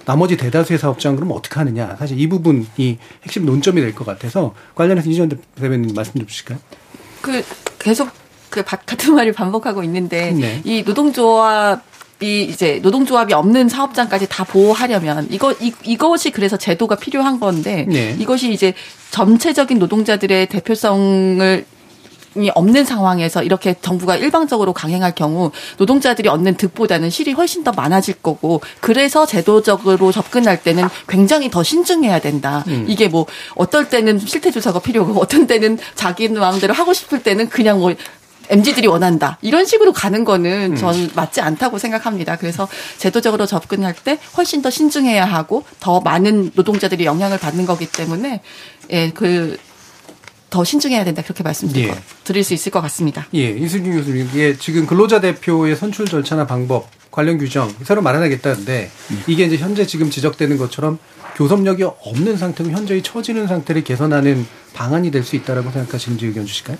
나머지 0.04 0.36
대다수의 0.36 0.78
사업장 0.78 1.16
그럼 1.16 1.30
어떻게 1.32 1.54
하느냐 1.56 1.96
사실 1.98 2.18
이 2.20 2.28
부분이 2.28 2.98
핵심 3.22 3.44
논점이 3.46 3.80
될 3.80 3.94
것 3.94 4.04
같아서 4.06 4.54
관련해서 4.74 5.10
이전 5.10 5.28
대변인 5.54 5.92
말씀 5.94 6.14
좀 6.14 6.26
주실까요? 6.26 6.58
그 7.20 7.44
계속 7.78 8.08
그 8.48 8.62
바- 8.64 8.76
같은 8.76 9.14
말을 9.14 9.32
반복하고 9.32 9.82
있는데 9.84 10.32
네. 10.32 10.60
이 10.64 10.82
노동조합 10.84 11.82
이 12.22 12.42
이제 12.42 12.80
노동조합이 12.82 13.32
없는 13.32 13.68
사업장까지 13.70 14.28
다 14.28 14.44
보호하려면 14.44 15.26
이거 15.30 15.54
이, 15.60 15.72
이것이 15.84 16.30
그래서 16.30 16.56
제도가 16.58 16.96
필요한 16.96 17.40
건데 17.40 17.86
네. 17.88 18.14
이것이 18.18 18.52
이제 18.52 18.74
전체적인 19.10 19.78
노동자들의 19.78 20.46
대표성을 20.48 21.64
이 21.64 21.79
없는 22.54 22.84
상황에서 22.84 23.42
이렇게 23.42 23.74
정부가 23.80 24.16
일방적으로 24.16 24.72
강행할 24.72 25.14
경우 25.14 25.50
노동자들이 25.78 26.28
얻는 26.28 26.54
득보다는 26.54 27.10
실이 27.10 27.32
훨씬 27.32 27.64
더 27.64 27.72
많아질 27.72 28.14
거고 28.22 28.60
그래서 28.80 29.26
제도적으로 29.26 30.12
접근할 30.12 30.62
때는 30.62 30.88
굉장히 31.08 31.50
더 31.50 31.62
신중해야 31.62 32.20
된다. 32.20 32.64
이게 32.86 33.08
뭐 33.08 33.26
어떨 33.56 33.88
때는 33.88 34.18
실태 34.18 34.50
조사가 34.50 34.80
필요하고 34.80 35.18
어떤 35.20 35.46
때는 35.46 35.78
자기 35.94 36.28
마음대로 36.28 36.72
하고 36.74 36.92
싶을 36.92 37.22
때는 37.22 37.48
그냥 37.48 37.80
뭐 37.80 37.94
MZ들이 38.50 38.88
원한다. 38.88 39.38
이런 39.42 39.64
식으로 39.64 39.92
가는 39.92 40.24
거는 40.24 40.76
저는 40.76 41.10
맞지 41.14 41.40
않다고 41.40 41.78
생각합니다. 41.78 42.36
그래서 42.36 42.68
제도적으로 42.98 43.46
접근할 43.46 43.94
때 43.94 44.18
훨씬 44.36 44.60
더 44.60 44.70
신중해야 44.70 45.24
하고 45.24 45.64
더 45.78 46.00
많은 46.00 46.50
노동자들이 46.54 47.04
영향을 47.04 47.38
받는 47.38 47.64
거기 47.64 47.86
때문에 47.86 48.40
예, 48.90 49.10
그 49.10 49.56
더 50.50 50.64
신중해야 50.64 51.04
된다. 51.04 51.22
그렇게 51.22 51.42
말씀드릴 51.42 51.84
예. 51.84 51.90
거- 51.90 51.96
드릴 52.24 52.42
수 52.44 52.52
있을 52.54 52.70
것 52.72 52.80
같습니다. 52.82 53.26
예, 53.34 53.50
이수진 53.50 53.92
교수님, 53.92 54.26
이게 54.26 54.56
지금 54.56 54.86
근로자 54.86 55.20
대표의 55.20 55.76
선출 55.76 56.06
절차나 56.06 56.46
방법, 56.46 56.88
관련 57.10 57.38
규정 57.38 57.68
새로 57.84 58.02
마련하겠다는데 58.02 58.90
이게 59.26 59.44
이제 59.44 59.56
현재 59.56 59.86
지금 59.86 60.10
지적되는 60.10 60.56
것처럼 60.58 60.98
교섭력이 61.36 61.82
없는 61.84 62.36
상태고 62.36 62.70
현저히 62.70 63.02
처지는 63.02 63.46
상태를 63.46 63.82
개선하는 63.84 64.46
방안이 64.74 65.10
될 65.10 65.22
수 65.24 65.36
있다라고 65.36 65.70
생각하시는지 65.70 66.26
의견 66.26 66.46
주실까요? 66.46 66.76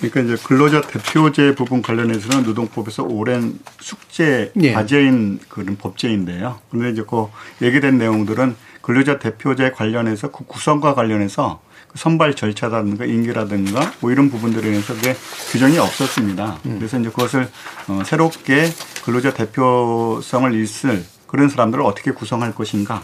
그러니까 0.00 0.20
이제 0.20 0.42
근로자 0.44 0.80
대표제 0.82 1.54
부분 1.54 1.80
관련해서는 1.82 2.42
노동법에서 2.44 3.04
오랜 3.04 3.58
숙제 3.80 4.52
예. 4.60 4.72
과제인 4.72 5.38
그런 5.48 5.76
법제인데요. 5.76 6.58
그런데 6.70 6.90
이제 6.92 7.02
그 7.08 7.26
얘기된 7.62 7.98
내용들은 7.98 8.56
근로자 8.82 9.18
대표제 9.18 9.70
관련해서 9.70 10.30
그 10.30 10.44
구성과 10.44 10.94
관련해서 10.94 11.60
그 11.63 11.63
선발 11.94 12.34
절차라든가 12.34 13.04
임기라든가 13.04 13.92
뭐 14.00 14.10
이런 14.10 14.30
부분들에 14.30 14.62
대해서 14.62 14.94
그게 14.94 15.14
규정이 15.50 15.78
없었습니다. 15.78 16.58
그래서 16.62 16.98
이제 16.98 17.08
그것을 17.08 17.48
어, 17.88 18.02
새롭게 18.04 18.70
근로자 19.04 19.32
대표성을 19.32 20.54
있을 20.54 21.04
그런 21.26 21.48
사람들을 21.48 21.84
어떻게 21.84 22.10
구성할 22.10 22.54
것인가 22.54 23.02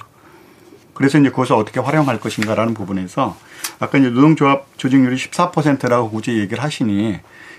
그래서 0.94 1.18
이제 1.18 1.30
그것을 1.30 1.54
어떻게 1.54 1.80
활용할 1.80 2.20
것인가라는 2.20 2.74
부분에서 2.74 3.36
아까 3.78 3.98
이제 3.98 4.10
노동조합 4.10 4.66
조직률이 4.76 5.16
14%라고 5.16 6.10
굳이 6.10 6.38
얘기를 6.38 6.62
하시니 6.62 7.18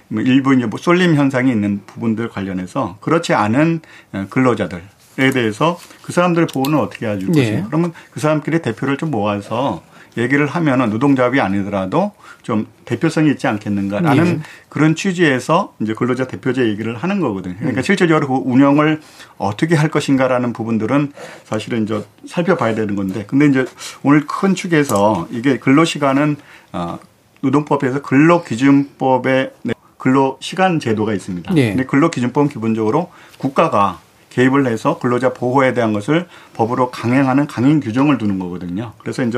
뭐 0.10 0.22
일부 0.22 0.54
이제 0.54 0.66
뭐 0.66 0.78
쏠림 0.78 1.16
현상이 1.16 1.50
있는 1.50 1.82
부분들 1.88 2.30
관련해서 2.30 2.98
그렇지 3.02 3.34
않은 3.34 3.82
어, 4.14 4.28
근로자들 4.30 4.84
에 5.20 5.30
대해서 5.32 5.78
그 6.02 6.14
사람들의 6.14 6.48
보호는 6.54 6.80
어떻게 6.80 7.06
해줄 7.06 7.36
예. 7.36 7.42
것인가. 7.42 7.68
그러면 7.68 7.94
그 8.12 8.22
사람끼리 8.22 8.62
대표를 8.62 8.96
좀 8.96 9.12
모아서 9.12 9.84
얘기를 10.18 10.46
하면은 10.46 10.90
노동조합이 10.90 11.40
아니더라도 11.40 12.12
좀 12.44 12.68
대표성이 12.86 13.30
있지 13.32 13.48
않겠는가라는 13.48 14.28
예. 14.28 14.40
그런 14.70 14.96
취지에서 14.96 15.74
이제 15.80 15.94
근로자 15.94 16.28
대표제 16.28 16.68
얘기를 16.68 16.96
하는 16.96 17.20
거거든요. 17.20 17.56
그러니까 17.58 17.82
음. 17.82 17.84
실질적으로 17.84 18.28
그 18.28 18.50
운영을 18.50 19.00
어떻게 19.38 19.76
할 19.76 19.90
것인가라는 19.90 20.54
부분들은 20.54 21.14
사실은 21.44 21.84
이제 21.84 22.04
살펴봐야 22.28 22.76
되는 22.76 22.96
건데 22.96 23.26
근데 23.28 23.46
이제 23.46 23.66
오늘 24.04 24.26
큰 24.26 24.56
축에서 24.56 25.28
이게 25.32 25.60
근로 25.60 25.86
시간은 25.86 26.38
어, 26.74 27.00
노동법에서 27.42 28.02
근로기준법에 28.02 29.52
근로 29.98 30.38
시간 30.42 30.80
제도가 30.80 31.14
있습니다. 31.14 31.56
예. 31.58 31.70
근데 31.70 31.86
근로기준법은 31.86 32.50
기본적으로 32.50 33.12
국가가 33.38 34.00
개입을 34.32 34.66
해서 34.66 34.98
근로자 34.98 35.34
보호에 35.34 35.74
대한 35.74 35.94
것을 35.94 36.28
법으로 36.54 36.90
강행하는 36.90 37.48
강행 37.48 37.80
규정을 37.80 38.18
두는 38.18 38.40
거거든요. 38.40 38.94
그래서 38.98 39.24
이제 39.24 39.38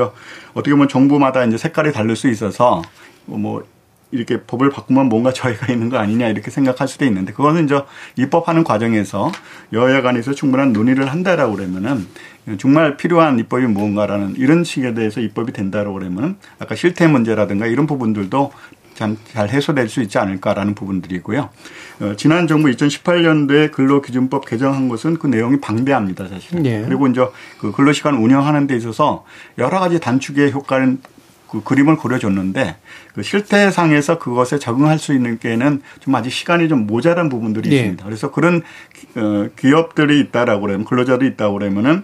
어떻게 0.54 0.70
보면 0.70 0.88
정부마다 0.88 1.44
이제 1.44 1.58
색깔이 1.58 1.92
다를 1.92 2.16
수 2.16 2.28
있어서 2.30 2.82
뭐 3.26 3.64
이렇게 4.10 4.42
법을 4.42 4.70
바꾸면 4.70 5.08
뭔가 5.08 5.32
저희가 5.32 5.72
있는 5.72 5.88
거 5.88 5.98
아니냐 5.98 6.28
이렇게 6.28 6.50
생각할 6.50 6.86
수도 6.86 7.04
있는데 7.04 7.32
그거는 7.32 7.64
이제 7.64 7.82
입법하는 8.16 8.62
과정에서 8.62 9.32
여야 9.72 10.02
간에서 10.02 10.32
충분한 10.32 10.72
논의를 10.72 11.10
한다라고 11.10 11.56
그러면은 11.56 12.06
정말 12.58 12.96
필요한 12.96 13.38
입법이 13.40 13.66
무언가라는 13.66 14.36
이런 14.36 14.62
식에 14.62 14.94
대해서 14.94 15.20
입법이 15.20 15.52
된다라고 15.52 15.94
그러면은 15.94 16.36
아까 16.60 16.76
실태 16.76 17.08
문제라든가 17.08 17.66
이런 17.66 17.86
부분들도 17.86 18.52
참 18.94 19.16
잘 19.32 19.48
해소될 19.48 19.88
수 19.88 20.00
있지 20.00 20.18
않을까라는 20.18 20.74
부분들이고요. 20.74 21.48
어, 22.00 22.14
지난 22.16 22.46
정부 22.46 22.68
2018년도에 22.68 23.72
근로기준법 23.72 24.46
개정한 24.46 24.88
것은 24.88 25.18
그 25.18 25.26
내용이 25.26 25.60
방대합니다, 25.60 26.28
사실은. 26.28 26.64
예. 26.66 26.82
그리고 26.86 27.06
이제 27.08 27.26
그 27.58 27.72
근로시간 27.72 28.14
운영하는 28.14 28.66
데 28.66 28.76
있어서 28.76 29.24
여러 29.58 29.80
가지 29.80 29.98
단축의 29.98 30.52
효과는 30.52 31.00
그 31.54 31.62
그림을 31.62 31.96
그려줬는데 31.98 32.76
그 33.14 33.22
실태상에서 33.22 34.18
그것에 34.18 34.58
적응할 34.58 34.98
수 34.98 35.14
있는 35.14 35.38
게는 35.38 35.82
좀 36.00 36.12
아직 36.16 36.30
시간이 36.30 36.68
좀 36.68 36.84
모자란 36.88 37.28
부분들이 37.28 37.70
예. 37.70 37.76
있습니다. 37.76 38.04
그래서 38.04 38.32
그런 38.32 38.62
기- 38.92 39.06
어, 39.20 39.48
기업들이 39.56 40.18
있다라고 40.18 40.62
그러면 40.62 40.84
근로자들이 40.84 41.30
있다고 41.30 41.58
그러면은 41.58 42.02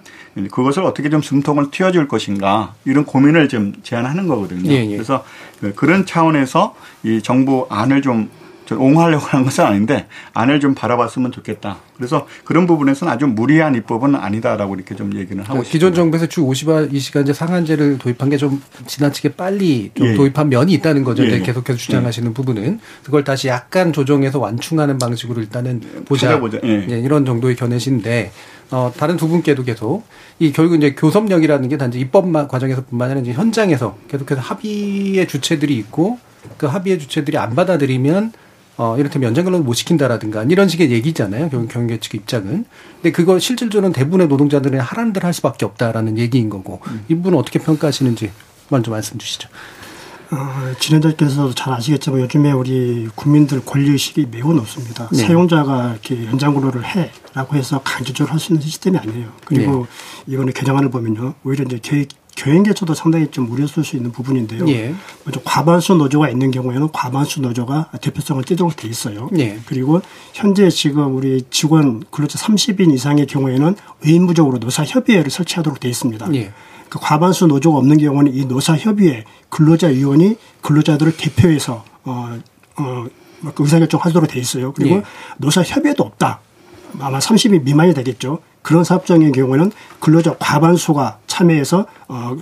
그것을 0.52 0.84
어떻게 0.84 1.10
좀 1.10 1.20
숨통을 1.20 1.72
틔워줄 1.72 2.06
것인가 2.06 2.74
이런 2.84 3.04
고민을 3.04 3.48
좀 3.48 3.72
제안하는 3.82 4.28
거거든요. 4.28 4.70
예, 4.70 4.86
예. 4.86 4.92
그래서 4.94 5.24
그- 5.60 5.74
그런 5.74 6.06
차원에서 6.06 6.76
이 7.02 7.20
정부 7.20 7.66
안을 7.70 8.02
좀좀 8.02 8.30
옹호하려고 8.76 9.24
하는 9.26 9.44
것은 9.44 9.64
아닌데 9.64 10.06
안을 10.34 10.60
좀 10.60 10.74
바라봤으면 10.74 11.30
좋겠다. 11.32 11.78
그래서 11.96 12.26
그런 12.44 12.66
부분에서는 12.66 13.12
아주 13.12 13.26
무리한 13.26 13.74
입법은 13.74 14.14
아니다라고 14.14 14.74
이렇게 14.74 14.94
좀 14.96 15.14
얘기는 15.14 15.38
하고 15.42 15.48
그러니까 15.52 15.64
싶습니다. 15.64 15.70
기존 15.72 15.94
정부에서 15.94 16.26
주 16.26 16.42
52시간제 16.42 17.32
상한제를 17.32 17.98
도입한 17.98 18.28
게 18.30 18.40
좀 18.40 18.62
지나치게 18.86 19.34
빨리 19.34 19.90
좀 19.94 20.06
예. 20.06 20.14
도입한 20.14 20.48
면이 20.48 20.72
있다는 20.72 21.04
거죠. 21.04 21.22
예. 21.24 21.28
이제 21.28 21.40
계속해서 21.40 21.78
주장하시는 21.78 22.32
부분은 22.32 22.80
그걸 23.04 23.22
다시 23.22 23.48
약간 23.48 23.92
조정해서 23.92 24.38
완충하는 24.38 24.98
방식으로 24.98 25.42
일단은 25.42 25.82
보자. 26.06 26.28
찾아보자. 26.28 26.58
예. 26.64 26.86
예, 26.88 26.98
이런 27.00 27.26
정도의 27.26 27.54
견해신데 27.56 28.32
어, 28.70 28.90
다른 28.96 29.16
두 29.18 29.28
분께도 29.28 29.64
계속 29.64 30.04
이 30.38 30.52
결국 30.52 30.76
이제 30.76 30.94
교섭력이라는 30.94 31.68
게 31.68 31.76
단지 31.76 31.98
입법 32.00 32.32
과정에서뿐만 32.48 33.10
아니라 33.10 33.20
이제 33.20 33.32
현장에서 33.34 33.98
계속해서 34.08 34.40
합의의 34.40 35.28
주체들이 35.28 35.76
있고 35.76 36.18
그 36.56 36.66
합의의 36.66 36.98
주체들이 36.98 37.36
안 37.36 37.54
받아들이면 37.54 38.32
어, 38.76 38.96
이를테면 38.98 39.28
연장근로를 39.28 39.64
못 39.64 39.74
시킨다라든가 39.74 40.44
이런 40.44 40.68
식의 40.68 40.90
얘기잖아요. 40.90 41.50
결국 41.50 41.68
경계 41.68 41.98
측 42.00 42.14
입장은. 42.14 42.64
근데 42.94 43.12
그거 43.12 43.38
실질적으로는 43.38 43.92
대부분의 43.92 44.28
노동자들은 44.28 44.80
하라는 44.80 45.12
대로 45.12 45.26
할 45.26 45.34
수밖에 45.34 45.66
없다라는 45.66 46.16
얘기인 46.18 46.48
거고 46.48 46.80
이 47.08 47.14
부분은 47.14 47.38
어떻게 47.38 47.58
평가하시는지 47.58 48.30
먼저 48.70 48.90
말씀 48.90 49.18
주시죠. 49.18 49.48
어, 50.32 50.72
진행자께서도 50.78 51.54
잘 51.54 51.72
아시겠지만 51.74 52.20
요즘에 52.20 52.52
우리 52.52 53.08
국민들 53.16 53.60
권리의식이 53.64 54.28
매우 54.30 54.52
높습니다. 54.54 55.08
네. 55.10 55.24
사용자가 55.24 55.90
이렇게 55.90 56.24
연장근로를 56.26 56.84
해라고 56.84 57.56
해서 57.56 57.80
강제적으로 57.82 58.32
할 58.32 58.38
수 58.38 58.52
있는 58.52 58.62
시스템이 58.64 58.96
아니에요. 58.96 59.26
그리고 59.44 59.88
이거는 60.28 60.52
개정안을 60.52 60.90
보면요. 60.90 61.34
오히려 61.44 61.64
이제 61.64 61.80
개, 61.82 62.06
교행계처도 62.40 62.94
상당히 62.94 63.28
좀 63.30 63.50
우려스러울 63.50 63.84
수 63.84 63.96
있는 63.96 64.12
부분인데요. 64.12 64.66
예. 64.68 64.94
먼저 65.24 65.40
과반수 65.44 65.94
노조가 65.94 66.30
있는 66.30 66.50
경우에는 66.50 66.90
과반수 66.90 67.42
노조가 67.42 67.90
대표성을 68.00 68.42
띠도록 68.44 68.76
돼 68.76 68.88
있어요. 68.88 69.28
예. 69.38 69.58
그리고 69.66 70.00
현재 70.32 70.70
지금 70.70 71.16
우리 71.16 71.42
직원 71.50 72.02
근로자 72.10 72.38
30인 72.38 72.94
이상의 72.94 73.26
경우에는 73.26 73.76
의무적으로 74.02 74.58
노사협의회를 74.58 75.30
설치하도록 75.30 75.80
돼 75.80 75.88
있습니다. 75.90 76.34
예. 76.34 76.52
그 76.88 76.98
과반수 76.98 77.46
노조가 77.46 77.78
없는 77.78 77.98
경우는 77.98 78.34
이 78.34 78.46
노사협의회 78.46 79.24
근로자위원이 79.50 80.36
근로자들을 80.62 81.16
대표해서 81.16 81.84
어, 82.04 82.38
어, 82.76 83.06
그 83.54 83.62
의사결정하도록 83.62 84.30
돼 84.30 84.40
있어요. 84.40 84.72
그리고 84.72 84.96
예. 84.96 85.02
노사협의회도 85.38 86.02
없다. 86.02 86.40
아마 86.98 87.18
30인 87.18 87.62
미만이 87.62 87.94
되겠죠. 87.94 88.40
그런 88.62 88.84
사업장의 88.84 89.32
경우에는 89.32 89.72
근로자 90.00 90.36
과반수가 90.38 91.18
참여해서 91.26 91.86
어, 92.08 92.36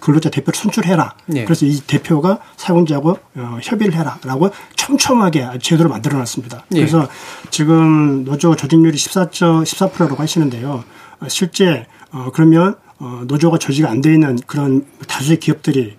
근로자 0.00 0.30
대표를 0.30 0.58
선출해라. 0.58 1.14
예. 1.36 1.44
그래서 1.44 1.64
이 1.64 1.80
대표가 1.86 2.40
사용자하고 2.56 3.18
어, 3.36 3.58
협의를 3.62 3.94
해라라고 3.94 4.50
촘촘하게 4.74 5.48
제도를 5.62 5.88
만들어 5.88 6.18
놨습니다. 6.18 6.64
예. 6.74 6.80
그래서 6.80 7.08
지금 7.50 8.24
노조 8.24 8.56
조직률이 8.56 8.96
14점 8.96 9.62
14%라고 9.62 10.16
하시는데요. 10.16 10.82
어, 11.20 11.28
실제 11.28 11.86
어, 12.10 12.30
그러면 12.34 12.74
어, 12.98 13.22
노조가 13.26 13.58
조직 13.58 13.84
안돼 13.86 14.12
있는 14.12 14.38
그런 14.46 14.86
다수의 15.06 15.38
기업들이 15.38 15.96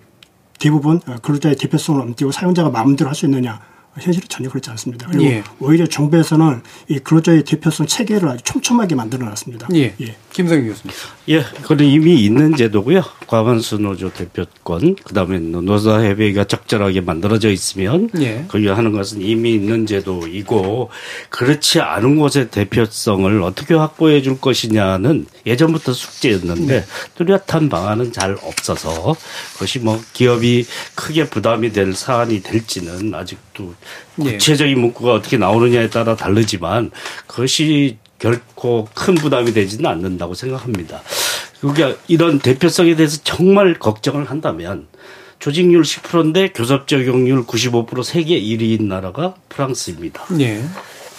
대부분 0.58 1.00
어, 1.06 1.16
근로자의 1.22 1.56
대표성을 1.56 2.00
엄띄고 2.00 2.30
사용자가 2.30 2.68
마음대로 2.70 3.08
할 3.08 3.14
수 3.14 3.24
있느냐? 3.24 3.60
현실은 4.00 4.26
전혀 4.28 4.48
그렇지 4.48 4.70
않습니다. 4.70 5.06
그리고 5.08 5.24
예. 5.24 5.44
오히려 5.60 5.86
정부에서는 5.86 6.62
이 6.88 6.98
근로자의 6.98 7.44
대표성 7.44 7.86
체계를 7.86 8.28
아주 8.28 8.42
촘촘하게 8.44 8.94
만들어 8.94 9.26
놨습니다. 9.26 9.68
예. 9.74 9.94
김성희 10.32 10.66
교수님. 10.66 10.94
예, 11.28 11.42
그건 11.62 11.80
이미 11.80 12.24
있는 12.24 12.56
제도고요. 12.56 13.02
과반수 13.26 13.78
노조 13.78 14.12
대표권, 14.12 14.96
그 15.04 15.14
다음에 15.14 15.38
노사협의가 15.38 16.44
적절하게 16.44 17.02
만들어져 17.02 17.50
있으면 17.50 18.10
예. 18.18 18.44
거기 18.48 18.66
하는 18.66 18.92
것은 18.92 19.20
이미 19.22 19.54
있는 19.54 19.86
제도이고 19.86 20.90
그렇지 21.30 21.80
않은 21.80 22.16
곳의 22.16 22.50
대표성을 22.50 23.42
어떻게 23.42 23.74
확보해 23.74 24.22
줄 24.22 24.40
것이냐는 24.40 25.26
예전부터 25.46 25.92
숙제였는데 25.92 26.84
뚜렷한 27.14 27.68
방안은 27.68 28.12
잘 28.12 28.36
없어서 28.42 29.14
그것이 29.54 29.78
뭐 29.78 30.02
기업이 30.12 30.66
크게 30.94 31.28
부담이 31.28 31.72
될 31.72 31.94
사안이 31.94 32.42
될지는 32.42 33.14
아직 33.14 33.38
도 33.54 33.74
예. 34.24 34.32
구체적인 34.32 34.78
문구가 34.78 35.14
어떻게 35.14 35.38
나오느냐에 35.38 35.88
따라 35.88 36.16
다르지만 36.16 36.90
그것이 37.26 37.98
결코 38.18 38.88
큰 38.94 39.14
부담이 39.14 39.52
되지는 39.52 39.86
않는다고 39.86 40.34
생각합니다. 40.34 41.02
그러니까 41.60 41.98
이런 42.08 42.38
대표성에 42.38 42.94
대해서 42.96 43.20
정말 43.24 43.74
걱정을 43.78 44.30
한다면 44.30 44.86
조직률 45.38 45.82
10%인데 45.82 46.52
교섭 46.52 46.88
적용률 46.88 47.44
95% 47.46 48.02
세계 48.02 48.40
1위인 48.40 48.84
나라가 48.84 49.34
프랑스입니다. 49.48 50.24
예. 50.40 50.62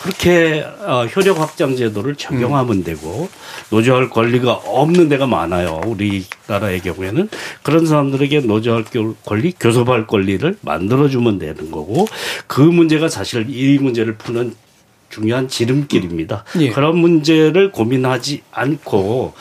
그렇게 0.06 0.64
어, 0.82 1.08
효력 1.08 1.40
확장 1.40 1.76
제도를 1.76 2.16
적용하면 2.16 2.84
되고 2.84 3.28
노조할 3.72 4.12
권리가 4.12 4.54
없는 4.54 5.10
데가 5.10 5.26
많아요. 5.26 5.82
우리나라의 5.84 6.82
경우에는 6.82 7.28
그런 7.64 7.88
사람들에게 7.88 8.42
노조할 8.42 8.84
교- 8.92 9.16
권리, 9.26 9.52
교섭할 9.60 10.06
권리를 10.06 10.58
만들어주면 10.62 11.40
되는 11.40 11.72
거고 11.72 12.06
그 12.46 12.62
문제가 12.62 13.10
사실 13.10 13.48
이 13.50 13.80
문제를 13.80 14.14
푸는 14.16 14.54
중요한 15.16 15.48
지름길입니다. 15.48 16.44
예. 16.60 16.70
그런 16.72 16.98
문제를 16.98 17.72
고민하지 17.72 18.42
않고 18.52 19.34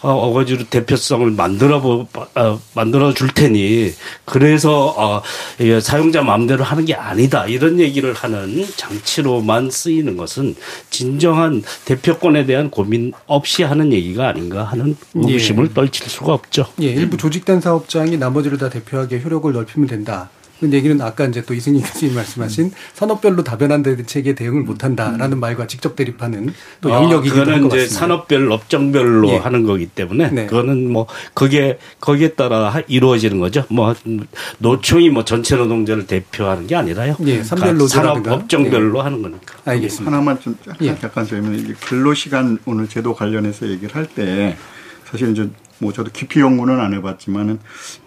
어, 0.00 0.10
어거지로 0.10 0.64
대표성을 0.70 1.30
만들어 1.32 1.82
보, 1.82 2.06
어, 2.34 2.60
만들어 2.74 3.12
줄 3.12 3.28
테니 3.28 3.92
그래서 4.24 4.94
어, 4.96 5.22
이 5.60 5.80
사용자 5.82 6.22
마음대로 6.22 6.64
하는 6.64 6.86
게 6.86 6.94
아니다 6.94 7.46
이런 7.46 7.78
얘기를 7.78 8.14
하는 8.14 8.66
장치로만 8.76 9.70
쓰이는 9.70 10.16
것은 10.16 10.54
진정한 10.88 11.62
대표권에 11.84 12.46
대한 12.46 12.70
고민 12.70 13.12
없이 13.26 13.62
하는 13.64 13.92
얘기가 13.92 14.28
아닌가 14.28 14.64
하는 14.64 14.96
의구심을 15.12 15.74
떨칠 15.74 16.08
수가 16.08 16.32
없죠. 16.32 16.66
예, 16.80 16.86
일부 16.86 17.18
조직된 17.18 17.60
사업장이 17.60 18.16
나머지를 18.16 18.56
다 18.56 18.70
대표하게 18.70 19.20
효력을 19.20 19.52
넓히면 19.52 19.88
된다. 19.88 20.30
그 20.60 20.72
얘기는 20.72 21.00
아까 21.00 21.24
이제 21.26 21.42
또 21.42 21.54
이승희 21.54 21.80
교수님 21.80 22.14
말씀하신 22.16 22.72
산업별로 22.94 23.44
다변화 23.44 23.80
대책에 23.82 24.34
대응을 24.34 24.62
못한다라는 24.62 25.38
말과 25.38 25.66
직접 25.68 25.94
대립하는 25.94 26.52
또 26.80 26.90
영역이기도 26.90 27.34
아, 27.42 27.44
그거는 27.44 27.52
한것 27.54 27.70
이제 27.70 27.84
같습니다. 27.84 27.98
산업별 28.00 28.50
업종별로 28.52 29.28
예. 29.30 29.36
하는 29.36 29.62
거기 29.62 29.86
때문에 29.86 30.30
네. 30.30 30.46
그거는 30.46 30.90
뭐 30.90 31.06
그게 31.34 31.78
거기에 32.00 32.30
따라 32.30 32.70
하- 32.70 32.82
이루어지는 32.88 33.38
거죠. 33.38 33.64
뭐 33.68 33.94
노총이 34.58 35.10
뭐 35.10 35.24
전체 35.24 35.54
노동자를 35.56 36.06
대표하는 36.06 36.66
게 36.66 36.74
아니라요. 36.74 37.16
예, 37.26 37.42
산별 37.44 37.68
각 37.68 37.76
노조라든가. 37.76 38.30
산업 38.30 38.42
업종별로 38.42 39.00
하는 39.02 39.22
거니까. 39.22 39.54
알겠습니다. 39.64 40.10
하나만 40.10 40.40
좀 40.40 40.56
약간, 40.66 40.86
예. 40.86 40.88
약간 41.02 41.26
저희는 41.26 41.54
이제 41.56 41.74
근로 41.86 42.14
시간 42.14 42.58
오늘 42.66 42.88
제도 42.88 43.14
관련해서 43.14 43.68
얘기를 43.68 43.94
할 43.94 44.06
때 44.08 44.56
사실 45.10 45.30
이제 45.30 45.48
뭐 45.80 45.92
저도 45.92 46.10
깊이 46.12 46.40
연구는 46.40 46.80
안 46.80 46.94
해봤지만은 46.94 47.58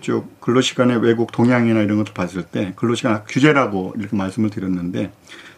쭉 0.01 0.39
근로시간의 0.41 1.01
외국 1.01 1.31
동향이나 1.31 1.81
이런 1.81 1.97
것도 1.97 2.13
봤을 2.13 2.43
때 2.43 2.73
근로시간 2.75 3.23
규제라고 3.27 3.95
이렇게 3.97 4.15
말씀을 4.15 4.49
드렸는데 4.49 5.11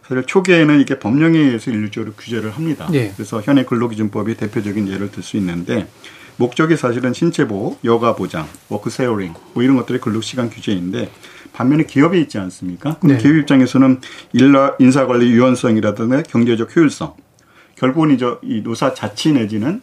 사실 0.08 0.24
초기에는 0.26 0.80
이게 0.80 1.00
법령에 1.00 1.38
의해서 1.40 1.72
일률적으로 1.72 2.14
규제를 2.14 2.52
합니다. 2.52 2.88
예. 2.94 3.12
그래서 3.16 3.42
현행 3.42 3.66
근로기준법이 3.66 4.36
대표적인 4.36 4.88
예를 4.90 5.12
들 5.12 5.24
수 5.24 5.38
있는데 5.38 5.88
목적이 6.38 6.78
사실은 6.78 7.14
신체 7.14 7.48
보호, 7.48 7.78
여가 7.84 8.16
보장, 8.16 8.48
work 8.70 8.90
sharing 8.90 9.34
뭐 9.54 9.64
이런 9.64 9.78
것들이 9.78 10.00
근로시간 10.00 10.50
규제인데 10.50 11.10
반면에 11.54 11.84
기업이 11.84 12.20
있지 12.20 12.40
않습니까? 12.40 12.98
그럼 13.00 13.18
네. 13.18 13.22
기업 13.22 13.36
입장에서는 13.36 14.02
일라 14.34 14.76
인사관리 14.80 15.28
유연성이라든가 15.32 16.24
경제적 16.24 16.76
효율성 16.76 17.14
결국은 17.76 18.12
이제 18.12 18.26
이 18.42 18.62
노사 18.62 18.94
자치 18.94 19.32
내지는 19.32 19.82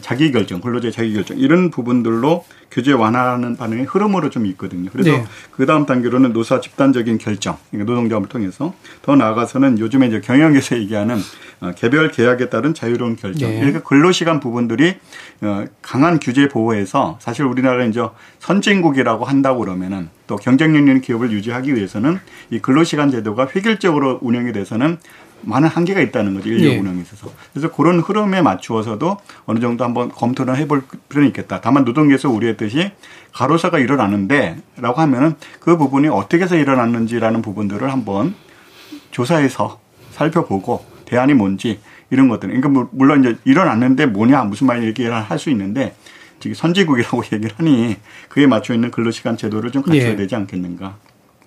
자기 0.00 0.32
결정, 0.32 0.60
근로자의 0.60 0.92
자기 0.92 1.14
결정 1.14 1.38
이런 1.38 1.70
부분들로 1.70 2.44
규제 2.70 2.92
완화하는 2.92 3.56
반응의 3.56 3.84
흐름으로 3.84 4.30
좀 4.30 4.44
있거든요. 4.46 4.90
그래서 4.92 5.10
네. 5.10 5.24
그 5.52 5.64
다음 5.64 5.86
단계로는 5.86 6.32
노사 6.32 6.60
집단적인 6.60 7.18
결정, 7.18 7.56
그러니까 7.70 7.92
노동조합을 7.92 8.28
통해서 8.28 8.74
더 9.02 9.14
나아가서는 9.14 9.78
요즘에 9.78 10.08
이제 10.08 10.20
경영에서 10.20 10.76
얘기하는 10.82 11.18
어, 11.60 11.72
개별 11.76 12.10
계약에 12.10 12.50
따른 12.50 12.74
자유로운 12.74 13.16
결정. 13.16 13.48
네. 13.48 13.60
이렇게 13.60 13.80
근로시간 13.80 14.40
부분들이 14.40 14.96
어, 15.42 15.64
강한 15.82 16.18
규제 16.18 16.48
보호에서 16.48 17.18
사실 17.20 17.44
우리나라는 17.44 17.90
이제 17.90 18.02
선진국이라고 18.40 19.24
한다고 19.24 19.60
그러면은 19.60 20.08
또 20.26 20.36
경쟁력 20.36 20.80
있는 20.80 21.00
기업을 21.00 21.30
유지하기 21.30 21.74
위해서는 21.74 22.18
이 22.50 22.58
근로시간 22.58 23.10
제도가 23.12 23.48
획일적으로 23.54 24.18
운영이 24.20 24.52
돼서는 24.52 24.98
많은 25.42 25.68
한계가 25.68 26.00
있다는 26.00 26.34
거죠 26.34 26.48
인력 26.48 26.72
예. 26.72 26.78
운영에 26.78 27.00
있어서 27.02 27.30
그래서 27.52 27.70
그런 27.70 28.00
흐름에 28.00 28.42
맞추어서도 28.42 29.18
어느 29.44 29.60
정도 29.60 29.84
한번 29.84 30.08
검토를 30.10 30.56
해볼 30.56 30.82
필요는 31.08 31.28
있겠다. 31.28 31.60
다만 31.60 31.84
노동계에서 31.84 32.28
우려했듯이 32.30 32.90
가로사가 33.32 33.78
일어나는데라고 33.78 35.00
하면은 35.02 35.34
그 35.60 35.76
부분이 35.76 36.08
어떻게 36.08 36.42
해서 36.44 36.56
일어났는지라는 36.56 37.42
부분들을 37.42 37.92
한번 37.92 38.34
조사해서 39.10 39.78
살펴보고 40.12 40.84
대안이 41.04 41.34
뭔지 41.34 41.80
이런 42.10 42.28
것들. 42.28 42.48
그러니까 42.48 42.68
물- 42.68 42.88
물론 42.92 43.20
이제 43.20 43.36
일어났는데 43.44 44.06
뭐냐 44.06 44.44
무슨 44.44 44.66
말이냐 44.66 44.86
이렇게 44.86 45.06
할수 45.08 45.50
있는데 45.50 45.94
지금 46.40 46.54
선진국이라고 46.54 47.22
얘기를 47.32 47.50
하니 47.56 47.96
그에 48.28 48.46
맞춰 48.46 48.74
있는 48.74 48.90
근로시간 48.90 49.36
제도를 49.36 49.70
좀 49.70 49.82
갖춰야 49.82 50.10
예. 50.10 50.16
되지 50.16 50.34
않겠는가. 50.34 50.96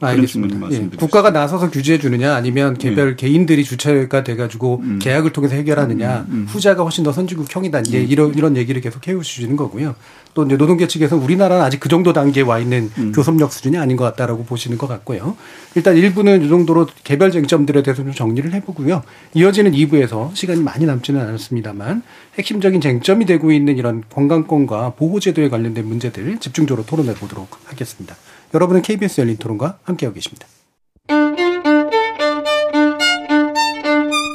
알겠습니다. 0.01 0.71
예. 0.71 0.89
국가가 0.97 1.31
나서서 1.31 1.69
규제해 1.69 1.99
주느냐 1.99 2.33
아니면 2.35 2.77
개별 2.77 3.15
개인들이 3.15 3.63
주체가 3.63 4.23
돼가지고 4.23 4.81
계약을 4.99 5.31
통해서 5.31 5.55
해결하느냐 5.55 6.25
후자가 6.47 6.83
훨씬 6.83 7.03
더 7.03 7.11
선진국형이다. 7.11 7.81
이제 7.81 8.01
이런 8.01 8.33
이런 8.33 8.55
얘기를 8.57 8.81
계속 8.81 9.07
해오시는 9.07 9.55
거고요. 9.55 9.95
또 10.35 10.45
이제 10.45 10.57
노동계 10.57 10.87
측에서 10.87 11.17
우리나라는 11.17 11.63
아직 11.63 11.79
그 11.79 11.89
정도 11.89 12.13
단계에 12.13 12.43
와 12.43 12.59
있는 12.59 12.89
교섭력 13.13 13.51
수준이 13.51 13.77
아닌 13.77 13.97
것 13.97 14.03
같다라고 14.05 14.45
보시는 14.45 14.77
것 14.77 14.87
같고요. 14.87 15.35
일단 15.75 15.95
1부는 15.95 16.45
이 16.45 16.49
정도로 16.49 16.87
개별 17.03 17.31
쟁점들에 17.31 17.83
대해서 17.83 18.03
좀 18.03 18.13
정리를 18.13 18.53
해보고요. 18.53 19.01
이어지는 19.33 19.71
2부에서 19.71 20.33
시간이 20.35 20.61
많이 20.61 20.85
남지는 20.85 21.19
않았습니다만 21.19 22.03
핵심적인 22.37 22.79
쟁점이 22.79 23.25
되고 23.25 23.51
있는 23.51 23.77
이런 23.77 24.03
건강권과 24.09 24.93
보호제도에 24.97 25.49
관련된 25.49 25.85
문제들 25.85 26.37
집중적으로 26.39 26.85
토론해 26.85 27.15
보도록 27.15 27.49
하겠습니다. 27.65 28.15
여러분은 28.53 28.81
KBS 28.81 29.21
열린 29.21 29.37
토론과 29.37 29.79
함께하고 29.83 30.15
계십니다. 30.15 30.47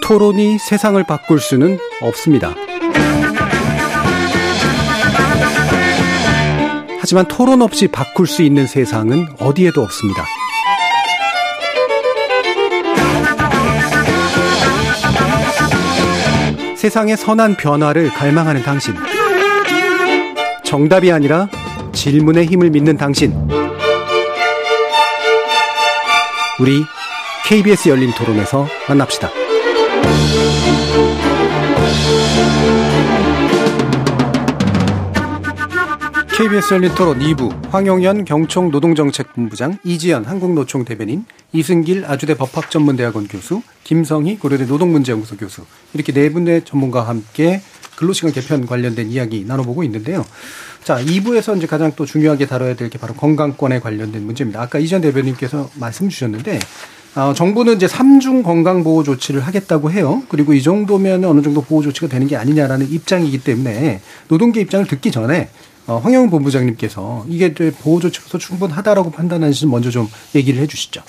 토론이 0.07 0.59
세상을 0.59 1.03
바꿀 1.05 1.41
수는 1.41 1.79
없습니다. 2.03 2.55
하지만 7.01 7.27
토론 7.27 7.63
없이 7.63 7.89
바꿀 7.89 8.27
수 8.27 8.43
있는 8.43 8.67
세상은 8.67 9.27
어디에도 9.41 9.83
없습니다. 9.83 10.25
세상의 16.77 17.17
선한 17.17 17.57
변화를 17.57 18.11
갈망하는 18.11 18.63
당신. 18.63 18.95
정답이 20.65 21.11
아니라 21.11 21.49
질문의 21.93 22.47
힘을 22.47 22.71
믿는 22.71 22.97
당신. 22.97 23.33
우리 26.61 26.85
KBS 27.47 27.89
열린 27.89 28.13
토론에서 28.13 28.65
만납시다. 28.89 29.29
KBS 36.37 36.75
열린 36.75 36.95
토론 36.95 37.19
2부 37.19 37.71
황용현 37.71 38.25
경총 38.25 38.71
노동정책본부장 38.71 39.79
이지연 39.83 40.25
한국노총 40.25 40.85
대변인 40.85 41.25
이승길 41.53 42.05
아주대 42.05 42.37
법학전문대학원 42.37 43.27
교수 43.27 43.63
김성희 43.83 44.39
고려대 44.39 44.65
노동문제연구소 44.65 45.37
교수 45.37 45.65
이렇게 45.93 46.13
네 46.13 46.31
분의 46.31 46.65
전문가와 46.65 47.09
함께 47.09 47.63
근로시간 47.97 48.33
개편 48.33 48.67
관련된 48.67 49.11
이야기 49.11 49.45
나눠보고 49.47 49.85
있는데요. 49.85 50.25
자, 50.83 50.97
2부에서 51.03 51.57
이제 51.57 51.67
가장 51.67 51.93
또 51.97 52.05
중요하게 52.07 52.47
다뤄야 52.47 52.75
될 52.77 52.91
게 52.91 52.99
바로 52.99 53.15
건강권에 53.15 53.81
관련된 53.81 54.23
문제입니다. 54.25 54.61
아까 54.61 54.79
이전 54.79 55.01
대변인께서 55.01 55.71
말씀 55.75 56.09
주셨는데 56.09 56.59
어, 57.17 57.33
정부는 57.35 57.77
이제 57.77 57.87
삼중 57.89 58.43
건강 58.43 58.83
보호 58.85 59.03
조치를 59.03 59.41
하겠다고 59.41 59.91
해요. 59.93 60.23
그리고 60.29 60.53
이 60.53 60.63
정도면 60.63 61.25
어느 61.25 61.41
정도 61.43 61.63
보호 61.63 61.81
조치가 61.83 62.09
되는 62.09 62.27
게 62.27 62.37
아니냐라는 62.37 62.91
입장이기 62.91 63.39
때문에 63.43 64.01
노동계 64.29 64.61
입장을 64.61 64.87
듣기 64.87 65.11
전에 65.11 65.49
어, 65.87 65.99
황영훈 65.99 66.31
본부장님께서 66.31 67.27
이게 67.29 67.55
보호 67.55 68.01
조치로서 68.01 68.39
충분하다라고 68.39 69.11
판단하시는 69.13 69.71
먼저 69.71 69.91
좀 69.91 70.09
얘기를 70.35 70.61
해 70.61 70.67
주시죠. 70.67 71.03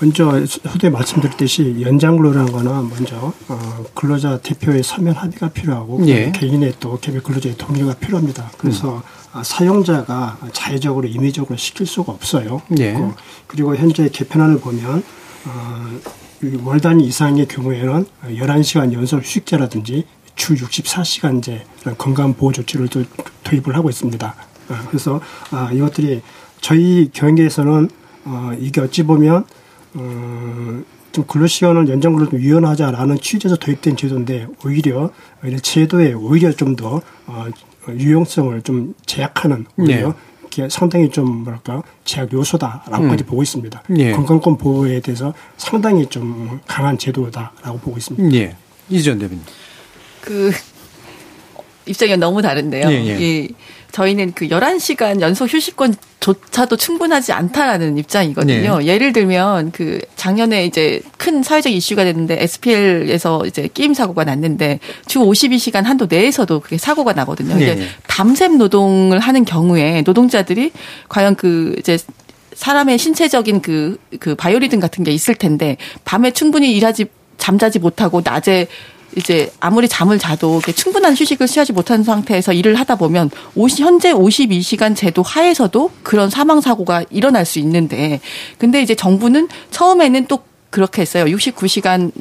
먼저 0.00 0.44
소대 0.46 0.90
말씀드렸듯이 0.90 1.78
연장근로라는 1.80 2.52
거는 2.52 2.88
먼저 2.88 3.32
어, 3.48 3.84
근로자 3.94 4.38
대표의 4.38 4.82
서면 4.84 5.14
합의가 5.14 5.48
필요하고 5.48 6.06
예. 6.06 6.30
개인의 6.32 6.74
또 6.78 6.98
개별 7.00 7.20
근로자의 7.22 7.56
동의가 7.56 7.94
필요합니다. 7.94 8.50
그래서 8.58 9.02
아, 9.32 9.42
사용자가 9.42 10.38
자의적으로 10.52 11.06
임의적으로 11.08 11.56
시킬 11.56 11.86
수가 11.86 12.12
없어요. 12.12 12.62
예. 12.78 12.92
그- 12.94 13.12
그리고 13.48 13.74
현재 13.74 14.08
개편안을 14.08 14.60
보면 14.60 15.02
어, 15.46 15.98
이월 16.44 16.80
단위 16.80 17.04
이상의 17.06 17.48
경우에는 17.48 18.06
11시간 18.28 18.92
연속 18.92 19.18
휴직제라든지 19.18 20.04
주 20.36 20.54
64시간제 20.54 21.62
건강 21.98 22.34
보호 22.34 22.52
조치를 22.52 22.86
또 22.88 23.02
도입을 23.42 23.74
하고 23.74 23.90
있습니다. 23.90 24.34
어, 24.68 24.74
그래서 24.88 25.20
아, 25.50 25.70
이것들이 25.72 26.22
저희 26.60 27.10
경계에서는 27.12 27.90
어, 28.26 28.52
이게 28.60 28.80
어찌 28.80 29.02
보면 29.02 29.44
어, 29.98 30.82
좀 31.12 31.24
근로시간을 31.24 31.88
연장근로 31.88 32.30
좀 32.30 32.38
유연하자라는 32.40 33.18
취지에서 33.20 33.56
도입된 33.56 33.96
제도인데 33.96 34.46
오히려 34.64 35.10
이런 35.42 35.60
제도에 35.60 36.12
오히려 36.12 36.52
좀 36.52 36.76
더 36.76 37.00
어, 37.26 37.46
유용성을 37.88 38.60
좀 38.62 38.94
제약하는 39.06 39.64
오히려 39.76 40.08
네. 40.08 40.14
이게 40.46 40.68
상당히 40.68 41.10
좀 41.10 41.44
뭐랄까 41.44 41.82
제약 42.04 42.32
요소다라고까지 42.32 43.24
음. 43.24 43.26
보고 43.26 43.42
있습니다. 43.42 43.82
예. 43.96 44.12
건강권 44.12 44.58
보호에 44.58 45.00
대해서 45.00 45.32
상당히 45.56 46.06
좀 46.06 46.60
강한 46.66 46.98
제도다라고 46.98 47.78
보고 47.78 47.96
있습니다. 47.96 48.36
예. 48.36 48.56
이지연 48.90 49.18
대변인. 49.18 49.42
그 50.20 50.50
입장이 51.88 52.16
너무 52.16 52.42
다른데요. 52.42 52.90
예, 52.90 53.20
예. 53.20 53.48
저희는 53.92 54.32
그 54.34 54.48
11시간 54.48 55.20
연속 55.20 55.52
휴식권조차도 55.52 56.76
충분하지 56.76 57.32
않다라는 57.32 57.96
입장이거든요. 57.98 58.78
네. 58.78 58.86
예를 58.86 59.12
들면 59.12 59.72
그 59.72 60.00
작년에 60.14 60.66
이제 60.66 61.00
큰 61.16 61.42
사회적 61.42 61.72
이슈가 61.72 62.04
됐는데 62.04 62.36
SPL에서 62.42 63.46
이제 63.46 63.68
게임 63.72 63.94
사고가 63.94 64.24
났는데 64.24 64.78
주 65.06 65.20
52시간 65.20 65.84
한도 65.84 66.06
내에서도 66.08 66.60
그게 66.60 66.76
사고가 66.76 67.12
나거든요. 67.14 67.54
네. 67.54 67.66
근데 67.66 67.88
밤샘 68.06 68.58
노동을 68.58 69.18
하는 69.18 69.44
경우에 69.44 70.02
노동자들이 70.02 70.70
과연 71.08 71.34
그 71.34 71.74
이제 71.78 71.98
사람의 72.54 72.98
신체적인 72.98 73.62
그, 73.62 73.98
그 74.18 74.34
바이오리듬 74.34 74.80
같은 74.80 75.04
게 75.04 75.12
있을 75.12 75.34
텐데 75.34 75.76
밤에 76.04 76.32
충분히 76.32 76.76
일하지, 76.76 77.06
잠자지 77.38 77.78
못하고 77.78 78.20
낮에 78.24 78.66
이제 79.16 79.50
아무리 79.60 79.88
잠을 79.88 80.18
자도 80.18 80.60
충분한 80.60 81.14
휴식을 81.14 81.46
취하지 81.46 81.72
못한 81.72 82.02
상태에서 82.02 82.52
일을 82.52 82.74
하다 82.76 82.96
보면 82.96 83.30
50, 83.54 83.80
현재 83.80 84.12
52시간 84.12 84.94
제도 84.94 85.22
하에서도 85.22 85.90
그런 86.02 86.30
사망 86.30 86.60
사고가 86.60 87.04
일어날 87.10 87.44
수 87.44 87.58
있는데 87.58 88.20
근데 88.58 88.82
이제 88.82 88.94
정부는 88.94 89.48
처음에는 89.70 90.26
또 90.26 90.40
그렇게 90.70 91.02
했어요. 91.02 91.24
69시간까지 91.24 92.12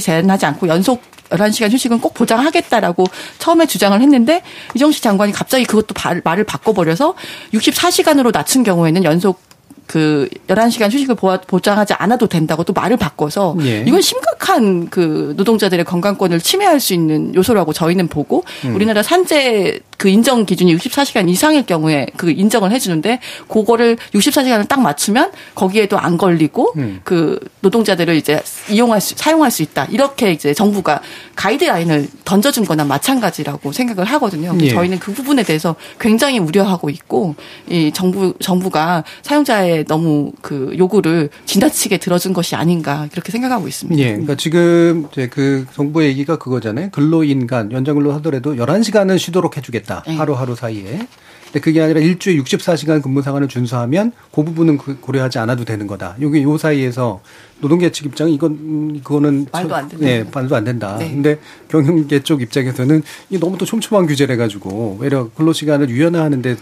제한하지 0.00 0.46
않고 0.46 0.68
연속 0.68 1.02
11시간 1.30 1.72
휴식은 1.72 2.00
꼭 2.00 2.14
보장하겠다라고 2.14 3.06
처음에 3.38 3.66
주장을 3.66 3.98
했는데 4.00 4.42
이정식 4.74 5.02
장관이 5.02 5.32
갑자기 5.32 5.64
그것도 5.64 5.94
말을 6.24 6.44
바꿔버려서 6.44 7.14
64시간으로 7.54 8.32
낮춘 8.32 8.62
경우에는 8.62 9.04
연속 9.04 9.40
그 9.86 10.28
11시간 10.48 10.92
휴식을 10.92 11.16
보장하지 11.46 11.94
않아도 11.94 12.26
된다고 12.26 12.64
또 12.64 12.72
말을 12.72 12.96
바꿔서 12.96 13.56
예. 13.62 13.84
이건 13.86 14.00
심각한 14.00 14.88
그 14.88 15.34
노동자들의 15.36 15.84
건강권을 15.84 16.40
침해할 16.40 16.80
수 16.80 16.94
있는 16.94 17.34
요소라고 17.34 17.72
저희는 17.72 18.08
보고 18.08 18.44
음. 18.64 18.74
우리나라 18.74 19.02
산재 19.02 19.80
그 19.96 20.08
인정 20.08 20.44
기준이 20.44 20.76
64시간 20.76 21.28
이상일 21.28 21.64
경우에 21.64 22.06
그 22.16 22.30
인정을 22.30 22.72
해주는데 22.72 23.20
그거를 23.48 23.96
64시간을 24.14 24.66
딱 24.66 24.80
맞추면 24.80 25.30
거기에도 25.54 25.98
안 25.98 26.16
걸리고 26.18 26.72
음. 26.76 27.00
그 27.04 27.38
노동자들을 27.60 28.16
이제 28.16 28.40
이용할 28.68 29.00
수 29.00 29.14
사용할 29.16 29.50
수 29.50 29.62
있다 29.62 29.84
이렇게 29.90 30.32
이제 30.32 30.54
정부가 30.54 31.00
가이드라인을 31.36 32.08
던져준 32.24 32.64
거나 32.64 32.84
마찬가지라고 32.84 33.72
생각을 33.72 34.04
하거든요. 34.04 34.56
예. 34.60 34.70
저희는 34.70 34.98
그 34.98 35.12
부분에 35.12 35.44
대해서 35.44 35.76
굉장히 36.00 36.38
우려하고 36.38 36.90
있고 36.90 37.36
이 37.68 37.92
정부 37.94 38.34
정부가 38.40 39.04
사용자의 39.22 39.71
너무 39.84 40.32
그 40.40 40.74
요구를 40.76 41.30
지나치게 41.46 41.98
들어준 41.98 42.32
것이 42.32 42.54
아닌가 42.54 43.08
그렇게 43.10 43.32
생각하고 43.32 43.68
있습니다. 43.68 44.02
예. 44.02 44.10
그러니까 44.12 44.36
지금 44.36 45.06
이제 45.10 45.28
그 45.28 45.66
정부의 45.74 46.08
얘기가 46.10 46.38
그거잖아요. 46.38 46.90
근로인간 46.90 47.72
연장 47.72 47.96
근로 47.96 48.12
하더라도 48.14 48.54
11시간은 48.54 49.18
쉬도록 49.18 49.56
해 49.56 49.60
주겠다. 49.60 50.02
네. 50.06 50.16
하루하루 50.16 50.54
사이에. 50.54 51.06
근데 51.52 51.60
그게 51.60 51.82
아니라 51.82 52.00
일주일 52.00 52.42
64시간 52.42 53.02
근무 53.02 53.20
상한을 53.20 53.46
준수하면 53.46 54.12
그 54.34 54.42
부분은 54.42 54.78
그 54.78 54.98
고려하지 54.98 55.38
않아도 55.38 55.66
되는 55.66 55.86
거다. 55.86 56.16
여기 56.22 56.42
요 56.42 56.56
사이에서 56.56 57.20
노동계 57.60 57.92
측 57.92 58.06
입장은 58.06 58.32
이건 58.32 58.52
음, 58.52 59.00
그거는 59.04 59.46
말도 59.52 59.74
안 59.74 59.88
된다. 59.88 60.04
네, 60.06 60.24
말도 60.32 60.56
안 60.56 60.64
된다. 60.64 60.96
네. 60.98 61.10
근데 61.10 61.38
경영계 61.68 62.20
쪽 62.22 62.40
입장에서는 62.40 63.02
이 63.28 63.38
너무 63.38 63.58
또 63.58 63.66
촘촘한 63.66 64.06
규제를 64.06 64.32
해 64.32 64.36
가지고 64.38 64.96
외려 64.98 65.28
근로 65.34 65.52
시간을 65.52 65.90
유연화하는데 65.90 66.56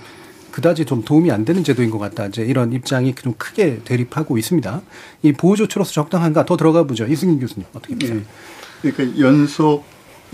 그다지 0.60 0.84
좀 0.84 1.02
도움이 1.02 1.30
안 1.32 1.44
되는 1.44 1.64
제도인 1.64 1.90
것 1.90 1.98
같다. 1.98 2.26
이제 2.26 2.42
이런 2.42 2.72
입장이 2.72 3.14
좀 3.14 3.32
크게 3.36 3.80
대립하고 3.84 4.36
있습니다. 4.36 4.82
이 5.22 5.32
보호 5.32 5.56
조치로서 5.56 5.92
적당한가 5.92 6.44
더 6.44 6.56
들어가 6.56 6.84
보죠. 6.84 7.06
이승민 7.06 7.40
교수님 7.40 7.66
어떻게 7.72 7.94
보세요? 7.94 8.20
네. 8.82 8.92
그러니까 8.92 9.18
연속 9.20 9.84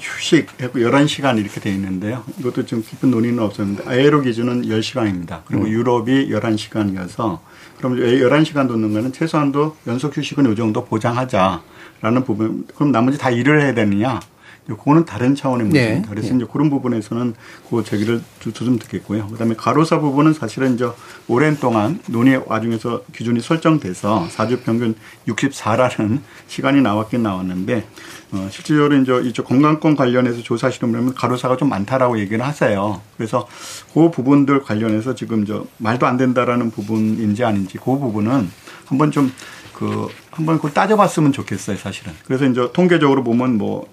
휴식 0.01 0.49
11시간 0.59 1.39
이렇게 1.39 1.61
돼 1.61 1.70
있는데요. 1.72 2.24
이것도 2.39 2.66
좀 2.66 2.83
깊은 2.83 3.11
논의는 3.11 3.39
없었는데 3.39 3.85
아에로 3.87 4.20
기준은 4.22 4.62
10시간입니다. 4.62 5.43
그리고 5.47 5.64
음. 5.64 5.70
유럽이 5.70 6.29
11시간이어서 6.31 7.39
그럼 7.79 7.97
11시간 7.97 8.68
돋는 8.68 8.93
거는 8.93 9.12
최소한도 9.12 9.77
연속 9.87 10.16
휴식은 10.16 10.53
이 10.53 10.57
정도 10.57 10.85
보장하자라는 10.85 12.24
부분. 12.27 12.66
그럼 12.74 12.93
나머지 12.93 13.16
다 13.16 13.31
일을 13.31 13.62
해야 13.62 13.74
되느냐? 13.74 14.20
그거는 14.67 15.05
다른 15.05 15.35
차원의 15.35 15.69
네. 15.69 15.71
문제입니다. 15.71 16.09
네. 16.09 16.14
그래서 16.14 16.31
네. 16.31 16.37
이제 16.37 16.47
그런 16.51 16.71
부분에서는 16.71 17.35
그 17.71 17.85
제기를 17.85 18.21
좀 18.41 18.79
듣겠고요. 18.79 19.29
그다음에 19.29 19.55
가로사 19.57 20.01
부분은 20.01 20.33
사실은 20.33 20.75
이제 20.75 20.89
오랜 21.29 21.57
동안 21.57 22.01
논의 22.07 22.41
와중에서 22.45 23.03
기준이 23.14 23.41
설정돼서 23.41 24.29
사주 24.29 24.61
평균 24.61 24.95
64라는 25.29 26.21
시간이 26.49 26.81
나왔긴 26.81 27.23
나왔는데 27.23 27.87
어, 28.33 28.49
실질적으로 28.51 28.97
이제 28.97 29.29
이쪽 29.29 29.47
건강권 29.47 29.95
관련해서 29.95 30.43
조사하시는 30.43 30.93
분은 30.93 31.14
가로사가 31.14 31.57
좀 31.57 31.69
많다라고 31.69 32.19
얘기를 32.19 32.45
하세요. 32.45 33.01
그래서 33.17 33.47
그 33.95 34.11
부분들 34.11 34.62
관련해서 34.62 35.14
지금 35.14 35.47
저 35.47 35.64
말도 35.79 36.07
안 36.07 36.17
된다라는 36.17 36.71
부분인지 36.71 37.45
아닌지 37.45 37.79
그 37.79 37.85
부분은 37.99 38.51
한번 38.87 39.11
좀 39.11 39.31
그 39.77 40.09
한번 40.31 40.57
그걸 40.57 40.73
따져봤으면 40.73 41.33
좋겠어요, 41.33 41.77
사실은. 41.77 42.14
그래서 42.25 42.47
이제 42.47 42.67
통계적으로 42.73 43.23
보면 43.23 43.59
뭐 43.59 43.87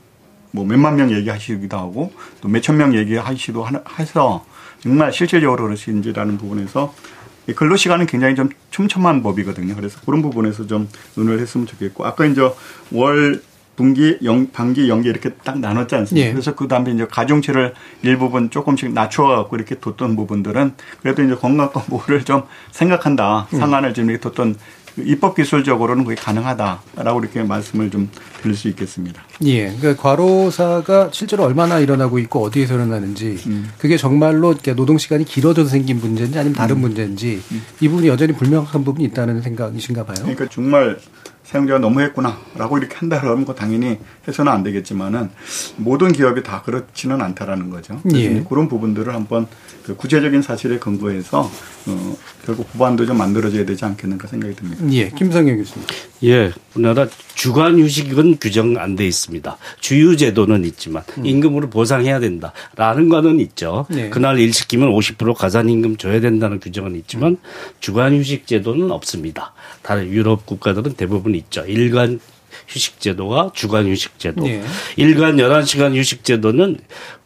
뭐 0.54 0.64
몇만 0.66 0.96
명 0.96 1.12
얘기하시기도 1.12 1.76
하고 1.76 2.14
또 2.40 2.48
몇천 2.48 2.78
명 2.78 2.96
얘기하시기도 2.96 3.68
해서 4.00 4.46
정말 4.80 5.12
실질적으로 5.12 5.64
그러신지라는 5.64 6.38
부분에서 6.38 6.94
근로 7.56 7.76
시간은 7.76 8.06
굉장히 8.06 8.36
좀 8.36 8.50
촘촘한 8.70 9.24
법이거든요. 9.24 9.76
그래서 9.76 10.00
그런 10.06 10.22
부분에서 10.22 10.68
좀 10.68 10.88
논의를 11.16 11.42
했으면 11.42 11.66
좋겠고 11.66 12.06
아까 12.06 12.26
이제 12.26 12.42
월 12.92 13.42
분기, 13.76 14.20
영, 14.24 14.52
반기, 14.52 14.88
연기 14.88 15.10
이렇게 15.10 15.32
딱 15.44 15.58
나눴지 15.60 15.96
않습니까? 15.96 16.28
예. 16.28 16.32
그래서 16.32 16.54
그 16.54 16.68
다음에 16.68 16.92
이제 16.92 17.08
가중치를 17.10 17.74
일부분 18.04 18.52
조금씩 18.52 18.94
낮춰 18.94 19.24
갖고 19.24 19.56
이렇게 19.56 19.80
뒀던 19.80 20.16
부분들은 20.16 20.74
그래도 21.02 21.24
이제 21.24 21.34
건강권보호를 21.34 22.24
좀 22.26 22.44
생각한다. 22.72 23.48
음. 23.52 23.58
상한을 23.58 23.96
좀 23.96 24.12
이렇게 24.12 24.22
뒀던 24.22 24.56
입법 24.98 25.36
기술적으로는 25.36 26.04
그게 26.04 26.16
가능하다라고 26.16 27.20
이렇게 27.22 27.44
말씀을 27.44 27.90
좀 27.90 28.10
드릴 28.42 28.56
수 28.56 28.68
있겠습니다. 28.70 29.24
예. 29.44 29.74
그러니까 29.76 30.02
과로사가 30.02 31.10
실제로 31.12 31.44
얼마나 31.44 31.80
일어나고 31.80 32.20
있고 32.20 32.44
어디에서 32.44 32.76
일어나는지 32.76 33.40
음. 33.48 33.72
그게 33.78 33.98
정말로 33.98 34.56
노동 34.76 34.98
시간이 34.98 35.26
길어져서 35.26 35.70
생긴 35.70 36.00
문제인지 36.00 36.38
아니면 36.38 36.56
다른 36.56 36.76
음. 36.78 36.82
문제인지 36.82 37.42
음. 37.52 37.64
이 37.80 37.88
부분이 37.88 38.08
여전히 38.08 38.34
불명확한 38.34 38.84
부분이 38.84 39.06
있다는 39.06 39.42
생각이신가 39.42 40.06
봐요. 40.06 40.18
그러니까 40.22 40.48
정말 40.50 41.00
사용자가 41.54 41.80
너무했구나라고 41.80 42.80
이렇게 42.80 42.96
한다 42.96 43.22
그러면 43.22 43.46
당연히 43.56 44.00
해서는 44.28 44.52
안 44.52 44.64
되겠지만은 44.64 45.30
모든 45.78 46.12
기업이 46.12 46.42
다 46.42 46.64
그렇지는 46.66 47.22
않다라는 47.22 47.70
거죠. 47.70 48.02
예. 48.16 48.44
그런 48.50 48.68
부분들을 48.68 49.14
한번 49.14 49.46
그 49.84 49.96
구체적인 49.96 50.42
사실에 50.42 50.80
근거해서 50.80 51.52
어, 51.86 52.18
결국 52.46 52.72
법안도 52.72 53.06
좀 53.06 53.18
만들어져야 53.18 53.66
되지 53.66 53.86
않겠는가 53.86 54.28
생각이 54.28 54.56
듭니다. 54.56 54.84
예, 54.92 55.10
김성현 55.10 55.58
교수님. 55.58 55.86
예, 56.24 56.54
우리나라 56.74 57.06
주간 57.36 57.78
휴식은 57.78 58.38
규정 58.40 58.78
안 58.78 58.96
돼 58.96 59.06
있습니다. 59.06 59.58
주유 59.82 60.16
제도는 60.16 60.64
있지만 60.66 61.04
음. 61.18 61.26
임금으로 61.26 61.70
보상해야 61.70 62.20
된다라는 62.20 63.10
거는 63.10 63.40
있죠. 63.42 63.86
네. 63.90 64.10
그날 64.10 64.40
일 64.40 64.54
시키면 64.54 64.90
50% 64.90 65.34
가산 65.36 65.68
임금 65.70 65.98
줘야 65.98 66.20
된다는 66.22 66.60
규정은 66.60 66.96
있지만 66.96 67.32
음. 67.34 67.38
주간 67.80 68.16
휴식 68.16 68.48
제도는 68.48 68.90
없습니다. 68.92 69.54
다른 69.82 70.08
유럽 70.08 70.46
국가들은 70.46 70.94
대부분 70.94 71.36
있죠. 71.44 71.66
일간 71.66 72.20
휴식 72.68 73.00
제도와 73.00 73.52
주간 73.54 73.88
휴식 73.88 74.20
제도. 74.20 74.44
네. 74.44 74.64
일간 74.96 75.38
11시간 75.38 75.96
휴식 75.96 76.24
제도는 76.24 76.78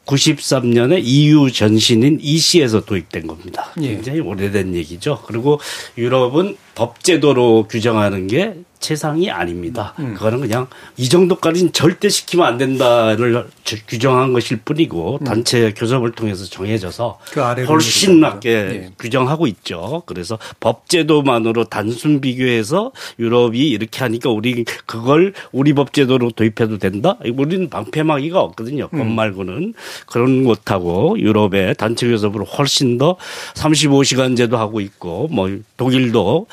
93년에 0.06 1.02
EU 1.04 1.52
전신인 1.52 2.18
EC에서 2.22 2.86
도입된 2.86 3.28
겁니다. 3.28 3.74
예. 3.82 3.90
굉장히 3.90 4.22
오래된 4.22 4.74
얘기죠. 4.74 5.22
그리고 5.28 5.60
유럽은 5.98 6.56
법제도로 6.76 7.68
규정하는 7.70 8.28
게 8.28 8.56
최상이 8.80 9.30
아닙니다. 9.30 9.94
음. 10.00 10.14
그거는 10.14 10.42
그냥 10.42 10.68
이 10.98 11.10
정도까지는 11.10 11.74
절대 11.74 12.10
시키면 12.10 12.46
안 12.46 12.58
된다를 12.58 13.48
규정한 13.88 14.34
것일 14.34 14.58
뿐이고 14.64 15.20
음. 15.22 15.24
단체 15.26 15.74
교섭을 15.74 16.12
통해서 16.12 16.46
정해져서 16.46 17.20
그 17.32 17.42
훨씬 17.42 18.20
낮게 18.20 18.50
네. 18.50 18.92
규정하고 19.00 19.48
있죠. 19.48 20.04
그래서 20.06 20.38
법제도만으로 20.60 21.66
단순 21.66 22.22
비교해서 22.22 22.92
유럽이 23.20 23.60
이렇게 23.70 24.00
하니까 24.00 24.30
우리 24.30 24.64
그걸 24.86 25.34
우리 25.52 25.74
법제도로 25.74 26.32
도입해도 26.32 26.78
된다? 26.78 27.18
우리는 27.36 27.70
방패막이가 27.70 28.40
없거든요. 28.40 28.90
음. 28.94 28.98
법 28.98 29.08
말고는 29.08 29.74
그런 30.06 30.44
것하고 30.44 31.20
유럽의 31.20 31.76
단체 31.76 32.08
교섭으로 32.08 32.46
훨씬 32.46 32.98
더 32.98 33.18
35시간제도 33.56 34.54
하고 34.54 34.80
있고 34.82 35.28
뭐 35.32 35.50
독일도 35.78 36.48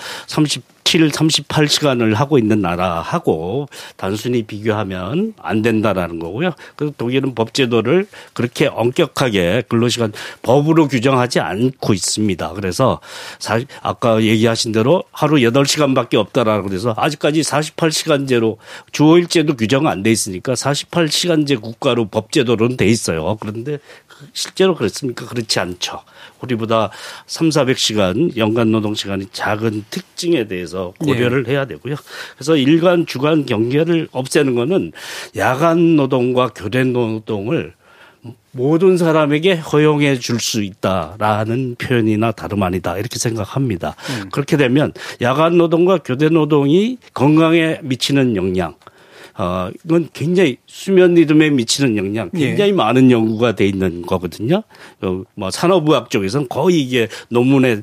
37, 0.85 1.09
38시간을 1.11 2.15
하고 2.15 2.39
있는 2.39 2.61
나라하고 2.61 3.69
단순히 3.97 4.43
비교하면 4.43 5.35
안 5.43 5.63
된다라는 5.63 6.19
거고요. 6.19 6.53
그 6.77 6.93
독일은 6.97 7.35
법제도를 7.35 8.07
그렇게 8.33 8.67
엄격하게 8.67 9.65
근로시간 9.69 10.13
법으로 10.43 10.89
규정하지 10.89 11.41
않고 11.41 11.95
있습니다. 11.95 12.53
그래서 12.53 13.01
사, 13.39 13.61
아까 13.83 14.23
얘기하신 14.23 14.73
대로 14.73 15.03
하루 15.11 15.37
8시간밖에 15.37 16.15
없다라고 16.15 16.69
그래서 16.69 16.95
아직까지 16.97 17.41
48시간제로 17.41 18.57
주어일제도 18.93 19.57
규정 19.57 19.87
안 19.87 20.05
돼 20.05 20.13
있으니까 20.13 20.53
48시간제 20.53 21.63
국가로 21.63 22.09
법제도로는 22.09 22.77
돼 22.77 22.87
있어요. 22.87 23.39
그런데 23.41 23.79
실제로 24.35 24.75
그렇습니까? 24.75 25.25
그렇지 25.27 25.59
않죠. 25.61 26.03
우리보다 26.45 26.91
3, 27.27 27.49
400시간 27.49 28.37
연간 28.37 28.71
노동 28.71 28.95
시간이 28.95 29.27
작은 29.33 29.85
특징에 29.91 30.47
대해서 30.47 30.93
고려를 30.99 31.45
네. 31.45 31.53
해야 31.53 31.65
되고요. 31.67 31.97
그래서 32.37 32.57
일간 32.57 33.07
주간 33.07 33.47
경계를 33.47 34.09
없애는 34.13 34.55
거는 34.55 34.93
야간 35.37 35.97
노동과 35.97 36.51
교대 36.55 36.85
노동을 36.85 37.75
모든 38.53 38.97
사람에게 38.97 39.57
허용해 39.57 40.19
줄 40.19 40.39
수 40.41 40.63
있다라는 40.63 41.77
표현이나 41.77 42.33
다름 42.33 42.63
아니다 42.63 42.97
이렇게 42.99 43.19
생각합니다. 43.19 43.95
음. 44.11 44.29
그렇게 44.31 44.57
되면 44.57 44.93
야간 45.23 45.57
노동과 45.59 45.99
교대 45.99 46.29
노동이 46.29 46.99
건강에 47.15 47.79
미치는 47.83 48.37
영향 48.37 48.75
어, 49.37 49.69
이건 49.85 50.09
굉장히 50.13 50.59
수면 50.67 51.15
리듬에 51.15 51.51
미치는 51.51 51.97
영향 51.97 52.31
예. 52.35 52.47
굉장히 52.47 52.73
많은 52.73 53.11
연구가 53.11 53.57
돼 53.57 53.67
있는 53.67 54.03
거거든요. 54.03 54.63
어, 55.03 55.23
뭐 55.35 55.51
산업의학 55.51 56.11
쪽에서는 56.11 56.49
거의 56.49 56.81
이게 56.81 57.09
논문의 57.29 57.83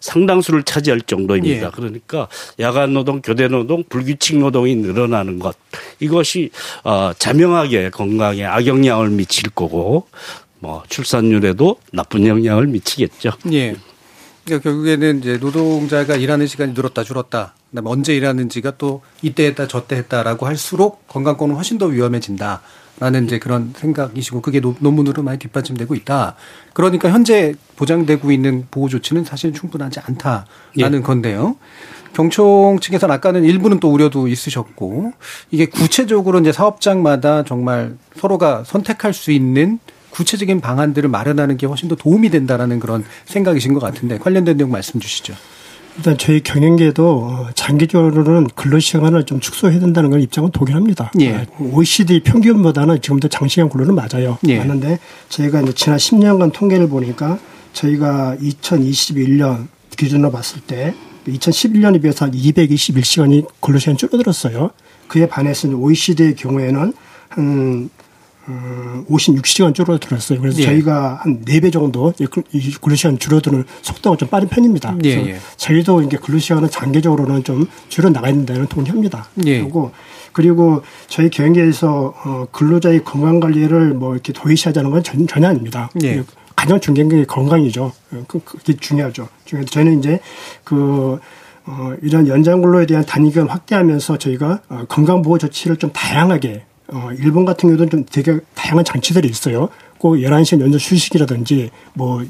상당수를 0.00 0.64
차지할 0.64 1.02
정도입니다. 1.02 1.66
예. 1.66 1.70
그러니까 1.72 2.28
야간 2.58 2.94
노동, 2.94 3.22
교대 3.22 3.46
노동, 3.46 3.84
불규칙 3.88 4.38
노동이 4.38 4.74
늘어나는 4.74 5.38
것 5.38 5.56
이것이 6.00 6.50
어, 6.82 7.12
자명하게 7.16 7.90
건강에 7.90 8.44
악영향을 8.44 9.10
미칠 9.10 9.50
거고 9.50 10.08
뭐 10.58 10.82
출산율에도 10.88 11.76
나쁜 11.92 12.26
영향을 12.26 12.66
미치겠죠. 12.66 13.30
예. 13.52 13.76
그러니까 14.44 14.64
결국에는 14.64 15.18
이제 15.20 15.36
노동자가 15.36 16.16
일하는 16.16 16.46
시간이 16.46 16.72
늘었다 16.72 17.04
줄었다. 17.04 17.54
그다음에 17.70 17.90
언제 17.90 18.14
일하는지가 18.16 18.74
또 18.78 19.02
이때 19.22 19.46
했다 19.46 19.68
저때 19.68 19.96
했다라고 19.96 20.46
할수록 20.46 21.06
건강권은 21.08 21.54
훨씬 21.54 21.78
더 21.78 21.86
위험해진다. 21.86 22.62
라는 23.00 23.26
이제 23.26 23.38
그런 23.38 23.72
생각이시고 23.76 24.40
그게 24.42 24.58
노- 24.58 24.74
논문으로 24.80 25.22
많이 25.22 25.38
뒷받침되고 25.38 25.94
있다. 25.94 26.34
그러니까 26.72 27.08
현재 27.10 27.54
보장되고 27.76 28.32
있는 28.32 28.66
보호 28.72 28.88
조치는 28.88 29.22
사실 29.22 29.52
충분하지 29.52 30.00
않다라는 30.00 31.02
건데요. 31.04 31.54
경총 32.14 32.80
측에서는 32.80 33.14
아까는 33.14 33.44
일부는 33.44 33.78
또 33.78 33.92
우려도 33.92 34.26
있으셨고 34.26 35.12
이게 35.52 35.66
구체적으로 35.66 36.40
이제 36.40 36.50
사업장마다 36.50 37.44
정말 37.44 37.96
서로가 38.16 38.64
선택할 38.64 39.12
수 39.14 39.30
있는 39.30 39.78
구체적인 40.10 40.60
방안들을 40.60 41.08
마련하는 41.08 41.56
게 41.56 41.66
훨씬 41.66 41.88
더 41.88 41.94
도움이 41.94 42.30
된다라는 42.30 42.80
그런 42.80 43.04
생각이신 43.26 43.74
것 43.74 43.80
같은데 43.80 44.18
관련된 44.18 44.56
내용 44.56 44.72
말씀 44.72 44.98
주시죠. 44.98 45.34
일단 45.98 46.16
저희 46.16 46.40
경영계도 46.40 47.08
어, 47.08 47.48
장기적으로는 47.54 48.48
근로 48.54 48.78
시간을 48.78 49.26
좀 49.26 49.40
축소해야 49.40 49.80
된다는 49.80 50.10
걸 50.10 50.20
입장은 50.22 50.52
동일합니다. 50.52 51.10
예. 51.20 51.34
아, 51.34 51.46
OECD 51.58 52.22
평균보다는 52.22 53.02
지금도 53.02 53.28
장시간 53.28 53.68
근로는 53.68 53.96
맞아요. 53.96 54.38
예. 54.46 54.58
맞는데 54.58 55.00
저희가 55.28 55.60
이제 55.62 55.72
지난 55.74 55.98
10년간 55.98 56.52
통계를 56.52 56.88
보니까 56.88 57.38
저희가 57.72 58.36
2021년 58.40 59.66
기준으로 59.96 60.30
봤을 60.30 60.60
때 60.60 60.94
2011년에 61.26 62.00
비해서 62.00 62.26
한 62.26 62.32
221시간이 62.32 63.46
근로시간이 63.60 63.98
줄어들었어요. 63.98 64.70
그에 65.08 65.26
반해서 65.28 65.68
OECD의 65.68 66.36
경우에는 66.36 66.92
한 67.28 67.90
음, 68.48 69.04
56시간 69.10 69.74
줄어들었어요. 69.74 70.40
그래서 70.40 70.58
예. 70.60 70.64
저희가 70.64 71.20
한 71.22 71.44
4배 71.44 71.70
정도 71.72 72.12
근- 72.30 72.42
이 72.52 72.72
근로시간 72.80 73.18
줄어드는 73.18 73.64
속도가 73.82 74.16
좀 74.16 74.28
빠른 74.28 74.48
편입니다. 74.48 74.96
예, 75.04 75.14
그래서 75.16 75.30
예. 75.30 75.38
저희도 75.56 76.02
이제 76.02 76.16
근로시간은 76.16 76.70
장기적으로는 76.70 77.44
좀 77.44 77.68
줄여 77.88 78.08
나가야 78.10 78.32
된다는 78.32 78.66
동의합니다. 78.66 79.28
예. 79.46 79.60
그리고 79.60 79.92
그리고 80.32 80.82
저희 81.08 81.28
경영계에서 81.30 82.14
어, 82.24 82.46
근로자의 82.52 83.04
건강 83.04 83.40
관리를 83.40 83.92
뭐 83.94 84.14
이렇게 84.14 84.32
도외시하자는 84.32 84.90
건 84.90 85.02
전, 85.02 85.26
전혀 85.26 85.48
아닙니다. 85.48 85.90
예. 86.02 86.22
가장 86.56 86.80
중요한 86.80 87.08
게 87.08 87.24
건강이죠. 87.24 87.92
어, 88.12 88.24
그- 88.26 88.40
그게 88.40 88.74
중요하죠. 88.74 89.28
저희는 89.70 89.98
이제 89.98 90.20
그 90.64 91.18
어, 91.66 91.92
이런 92.02 92.26
연장 92.28 92.62
근로에 92.62 92.86
대한 92.86 93.04
단위견 93.04 93.48
확대하면서 93.48 94.16
저희가 94.18 94.60
어, 94.70 94.84
건강 94.88 95.20
보호 95.22 95.36
조치를 95.38 95.76
좀 95.76 95.90
다양하게 95.92 96.64
어, 96.92 97.10
일본 97.18 97.44
같은 97.44 97.68
경우도 97.68 97.88
좀 97.90 98.06
되게 98.10 98.40
다양한 98.54 98.84
장치들이 98.84 99.28
있어요. 99.28 99.68
꼭 99.98 100.14
11시간 100.14 100.60
연속 100.60 100.78
휴식이라든지 100.78 101.70
뭐 101.94 102.24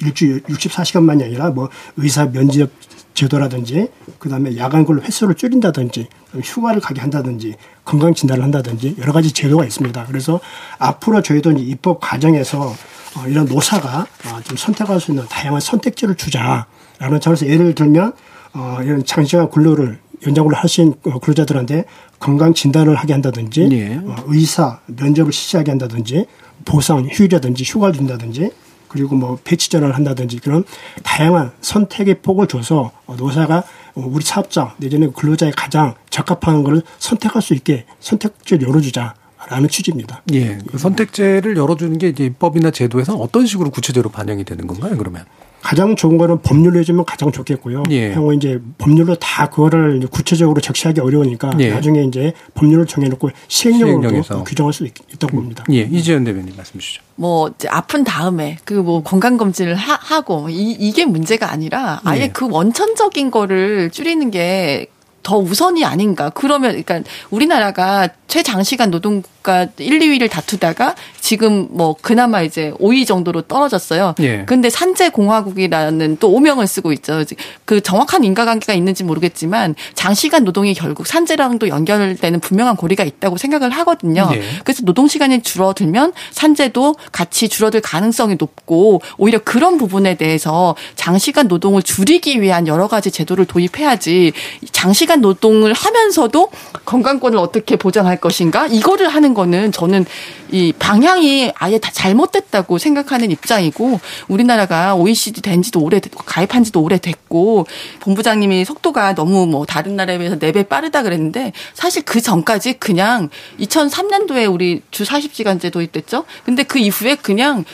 일주일 0.00 0.42
64시간만이 0.42 1.22
아니라 1.24 1.50
뭐 1.50 1.68
의사 1.96 2.30
면접 2.30 2.70
제도라든지 3.14 3.88
그다음에 4.18 4.56
야간 4.56 4.84
근로 4.84 5.00
횟수를 5.00 5.36
줄인다든지 5.36 6.08
휴가를 6.42 6.80
가게 6.80 7.00
한다든지 7.00 7.54
건강 7.84 8.12
진단을 8.12 8.42
한다든지 8.42 8.96
여러 8.98 9.12
가지 9.12 9.30
제도가 9.30 9.64
있습니다. 9.64 10.06
그래서 10.06 10.40
앞으로 10.78 11.22
저희도 11.22 11.52
입법 11.52 12.00
과정에서 12.00 12.74
어, 13.16 13.28
이런 13.28 13.46
노사가 13.46 14.00
어, 14.00 14.40
좀 14.42 14.56
선택할 14.56 15.00
수 15.00 15.12
있는 15.12 15.24
다양한 15.28 15.60
선택지를 15.60 16.16
주자라는 16.16 17.20
차원에서 17.20 17.46
예를 17.46 17.76
들면 17.76 18.12
어, 18.54 18.78
이런 18.82 19.04
장시간 19.04 19.48
근로를 19.48 20.00
연장으로 20.26 20.56
하신 20.56 20.94
어, 21.04 21.18
근로자들한테 21.18 21.84
건강 22.18 22.54
진단을 22.54 22.94
하게 22.94 23.12
한다든지 23.12 23.68
예. 23.72 23.96
어, 23.96 24.16
의사 24.26 24.80
면접을 24.86 25.32
실시하게 25.32 25.70
한다든지 25.72 26.26
보상 26.64 27.06
휴일이라든지 27.10 27.64
휴가를 27.64 27.94
준다든지 27.94 28.50
그리고 28.88 29.16
뭐 29.16 29.38
배치 29.42 29.70
전환을 29.70 29.94
한다든지 29.94 30.38
그런 30.38 30.64
다양한 31.02 31.50
선택의 31.60 32.20
폭을 32.22 32.46
줘서 32.46 32.92
어, 33.06 33.16
노사가 33.16 33.64
어, 33.94 34.04
우리 34.06 34.24
사업자 34.24 34.74
내지는 34.78 35.12
근로자의 35.12 35.52
가장 35.52 35.94
적합한 36.10 36.62
것을 36.62 36.82
선택할 36.98 37.42
수 37.42 37.54
있게 37.54 37.86
선택지를 38.00 38.68
열어주자 38.68 39.14
라는 39.48 39.68
취지입니다. 39.68 40.22
예. 40.32 40.58
그 40.70 40.78
선택제를 40.78 41.56
열어주는 41.56 41.98
게 41.98 42.08
이제 42.08 42.24
입법이나 42.24 42.70
제도에서 42.70 43.14
어떤 43.16 43.46
식으로 43.46 43.70
구체적으로 43.70 44.10
반영이 44.10 44.44
되는 44.44 44.66
건가요, 44.66 44.96
그러면? 44.96 45.24
가장 45.64 45.96
좋은 45.96 46.18
거는 46.18 46.42
법률로 46.42 46.78
해주면 46.78 47.04
가장 47.06 47.32
좋겠고요. 47.32 47.82
예. 47.90 48.12
향후 48.12 48.34
이제 48.34 48.60
법률로 48.78 49.14
다 49.16 49.48
그거를 49.48 49.96
이제 49.96 50.06
구체적으로 50.10 50.60
적시하기 50.60 51.00
어려우니까 51.00 51.52
예. 51.58 51.70
나중에 51.70 52.04
이제 52.04 52.32
법률을 52.54 52.86
정해놓고 52.86 53.30
시행령으로도 53.48 54.02
시행령에서. 54.02 54.44
규정할 54.44 54.72
수 54.72 54.84
있, 54.86 54.92
다고 55.18 55.36
봅니다. 55.36 55.64
예. 55.72 55.88
이지연 55.90 56.22
대변인 56.24 56.52
말씀 56.56 56.78
주시죠. 56.78 57.02
뭐 57.16 57.50
이제 57.56 57.66
아픈 57.68 58.04
다음에 58.04 58.58
그 58.64 58.84
뭐 58.84 59.02
건강 59.02 59.38
검진을 59.38 59.74
하, 59.76 60.20
고 60.20 60.48
이, 60.50 60.72
이게 60.78 61.06
문제가 61.06 61.50
아니라 61.50 62.00
아예 62.04 62.26
네. 62.26 62.30
그 62.30 62.46
원천적인 62.50 63.30
거를 63.30 63.90
줄이는 63.90 64.30
게 64.30 64.88
더 65.24 65.36
우선이 65.38 65.84
아닌가. 65.84 66.30
그러면 66.30 66.70
그러니까 66.70 67.00
우리나라가 67.30 68.08
최장시간 68.28 68.90
노동국가 68.90 69.66
1, 69.78 69.98
2위를 69.98 70.30
다투다가 70.30 70.94
지금 71.20 71.68
뭐 71.70 71.94
그나마 72.00 72.42
이제 72.42 72.72
5위 72.80 73.06
정도로 73.06 73.42
떨어졌어요. 73.42 74.14
예. 74.20 74.44
근데 74.44 74.70
산재 74.70 75.10
공화국이라는 75.10 76.16
또 76.18 76.32
오명을 76.32 76.66
쓰고 76.66 76.92
있죠. 76.94 77.24
그 77.64 77.80
정확한 77.80 78.24
인과관계가 78.24 78.74
있는지 78.74 79.04
모르겠지만 79.04 79.74
장시간 79.94 80.44
노동이 80.44 80.74
결국 80.74 81.06
산재랑도 81.06 81.68
연결되는 81.68 82.40
분명한 82.40 82.76
고리가 82.76 83.04
있다고 83.04 83.36
생각을 83.36 83.70
하거든요. 83.70 84.28
예. 84.34 84.42
그래서 84.64 84.82
노동 84.84 85.06
시간이 85.06 85.42
줄어들면 85.42 86.12
산재도 86.32 86.96
같이 87.12 87.48
줄어들 87.48 87.80
가능성이 87.80 88.36
높고 88.38 89.00
오히려 89.16 89.38
그런 89.38 89.78
부분에 89.78 90.16
대해서 90.16 90.74
장시간 90.96 91.46
노동을 91.48 91.82
줄이기 91.82 92.42
위한 92.42 92.66
여러 92.66 92.88
가지 92.88 93.10
제도를 93.10 93.44
도입해야지 93.44 94.32
장시간 94.72 95.13
노동을 95.16 95.72
하면서도 95.72 96.50
건강권을 96.84 97.38
어떻게 97.38 97.76
보장할 97.76 98.20
것인가 98.20 98.66
이거를 98.66 99.08
하는 99.08 99.34
거는 99.34 99.72
저는 99.72 100.04
이 100.50 100.72
방향이 100.78 101.52
아예 101.56 101.78
다 101.78 101.90
잘못됐다고 101.92 102.78
생각하는 102.78 103.30
입장이고 103.30 104.00
우리나라가 104.28 104.94
OECD 104.94 105.40
된 105.42 105.62
지도 105.62 105.80
오래 105.80 106.00
가입한 106.00 106.64
지도 106.64 106.82
오래됐고 106.82 107.66
본부장님이 108.00 108.64
속도가 108.64 109.14
너무 109.14 109.46
뭐 109.46 109.66
다른 109.66 109.96
나라에 109.96 110.18
비해서 110.18 110.38
4배 110.38 110.68
빠르다 110.68 111.02
그랬는데 111.02 111.52
사실 111.72 112.02
그 112.02 112.20
전까지 112.20 112.74
그냥 112.74 113.30
2003년도에 113.58 114.52
우리 114.52 114.82
주 114.90 115.04
40시간제 115.04 115.72
도입됐죠. 115.72 116.24
근데 116.44 116.62
그 116.62 116.78
이후에 116.78 117.16
그냥 117.16 117.64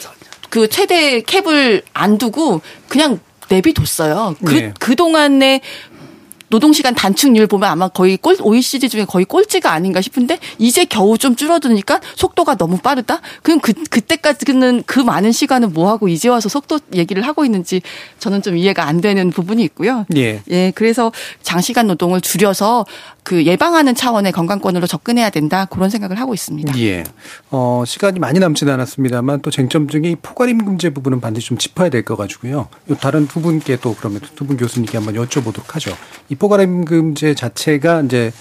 그 0.49 0.69
최대 0.69 1.21
캡을 1.21 1.83
안 1.93 2.19
두고 2.19 2.61
그냥 2.89 3.21
내비뒀어요. 3.51 4.37
그, 4.45 4.53
네. 4.55 4.73
그동안에 4.79 5.61
노동시간 6.51 6.95
단축률 6.95 7.47
보면 7.47 7.71
아마 7.71 7.89
거의 7.89 8.17
꼴, 8.17 8.37
OECD 8.41 8.89
중에 8.89 9.05
거의 9.05 9.25
꼴찌가 9.25 9.73
아닌가 9.73 10.01
싶은데 10.01 10.39
이제 10.59 10.85
겨우 10.85 11.17
좀 11.17 11.37
줄어드니까 11.37 12.01
속도가 12.17 12.57
너무 12.57 12.79
빠르다? 12.79 13.21
그럼 13.43 13.61
그, 13.61 13.73
그때까지는 13.73 14.83
그 14.85 15.01
많은 15.01 15.33
시간은 15.33 15.73
뭐하고 15.73 16.09
이제 16.09 16.29
와서 16.29 16.49
속도 16.49 16.81
얘기를 16.95 17.23
하고 17.23 17.45
있는지 17.45 17.81
저는 18.19 18.43
좀 18.43 18.57
이해가 18.57 18.85
안 18.85 19.01
되는 19.01 19.31
부분이 19.31 19.63
있고요. 19.65 20.05
예. 20.17 20.43
예, 20.51 20.73
그래서 20.75 21.13
장시간 21.43 21.87
노동을 21.87 22.21
줄여서 22.21 22.85
그 23.23 23.45
예방하는 23.45 23.95
차원의 23.95 24.33
건강권으로 24.33 24.87
접근해야 24.87 25.31
된다. 25.31 25.67
그런 25.67 25.91
생각을 25.91 26.19
하고 26.19 26.35
있습니다. 26.35 26.79
예. 26.81 27.05
어, 27.51 27.85
시간이 27.87 28.19
많이 28.19 28.39
남지는 28.39 28.73
않았습니다만 28.73 29.43
또 29.43 29.51
쟁점 29.51 29.89
중에 29.89 30.03
이 30.05 30.17
포괄임 30.17 30.65
금제 30.65 30.91
부분은 30.91 31.21
반드시 31.21 31.49
좀 31.49 31.59
짚어야 31.59 31.89
될 31.91 32.05
것 32.05 32.17
가지고요. 32.17 32.69
요 32.91 32.97
다른 32.97 33.29
두 33.29 33.41
분께 33.41 33.77
또 33.77 33.95
그러면 33.95 34.21
두 34.35 34.45
분 34.47 34.57
교수님께 34.57 34.97
한번 34.99 35.15
여쭤보도록 35.15 35.73
하죠. 35.75 35.95
이 36.29 36.35
포괄임 36.35 36.85
금제 36.85 37.35
자체가 37.35 38.03
이제 38.03 38.33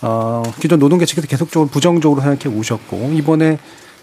어, 0.00 0.42
기존 0.60 0.78
노동계 0.78 1.04
측에서 1.04 1.26
계속적으로 1.26 1.68
부정적으로 1.68 2.20
생각해 2.22 2.56
오셨고 2.56 3.10
이번에 3.14 3.58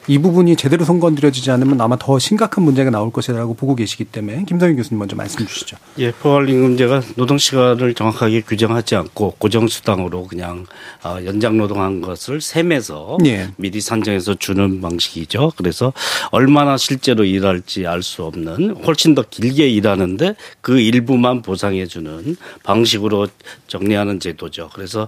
이 0.08 0.20
부분이 0.20 0.56
제대로 0.56 0.86
손건드려지지 0.86 1.50
않으면 1.52 1.82
아마 1.82 1.98
더 1.98 2.20
심각한 2.20 2.64
문제가 2.64 2.92
나올 2.92 3.12
것이라고 3.12 3.56
보고 3.56 3.76
계시기 3.76 4.06
때문에 4.06 4.44
김성희 4.46 4.76
교수님 4.76 5.00
먼저 5.00 5.16
말씀 5.16 5.46
주시죠. 5.46 5.78
예, 5.98 6.12
포괄임금제가 6.12 7.02
노동 7.16 7.38
시간을 7.38 7.96
정확하게 7.96 8.42
규정하지 8.42 8.96
않고 8.96 9.36
고정 9.40 9.68
수당으로 9.68 10.28
그냥 10.28 10.66
어, 11.04 11.18
연장 11.26 11.58
노동한 11.58 12.02
것을 12.02 12.40
셈해서 12.42 13.18
예. 13.26 13.50
미리 13.58 13.82
산정해서 13.82 14.36
주는 14.36 14.80
방식이죠. 14.82 15.54
그래서 15.58 15.92
얼마나 16.32 16.78
실제로 16.78 17.24
일할지 17.24 17.88
알 17.88 18.06
수 18.06 18.24
없는 18.24 18.84
훨씬 18.86 19.16
더 19.16 19.24
길게 19.28 19.68
일하는데 19.68 20.36
그 20.62 20.80
일부만 20.80 21.42
보상해 21.42 21.88
주는 21.88 22.36
방식으로 22.64 23.28
정리하는 23.68 24.20
제도죠. 24.20 24.70
그래서 24.76 25.08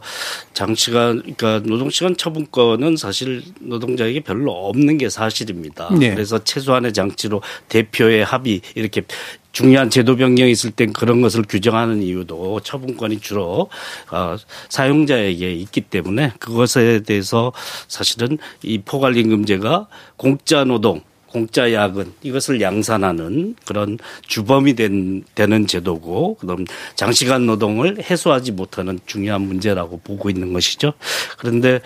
장시간 0.53 1.19
그러니까 1.21 1.61
노동 1.63 1.91
시간 1.91 2.17
처분권은 2.17 2.97
사실 2.97 3.43
노동자에게 3.59 4.21
별로 4.21 4.51
없는 4.53 4.86
게 4.95 5.09
사실입니다. 5.09 5.89
네. 5.99 6.13
그래서 6.13 6.43
최소한의 6.43 6.93
장치로 6.93 7.41
대표의 7.69 8.23
합의 8.23 8.61
이렇게 8.75 9.01
중요한 9.51 9.89
제도 9.89 10.15
변경이 10.15 10.51
있을 10.51 10.69
땐 10.69 10.93
그런 10.93 11.21
것을 11.21 11.43
규정하는 11.49 12.03
이유도 12.03 12.59
처분권이 12.59 13.19
주로 13.19 13.69
어, 14.11 14.35
사용자에게 14.69 15.51
있기 15.51 15.81
때문에 15.81 16.33
그것에 16.37 17.01
대해서 17.01 17.51
사실은 17.87 18.37
이 18.61 18.77
포괄임금제가 18.77 19.87
공짜 20.15 20.63
노동 20.63 21.01
공짜 21.27 21.71
야근 21.73 22.13
이것을 22.23 22.61
양산하는 22.61 23.55
그런 23.65 23.99
주범이 24.27 24.75
된, 24.75 25.23
되는 25.35 25.67
제도고 25.67 26.35
그다음 26.35 26.65
장시간 26.95 27.45
노동을 27.45 28.01
해소하지 28.01 28.53
못하는 28.53 28.99
중요한 29.05 29.41
문제라고 29.41 29.99
보고 30.03 30.29
있는 30.29 30.53
것이죠. 30.53 30.93
그런데 31.37 31.81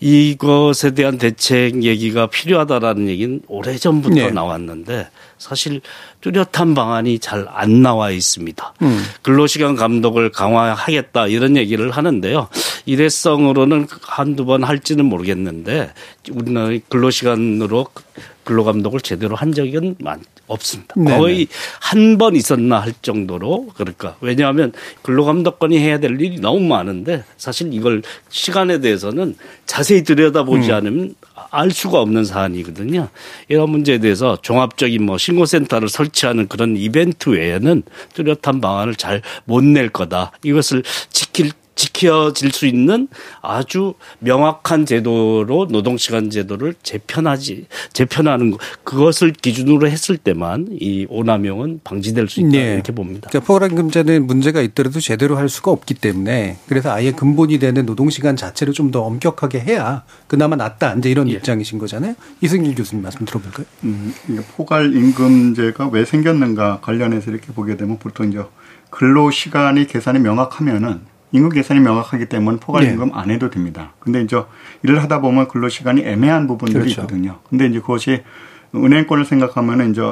이것에 0.00 0.92
대한 0.92 1.18
대책 1.18 1.82
얘기가 1.82 2.28
필요하다라는 2.28 3.08
얘기는 3.08 3.40
오래전부터 3.48 4.14
네. 4.14 4.30
나왔는데 4.30 5.08
사실 5.38 5.80
뚜렷한 6.20 6.74
방안이 6.74 7.18
잘 7.20 7.46
안 7.50 7.82
나와 7.82 8.10
있습니다. 8.10 8.74
음. 8.82 9.02
근로시간 9.22 9.76
감독을 9.76 10.30
강화하겠다 10.30 11.28
이런 11.28 11.56
얘기를 11.56 11.90
하는데요. 11.90 12.48
일회성으로는 12.86 13.86
한두 14.02 14.44
번 14.44 14.64
할지는 14.64 15.04
모르겠는데 15.06 15.92
우리나라 16.30 16.70
근로시간으로 16.88 17.86
근로감독을 18.44 19.00
제대로 19.00 19.36
한 19.36 19.52
적은 19.52 19.96
많, 20.00 20.20
없습니다. 20.46 20.94
거의 20.94 21.46
한 21.80 22.16
번 22.18 22.34
있었나 22.34 22.80
할 22.80 22.94
정도로 23.02 23.68
그럴까. 23.76 24.16
왜냐하면 24.20 24.72
근로감독관이 25.02 25.78
해야 25.78 26.00
될 26.00 26.20
일이 26.20 26.40
너무 26.40 26.60
많은데 26.60 27.24
사실 27.36 27.72
이걸 27.74 28.02
시간에 28.30 28.80
대해서는 28.80 29.36
자세히 29.66 30.02
들여다보지 30.02 30.70
음. 30.70 30.74
않으면 30.74 31.14
알 31.50 31.70
수가 31.70 32.00
없는 32.00 32.24
사안이거든요. 32.24 33.08
이런 33.48 33.70
문제에 33.70 33.98
대해서 33.98 34.38
종합적인 34.42 35.04
뭐 35.04 35.18
신고센터를 35.18 35.88
설치하는 35.88 36.48
그런 36.48 36.76
이벤트 36.76 37.30
외에는 37.30 37.82
뚜렷한 38.14 38.60
방안을 38.60 38.94
잘 38.94 39.22
못 39.46 39.64
낼 39.64 39.88
거다. 39.90 40.32
이것을 40.42 40.82
지킬 41.10 41.50
지켜질 41.78 42.50
수 42.50 42.66
있는 42.66 43.06
아주 43.40 43.94
명확한 44.18 44.84
제도로 44.84 45.68
노동시간 45.70 46.28
제도를 46.28 46.74
재편하지 46.82 47.66
재편하는 47.92 48.50
것 48.50 48.58
그것을 48.82 49.32
기준으로 49.32 49.88
했을 49.88 50.16
때만 50.16 50.66
이 50.72 51.06
오남용은 51.08 51.80
방지될 51.84 52.28
수 52.28 52.40
있다 52.40 52.50
네. 52.50 52.74
이렇게 52.74 52.92
봅니다. 52.92 53.28
그러니까 53.30 53.46
포괄임금제는 53.46 54.26
문제가 54.26 54.60
있더라도 54.62 54.98
제대로 54.98 55.36
할 55.36 55.48
수가 55.48 55.70
없기 55.70 55.94
때문에 55.94 56.56
그래서 56.66 56.90
아예 56.90 57.12
근본이 57.12 57.60
되는 57.60 57.86
노동시간 57.86 58.34
자체를 58.36 58.74
좀 58.74 58.88
더 58.88 59.02
엄격하게 59.02 59.60
해야 59.60 60.02
그나마 60.28 60.56
낫다 60.56 60.94
이제 60.94 61.10
이런 61.10 61.28
입장이신 61.28 61.78
거잖아요. 61.78 62.14
이승길 62.40 62.74
교수님 62.74 63.02
말씀 63.02 63.26
들어볼까요? 63.26 63.66
음, 63.84 64.14
포괄 64.56 64.96
임금제가 64.96 65.88
왜 65.88 66.06
생겼는가 66.06 66.80
관련해서 66.80 67.30
이렇게 67.30 67.52
보게 67.52 67.76
되면 67.76 67.98
보통 67.98 68.30
이제 68.30 68.40
근로 68.88 69.30
시간이 69.30 69.88
계산이 69.88 70.20
명확하면은 70.20 71.17
임금 71.32 71.50
계산이 71.50 71.80
명확하기 71.80 72.26
때문에 72.26 72.58
포괄 72.58 72.84
네. 72.84 72.90
임금 72.90 73.10
안 73.14 73.30
해도 73.30 73.50
됩니다. 73.50 73.92
근데 74.00 74.22
이제 74.22 74.42
일을 74.82 75.02
하다 75.02 75.20
보면 75.20 75.48
근로 75.48 75.68
시간이 75.68 76.02
애매한 76.02 76.46
부분들이 76.46 76.80
그렇죠. 76.84 77.02
있거든요. 77.02 77.38
근데 77.48 77.66
이제 77.66 77.80
그것이 77.80 78.22
은행권을 78.74 79.24
생각하면은 79.24 79.90
이제 79.92 80.02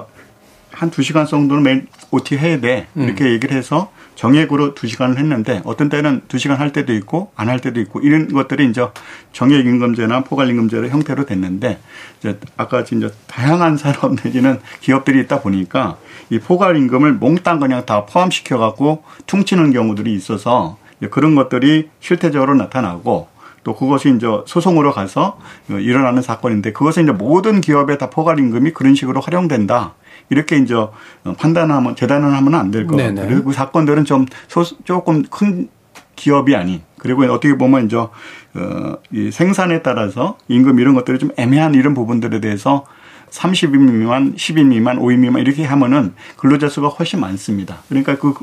한 0.72 0.90
두 0.90 1.02
시간 1.02 1.24
정도는 1.24 1.62
매일 1.62 1.86
OT 2.10 2.36
해야 2.36 2.60
돼. 2.60 2.86
이렇게 2.94 3.30
얘기를 3.32 3.56
해서 3.56 3.90
정액으로 4.14 4.74
두 4.74 4.86
시간을 4.86 5.16
했는데 5.18 5.62
어떤 5.64 5.88
때는 5.88 6.22
두 6.28 6.36
시간 6.38 6.58
할 6.58 6.70
때도 6.72 6.92
있고 6.94 7.32
안 7.34 7.48
할 7.48 7.60
때도 7.60 7.80
있고 7.80 8.00
이런 8.00 8.28
것들이 8.28 8.68
이제 8.68 8.86
정액 9.32 9.64
임금제나 9.64 10.24
포괄 10.24 10.50
임금제의 10.50 10.90
형태로 10.90 11.24
됐는데 11.24 11.78
이제 12.20 12.38
아까 12.58 12.80
이제 12.80 13.10
다양한 13.26 13.76
산업 13.78 14.16
내지는 14.22 14.60
기업들이 14.80 15.20
있다 15.20 15.40
보니까 15.40 15.96
이 16.28 16.38
포괄 16.40 16.76
임금을 16.76 17.14
몽땅 17.14 17.58
그냥 17.60 17.86
다 17.86 18.04
포함시켜 18.04 18.58
갖고 18.58 19.02
퉁치는 19.26 19.72
경우들이 19.72 20.12
있어서 20.14 20.76
그런 21.10 21.34
것들이 21.34 21.90
실태적으로 22.00 22.54
나타나고 22.54 23.28
또 23.64 23.74
그것이 23.74 24.14
이제 24.14 24.26
소송으로 24.46 24.92
가서 24.92 25.38
일어나는 25.68 26.22
사건인데 26.22 26.72
그것은 26.72 27.02
이제 27.02 27.12
모든 27.12 27.60
기업에 27.60 27.98
다 27.98 28.10
포괄 28.10 28.38
임금이 28.38 28.70
그런 28.72 28.94
식으로 28.94 29.20
활용된다. 29.20 29.94
이렇게 30.30 30.56
이제 30.56 30.74
판단하면 31.36 31.96
재단을 31.96 32.32
하면 32.32 32.54
안될 32.54 32.86
네네. 32.86 33.26
그리고 33.26 33.44
그 33.44 33.52
사건들은 33.52 34.04
좀 34.04 34.26
소, 34.48 34.64
조금 34.84 35.22
큰 35.24 35.68
기업이 36.14 36.54
아닌 36.56 36.80
그리고 36.98 37.24
어떻게 37.24 37.56
보면 37.58 37.86
이제 37.86 37.96
어, 37.96 38.10
이 39.12 39.30
생산에 39.30 39.82
따라서 39.82 40.38
임금 40.48 40.80
이런 40.80 40.94
것들이 40.94 41.18
좀 41.18 41.30
애매한 41.36 41.74
이런 41.74 41.94
부분들에 41.94 42.40
대해서 42.40 42.86
30인 43.30 43.78
미만, 43.78 44.34
10인 44.34 44.66
미만, 44.66 44.98
5인 44.98 45.18
미만 45.18 45.42
이렇게 45.42 45.64
하면은 45.64 46.14
근로자 46.36 46.68
수가 46.68 46.88
훨씬 46.88 47.20
많습니다. 47.20 47.78
그러니까 47.88 48.16
그 48.16 48.34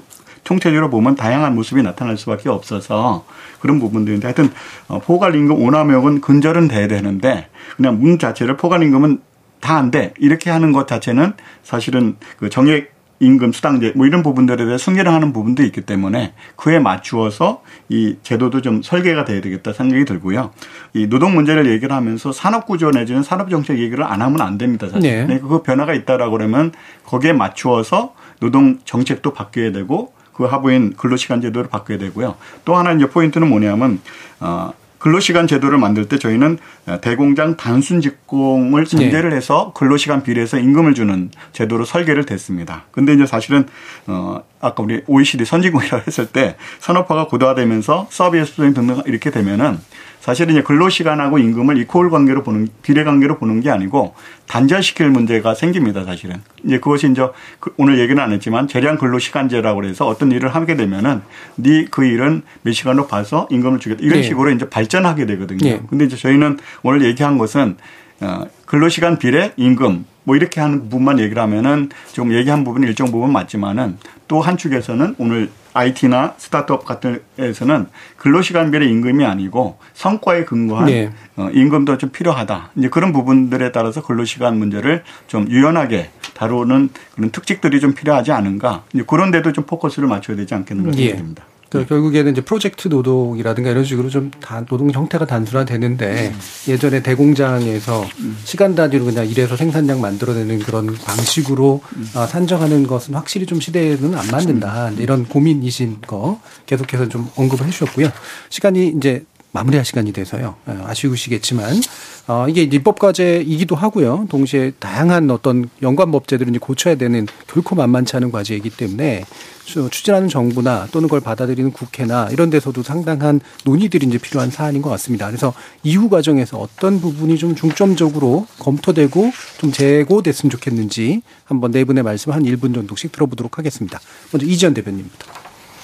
총체적으로 0.44 0.90
보면 0.90 1.16
다양한 1.16 1.56
모습이 1.56 1.84
나타날 1.84 2.18
수밖에 2.18 2.50
없어서 2.50 3.26
그런 3.60 3.80
부분들인데 3.80 4.28
하여튼 4.28 4.50
어, 4.88 5.00
포괄임금 5.00 5.62
오남용은 5.62 6.22
근절은 6.22 6.68
돼야 6.68 6.88
되는데 6.88 7.48
그냥 7.78 8.00
문 8.00 8.20
자체를 8.20 8.58
포괄임금은 8.58 9.20
다 9.62 9.78
안 9.78 9.92
돼. 9.92 10.14
이렇게 10.20 10.50
하는 10.52 10.74
것 10.74 10.88
자체는 10.90 11.34
사실은 11.64 12.18
그 12.38 12.50
정액 12.50 12.92
임금 13.22 13.54
수당제 13.54 13.94
뭐 13.96 14.06
이런 14.06 14.22
부분들에 14.22 14.66
대해 14.66 14.78
승계를 14.78 15.10
하는 15.10 15.32
부분도 15.32 15.64
있기 15.64 15.82
때문에 15.82 16.34
그에 16.58 16.80
맞추어서 16.80 17.64
이 17.88 18.18
제도도 18.24 18.62
좀 18.62 18.82
설계가 18.82 19.24
돼야 19.24 19.40
되겠다 19.40 19.72
생각이 19.72 20.04
들고요. 20.04 20.52
이 20.94 21.08
노동 21.08 21.34
문제를 21.34 21.68
얘기를 21.72 21.96
하면서 21.96 22.34
산업 22.34 22.66
구조 22.66 22.92
내지는 22.92 23.24
산업 23.24 23.50
정책 23.50 23.80
얘기를 23.80 24.04
안 24.04 24.22
하면 24.22 24.42
안 24.42 24.58
됩니다. 24.58 24.90
사실. 24.90 25.10
네. 25.10 25.26
그러니까 25.26 25.48
그 25.48 25.64
변화가 25.64 25.94
있다라고 25.94 26.32
그러면 26.34 26.74
거기에 27.06 27.32
맞추어서 27.32 28.14
노동 28.42 28.80
정책도 28.84 29.32
바뀌어야 29.34 29.72
되고 29.72 30.12
그 30.34 30.46
하부인 30.46 30.94
근로시간 30.98 31.42
제도를 31.42 31.70
바꿔야 31.70 31.98
되고요. 31.98 32.36
또 32.66 32.76
하나 32.76 32.92
이제 32.92 33.08
포인트는 33.08 33.48
뭐냐면 33.48 34.00
어 34.40 34.74
근로시간 35.04 35.48
제도를 35.48 35.78
만들 35.78 36.08
때 36.08 36.18
저희는 36.18 36.60
대공장 37.02 37.58
단순 37.58 38.00
직공을 38.00 38.86
전제를 38.86 39.34
해서 39.34 39.74
근로시간 39.76 40.24
비례해서 40.24 40.58
임금을 40.58 40.94
주는 40.94 41.30
제도로 41.52 41.84
설계를 41.84 42.26
됐습니다. 42.26 42.86
근데 42.92 43.14
이제 43.14 43.26
사실은 43.26 43.68
어 44.08 44.42
아까 44.62 44.82
우리 44.82 45.04
OECD 45.08 45.44
선진국이라고 45.44 46.06
했을 46.08 46.26
때 46.28 46.56
산업화가 46.80 47.28
고도화되면서 47.28 48.08
서비스 48.10 48.54
수행 48.54 48.74
등등 48.74 49.02
이렇게 49.06 49.30
되면은 49.30 49.78
사실은 50.24 50.54
이제 50.54 50.64
근로시간하고 50.64 51.38
임금을 51.38 51.78
이퀄 51.80 52.10
관계로 52.10 52.44
보는 52.44 52.70
비례 52.82 53.04
관계로 53.04 53.38
보는 53.40 53.60
게 53.60 53.70
아니고 53.70 54.16
단절시킬 54.48 55.10
문제가 55.10 55.54
생깁니다. 55.54 56.06
사실은 56.06 56.38
이제 56.64 56.80
그것이 56.80 57.12
이제 57.12 57.28
그 57.60 57.74
오늘 57.76 58.00
얘기는 58.00 58.24
안 58.24 58.32
했지만 58.32 58.70
재량 58.70 58.98
근로시간제라고 58.98 59.84
해서 59.84 60.08
어떤 60.08 60.32
일을 60.32 60.48
하게 60.56 60.78
되면은 60.78 61.22
네 61.58 61.88
그 61.92 62.06
일은 62.06 62.44
몇 62.62 62.72
시간으로 62.72 63.08
봐서 63.08 63.48
임금을 63.52 63.80
주겠다 63.80 64.02
이런 64.02 64.22
네. 64.22 64.24
식으로 64.24 64.50
이제 64.52 64.70
발전하게 64.70 65.26
되거든요. 65.26 65.60
네. 65.60 65.82
근데 65.90 66.06
이제 66.06 66.16
저희는 66.16 66.58
오늘 66.84 67.04
얘기한 67.04 67.38
것은 67.38 67.76
어, 68.22 68.46
근로시간 68.66 69.20
비례 69.20 69.52
임금 69.58 70.06
뭐 70.24 70.38
이렇게 70.38 70.62
하는 70.62 70.84
부분만 70.84 71.20
얘기를 71.20 71.42
하면은 71.42 71.90
좀 72.14 72.34
얘기한 72.34 72.64
부분이 72.64 72.88
일정 72.88 73.12
부분 73.12 73.34
맞지만은 73.34 73.98
또 74.28 74.42
한 74.42 74.58
축에서는 74.58 75.16
오늘 75.20 75.50
IT나 75.74 76.36
스타트업 76.38 76.86
같은 76.86 77.22
데서는 77.38 77.88
근로시간 78.18 78.72
비례 78.72 78.86
임금이 78.86 79.26
아니고 79.26 79.78
성과에 79.94 80.46
근거한 80.46 80.86
네. 80.86 81.12
어, 81.36 81.50
임금도 81.52 81.98
좀 81.98 82.10
필요하다. 82.12 82.72
이제 82.76 82.90
그런 82.90 83.12
부분들에 83.14 83.72
따라서 83.72 84.04
근로시간 84.04 84.58
문제를 84.58 85.04
좀 85.28 85.50
유연하게 85.50 86.12
다루는 86.36 86.90
그런 87.16 87.32
특징들이 87.32 87.80
좀 87.80 87.94
필요하지 87.94 88.32
않은가. 88.32 88.84
이제 88.94 89.04
그런 89.08 89.32
데도 89.32 89.52
좀 89.54 89.66
포커스를 89.66 90.08
맞춰야 90.08 90.38
되지 90.38 90.54
않겠는가 90.54 90.92
예. 90.98 91.08
생각됩니다. 91.08 91.44
그 91.80 91.86
결국에는 91.88 92.32
이제 92.32 92.42
프로젝트 92.42 92.88
노동이라든가 92.88 93.70
이런 93.70 93.84
식으로 93.84 94.10
좀 94.10 94.32
다 94.42 94.64
노동 94.66 94.92
형태가 94.92 95.26
단순화되는데 95.26 96.34
예전에 96.68 97.02
대공장에서 97.02 98.06
시간 98.44 98.76
단위로 98.76 99.06
그냥 99.06 99.28
일해서 99.28 99.56
생산량 99.56 100.02
만들어내는 100.02 100.60
그런 100.60 100.94
방식으로 100.96 101.82
아, 102.14 102.26
산정하는 102.28 102.86
것은 102.88 103.14
확실히 103.14 103.46
좀 103.46 103.60
시대에는 103.60 104.16
안 104.16 104.28
맞는다. 104.28 104.92
이런 105.00 105.26
고민이신 105.26 106.02
거 106.02 106.40
계속해서 106.66 107.08
좀 107.10 107.30
언급을 107.36 107.68
해주셨고요. 107.68 108.10
시간이 108.50 108.94
이제 108.98 109.24
마무리할 109.54 109.86
시간이 109.86 110.12
돼서요. 110.12 110.56
어, 110.66 110.86
아쉬우시겠지만 110.88 111.80
어, 112.28 112.48
이게 112.50 112.64
입법 112.64 113.00
과제이기도 113.00 113.76
하고요. 113.76 114.26
동시에 114.30 114.72
다양한 114.80 115.30
어떤 115.32 115.70
연관 115.82 116.12
법제들을 116.12 116.52
고쳐야 116.60 116.96
되는 116.96 117.28
결코 117.48 117.76
만만치 117.76 118.16
않은 118.18 118.32
과제이기 118.32 118.72
때문에 118.72 119.24
추진하는 119.66 120.28
정부나 120.28 120.88
또는 120.92 121.08
그걸 121.08 121.22
받아들이는 121.22 121.72
국회나 121.72 122.30
이런 122.32 122.50
데서도 122.50 122.84
상당한 122.84 123.40
논의들이 123.64 124.08
이제 124.08 124.18
필요한 124.18 124.52
사안인 124.52 124.82
것 124.82 124.90
같습니다. 124.90 125.28
그래서 125.28 125.54
이후 125.84 126.10
과정에서 126.10 126.58
어떤 126.58 127.00
부분이 127.00 127.38
좀 127.38 127.56
중점적으로 127.56 128.48
검토되고 128.60 129.32
좀 129.60 129.72
재고됐으면 129.72 130.50
좋겠는지 130.50 131.22
한번 131.46 131.72
네 131.72 131.84
분의 131.86 132.04
말씀 132.04 132.32
한 132.32 132.44
1분 132.44 132.74
정도씩 132.74 133.12
들어보도록 133.12 133.58
하겠습니다. 133.58 134.00
먼저 134.32 134.46
이지연 134.46 134.74
대변인입니다. 134.74 135.26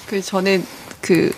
그 0.06 0.20
저는 0.20 0.64
그 1.00 1.32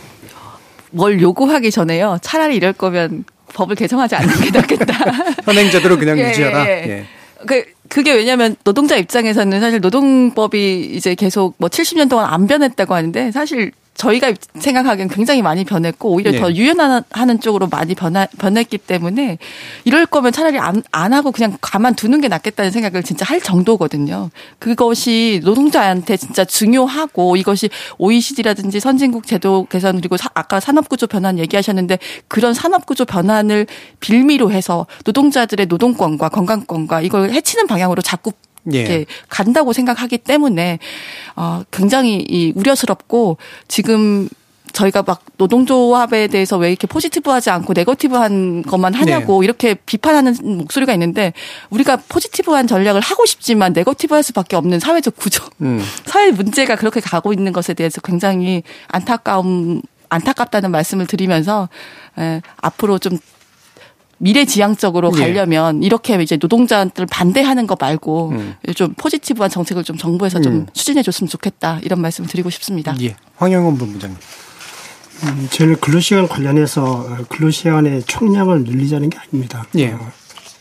뭘 0.93 1.21
요구하기 1.21 1.71
전에요. 1.71 2.19
차라리 2.23 2.57
이럴 2.57 2.73
거면 2.73 3.25
법을 3.55 3.77
개정하지 3.77 4.15
않는 4.17 4.41
게 4.41 4.51
낫겠다. 4.51 4.95
현행제대로 5.45 5.99
그냥 5.99 6.19
예, 6.19 6.31
유지하라. 6.31 6.67
예. 6.67 6.71
예. 6.71 7.05
그 7.47 7.65
그게 7.89 8.13
왜냐하면 8.13 8.57
노동자 8.65 8.97
입장에서는 8.97 9.61
사실 9.61 9.81
노동법이 9.81 10.93
이제 10.95 11.15
계속 11.15 11.55
뭐 11.59 11.69
70년 11.69 12.09
동안 12.09 12.33
안 12.33 12.47
변했다고 12.47 12.95
하는데 12.95 13.31
사실 13.33 13.73
저희가 13.95 14.33
생각하기엔 14.59 15.09
굉장히 15.09 15.43
많이 15.43 15.65
변했고 15.65 16.11
오히려 16.11 16.33
네. 16.33 16.41
더 16.41 16.53
유연하는 16.53 17.41
쪽으로 17.41 17.69
많이 17.69 17.95
변하, 17.95 18.27
변했기 18.39 18.79
때문에 18.79 19.39
이럴 19.85 20.07
거면 20.07 20.33
차라리 20.33 20.59
안, 20.59 20.83
안 20.91 21.13
하고 21.13 21.31
그냥 21.31 21.57
가만 21.61 21.95
두는 21.95 22.21
게 22.21 22.29
낫겠다는 22.29 22.71
생각을 22.71 23.03
진짜 23.03 23.25
할 23.25 23.41
정도거든요. 23.41 24.31
그것이 24.59 25.41
노동자한테 25.45 26.17
진짜 26.17 26.45
중요하고 26.45 27.37
이것이 27.37 27.69
OECD라든지 27.99 28.81
선진국 28.81 29.27
제도 29.27 29.67
개선 29.71 29.97
그리고 29.97 30.17
사, 30.17 30.31
아까 30.35 30.59
산업구조 30.59 31.07
변환 31.07 31.39
얘기하셨는데 31.39 31.99
그런 32.29 32.55
산업구조 32.55 33.05
변환을 33.05 33.67
빌미로 34.01 34.51
해서 34.51 34.87
노동자들의 35.05 35.67
노동권과 35.67 36.31
건강권과 36.31 37.03
이걸 37.03 37.31
해치는 37.31 37.67
방향으로 37.67 38.03
자꾸 38.03 38.33
예. 38.73 39.07
간다고 39.29 39.73
생각하기 39.73 40.19
때문에 40.19 40.79
어 41.37 41.63
굉장히 41.71 42.25
이 42.29 42.53
우려스럽고 42.55 43.39
지금 43.69 44.29
저희가 44.73 45.03
막 45.03 45.23
노동조합에 45.37 46.29
대해서 46.29 46.57
왜 46.57 46.71
이렇게 46.71 46.87
포지티브하지 46.87 47.51
않고 47.51 47.73
네거티브한 47.75 48.63
것만 48.63 48.95
하냐고 48.95 49.41
네. 49.41 49.45
이렇게 49.45 49.75
비판하는 49.75 50.35
목소리가 50.41 50.93
있는데 50.95 51.33
우리가 51.71 51.99
포지티브한 52.09 52.67
전략을 52.67 53.01
하고 53.01 53.27
싶지만 53.27 53.73
네거티브할 53.73 54.23
수밖에 54.23 54.57
없는 54.57 54.81
사회적 54.81 55.17
구조, 55.17 55.45
음. 55.61 55.83
사회 56.07 56.31
문제가 56.31 56.77
그렇게 56.77 57.01
가고 57.01 57.33
있는 57.33 57.53
것에 57.53 57.75
대해서 57.75 58.01
굉장히 58.01 58.63
안타까움 58.89 59.83
안타깝다는 60.09 60.71
말씀을 60.71 61.07
드리면서 61.07 61.69
에, 62.19 62.43
앞으로 62.59 62.99
좀 62.99 63.19
미래지향적으로 64.23 65.11
예. 65.17 65.21
가려면 65.21 65.83
예. 65.83 65.87
이렇게 65.87 66.15
이제 66.23 66.37
노동자들 66.37 67.07
반대하는 67.07 67.67
거 67.67 67.77
말고 67.79 68.31
음. 68.31 68.55
좀 68.77 68.95
포지티브한 68.95 69.51
정책을 69.51 69.83
좀 69.83 69.97
정부에서 69.99 70.41
좀 70.41 70.53
음. 70.53 70.67
추진해 70.73 71.03
줬으면 71.03 71.29
좋겠다 71.29 71.81
이런 71.83 72.01
말씀을 72.01 72.29
드리고 72.29 72.49
싶습니다. 72.51 72.95
예. 73.03 73.17
황영원 73.37 73.77
본부장님. 73.77 74.17
음, 75.25 75.49
저는 75.51 75.77
근로시간 75.77 76.29
관련해서 76.29 77.27
근로시간의 77.29 78.05
총량을 78.05 78.65
늘리자는 78.65 79.11
게 79.11 79.19
아닙니다. 79.19 79.67
예. 79.77 79.91
어, 79.91 80.13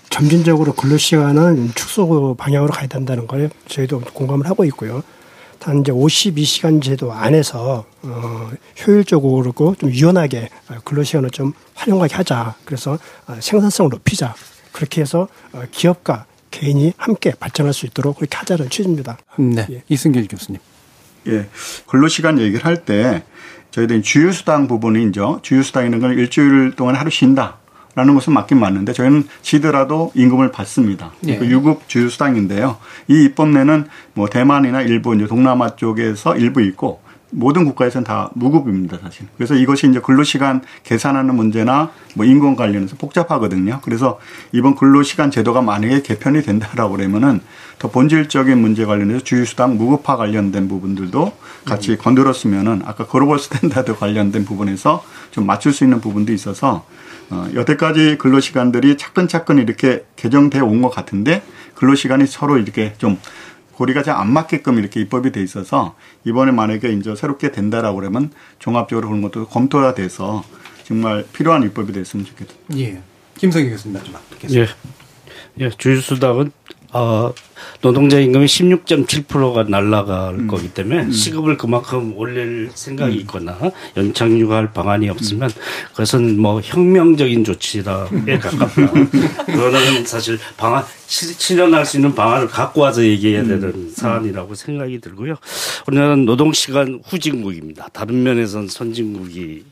점진적으로 0.09 0.74
근로시간은 0.74 1.72
축소 1.76 2.36
방향으로 2.38 2.72
가야 2.74 2.88
된다는 2.88 3.28
걸 3.28 3.49
저희도 3.68 4.01
공감을 4.14 4.47
하고 4.49 4.66
있고요. 4.66 5.03
단 5.62 5.82
이제 5.82 5.91
52시간 5.91 6.82
제도 6.82 7.14
안에서 7.14 7.86
어 8.01 8.51
효율적으로 8.86 9.53
좀 9.80 9.91
유연하게 9.91 10.49
근로시간을 10.84 11.30
좀 11.30 11.53
활용하게 11.76 12.16
하자. 12.16 12.55
그래서 12.66 12.97
어, 13.28 13.36
생산성을 13.39 13.89
높이자. 13.91 14.34
그렇게 14.72 15.01
해서 15.01 15.28
어, 15.53 15.62
기업과 15.72 16.26
개인이 16.49 16.93
함께 16.97 17.32
발전할 17.39 17.74
수 17.74 17.86
있도록 17.86 18.18
그렇게 18.18 18.36
하자는 18.38 18.70
취지입니다. 18.72 19.20
네. 19.38 19.68
예. 19.70 19.84
이승길 19.88 20.28
교수님. 20.28 20.59
예. 21.28 21.47
근로시간 21.88 22.39
얘기를 22.39 22.66
할 22.66 22.84
때 22.84 23.24
저희들이 23.70 24.01
주휴수당 24.01 24.68
부분이죠. 24.68 25.39
주휴수당 25.43 25.93
이건 25.93 26.18
일주일 26.18 26.74
동안 26.76 26.95
하루 26.95 27.09
쉰다. 27.12 27.59
라는 27.95 28.13
것은 28.13 28.33
맞긴 28.33 28.59
맞는데 28.59 28.93
저희는 28.93 29.27
쉬더라도 29.41 30.11
임금을 30.15 30.51
받습니다. 30.51 31.11
예. 31.27 31.37
그 31.37 31.45
유급 31.47 31.89
주휴수당인데요. 31.89 32.77
이 33.07 33.25
입법례는 33.26 33.86
뭐 34.13 34.27
대만이나 34.27 34.81
일본, 34.81 35.25
동남아 35.27 35.75
쪽에서 35.75 36.37
일부 36.37 36.61
있고 36.61 37.01
모든 37.31 37.65
국가에서는 37.65 38.03
다 38.03 38.29
무급입니다, 38.33 38.97
사실. 39.01 39.25
그래서 39.37 39.55
이것이 39.55 39.87
이제 39.89 39.99
근로시간 39.99 40.61
계산하는 40.83 41.35
문제나 41.35 41.91
뭐 42.15 42.25
인권 42.25 42.55
관련해서 42.55 42.97
복잡하거든요. 42.97 43.79
그래서 43.83 44.19
이번 44.51 44.75
근로시간 44.75 45.31
제도가 45.31 45.61
만약에 45.61 46.01
개편이 46.01 46.43
된다라고 46.43 46.97
그러면은 46.97 47.39
더 47.79 47.89
본질적인 47.89 48.59
문제 48.59 48.85
관련해서 48.85 49.23
주휴수당 49.23 49.77
무급화 49.77 50.17
관련된 50.17 50.67
부분들도 50.67 51.31
같이 51.65 51.93
음. 51.93 51.97
건드렸으면은 51.97 52.81
아까 52.85 53.07
global 53.07 53.39
standard 53.39 53.95
관련된 53.97 54.45
부분에서 54.45 55.03
좀 55.31 55.45
맞출 55.45 55.71
수 55.73 55.85
있는 55.85 56.01
부분도 56.01 56.33
있어서 56.33 56.85
어, 57.32 57.47
여태까지 57.53 58.17
근로시간들이 58.17 58.97
차근차근 58.97 59.57
이렇게 59.57 60.05
개정되어 60.17 60.63
온것 60.63 60.93
같은데 60.93 61.41
근로시간이 61.75 62.27
서로 62.27 62.57
이렇게 62.57 62.93
좀 62.97 63.17
고리가 63.73 64.03
잘 64.03 64.15
안 64.15 64.32
맞게끔 64.32 64.77
이렇게 64.77 64.99
입법이 65.01 65.32
돼 65.32 65.41
있어서 65.41 65.95
이번에 66.25 66.51
만약에 66.51 66.91
이제 66.91 67.15
새롭게 67.15 67.51
된다라고 67.51 67.99
그러면 67.99 68.29
종합적으로 68.59 69.07
그런 69.07 69.21
것도 69.21 69.47
검토가 69.47 69.95
돼서 69.95 70.43
정말 70.84 71.25
필요한 71.34 71.63
입법이 71.63 71.91
됐으면 71.93 72.25
좋겠다. 72.25 72.53
예. 72.77 73.01
김성희 73.38 73.69
교수님 73.69 74.03
좀 74.03 74.15
듣겠습니다. 74.32 74.71
예. 75.59 75.65
예. 75.65 75.69
주주수당은 75.69 76.51
어, 76.93 77.33
노동자 77.81 78.19
임금이 78.19 78.45
16.7%가 78.45 79.63
날라갈 79.63 80.35
음. 80.35 80.47
거기 80.47 80.73
때문에 80.73 81.03
음. 81.03 81.11
시급을 81.11 81.57
그만큼 81.57 82.13
올릴 82.17 82.69
생각이 82.73 83.15
음. 83.15 83.19
있거나 83.21 83.57
육아할 84.39 84.73
방안이 84.73 85.09
없으면 85.09 85.49
그것은 85.91 86.39
뭐 86.39 86.59
혁명적인 86.61 87.43
조치에 87.43 87.83
가깝다. 87.83 88.91
그거는 89.45 90.05
사실 90.05 90.37
방안 90.57 90.83
실현할 91.07 91.85
수 91.85 91.97
있는 91.97 92.15
방안을 92.15 92.47
갖고 92.47 92.81
와서 92.81 93.03
얘기해야 93.03 93.43
되는 93.43 93.63
음. 93.63 93.91
사안이라고 93.93 94.55
생각이 94.55 94.99
들고요. 95.01 95.35
우리나라는 95.87 96.25
노동시간 96.25 97.01
후진국입니다. 97.05 97.89
다른 97.93 98.23
면에서는 98.23 98.67
선진국이 98.67 99.63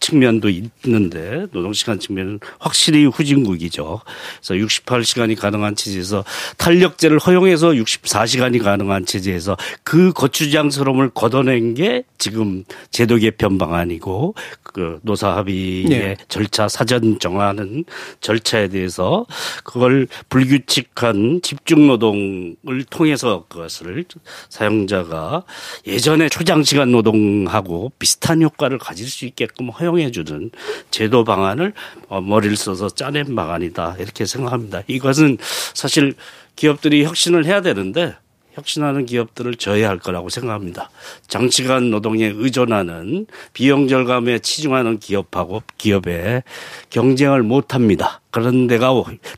측면도 0.00 0.48
있는데 0.48 1.46
노동시간 1.52 2.00
측면은 2.00 2.40
확실히 2.58 3.04
후진국이죠. 3.04 4.00
그래서 4.42 4.66
68시간이 4.66 5.38
가능한 5.38 5.76
체제에서 5.76 6.24
탄력제를 6.56 7.18
허용해서 7.18 7.68
64시간이 7.70 8.62
가능한 8.62 9.04
체제에서 9.06 9.56
그 9.84 10.12
거추장스러움을 10.12 11.10
걷어낸 11.10 11.74
게 11.74 12.04
지금 12.18 12.64
제도 12.90 13.16
개편 13.16 13.58
방안이고 13.58 14.34
그 14.62 14.98
노사 15.02 15.36
합의의 15.36 15.84
네. 15.88 16.16
절차 16.28 16.68
사전 16.68 17.18
정하는 17.18 17.84
절차에 18.20 18.68
대해서 18.68 19.26
그걸 19.64 20.06
불규칙한 20.28 21.40
집중 21.42 21.86
노동을 21.86 22.84
통해서 22.88 23.44
그것을 23.48 24.04
사용자가 24.48 25.44
예전에 25.86 26.28
초장시간 26.28 26.90
노동하고 26.90 27.92
비슷한 27.98 28.42
효과를 28.42 28.78
가질 28.78 29.06
수 29.06 29.26
있게끔 29.26 29.68
허용 29.68 29.89
허용해주는 29.92 30.50
제도 30.90 31.24
방안을 31.24 31.72
어, 32.08 32.20
머리를 32.20 32.56
써서 32.56 32.88
짜낸 32.88 33.34
방안이다 33.34 33.96
이렇게 33.98 34.26
생각합니다. 34.26 34.82
이것은 34.86 35.38
사실 35.74 36.14
기업들이 36.56 37.04
혁신을 37.04 37.44
해야 37.46 37.60
되는데 37.60 38.14
혁신하는 38.54 39.06
기업들을 39.06 39.54
저해할 39.54 39.98
거라고 39.98 40.28
생각합니다. 40.28 40.90
장시간 41.28 41.90
노동에 41.90 42.32
의존하는 42.34 43.26
비용 43.52 43.88
절감에 43.88 44.40
치중하는 44.40 44.98
기업하고 44.98 45.62
기업에 45.78 46.42
경쟁을 46.90 47.42
못 47.42 47.74
합니다. 47.74 48.20
그런 48.30 48.66
데가 48.66 48.90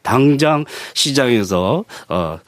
당장 0.03 0.65
시장에서 0.95 1.85
어 2.09 2.39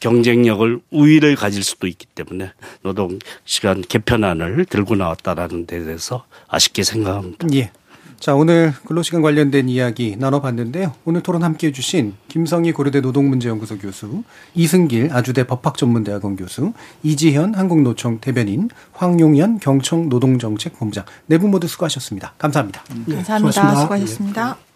경쟁력을 0.00 0.80
우위를 0.90 1.36
가질 1.36 1.62
수도 1.62 1.86
있기 1.86 2.06
때문에 2.06 2.52
노동 2.82 3.18
시간 3.44 3.82
개편안을 3.82 4.66
들고 4.66 4.96
나왔다라는 4.96 5.66
데 5.66 5.84
대해서 5.84 6.24
아쉽게 6.48 6.82
생각합니다. 6.82 7.46
예. 7.54 7.70
자, 8.18 8.34
오늘 8.34 8.74
근로시간 8.84 9.22
관련된 9.22 9.68
이야기 9.68 10.16
나눠봤는데요. 10.18 10.92
오늘 11.04 11.20
토론 11.22 11.44
함께 11.44 11.68
해주신 11.68 12.14
김성희 12.26 12.72
고려대 12.72 13.00
노동문제연구소 13.00 13.78
교수, 13.78 14.24
이승길 14.56 15.10
아주대 15.12 15.46
법학전문대학원 15.46 16.34
교수, 16.34 16.72
이지현 17.04 17.54
한국노총 17.54 18.18
대변인, 18.20 18.70
황용현 18.92 19.60
경청 19.60 20.08
노동정책본부장 20.08 21.04
네 21.26 21.38
분 21.38 21.52
모두 21.52 21.68
수고하셨습니다. 21.68 22.34
감사합니다. 22.38 22.82
네, 23.06 23.14
감사합니다. 23.14 23.52
수고하셨습니다. 23.52 23.80
수고하셨습니다. 23.82 24.67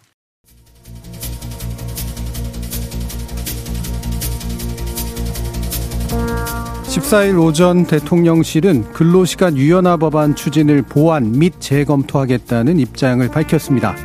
14일 6.83 7.43
오전 7.43 7.85
대통령실은 7.85 8.91
근로시간 8.93 9.57
유연화 9.57 9.97
법안 9.97 10.35
추진을 10.35 10.83
보완 10.83 11.31
및 11.31 11.53
재검토하겠다는 11.59 12.79
입장을 12.79 13.27
밝혔습니다. 13.29 13.95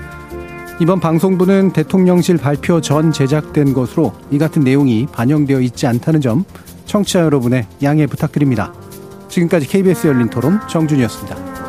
이번 0.80 1.00
방송부는 1.00 1.72
대통령실 1.72 2.38
발표 2.38 2.80
전 2.80 3.12
제작된 3.12 3.74
것으로 3.74 4.12
이 4.30 4.38
같은 4.38 4.62
내용이 4.62 5.06
반영되어 5.12 5.60
있지 5.60 5.86
않다는 5.86 6.20
점 6.20 6.44
청취자 6.86 7.20
여러분의 7.20 7.66
양해 7.82 8.06
부탁드립니다. 8.06 8.72
지금까지 9.28 9.66
KBS 9.68 10.06
열린 10.06 10.30
토론 10.30 10.58
정준이었습니다. 10.68 11.67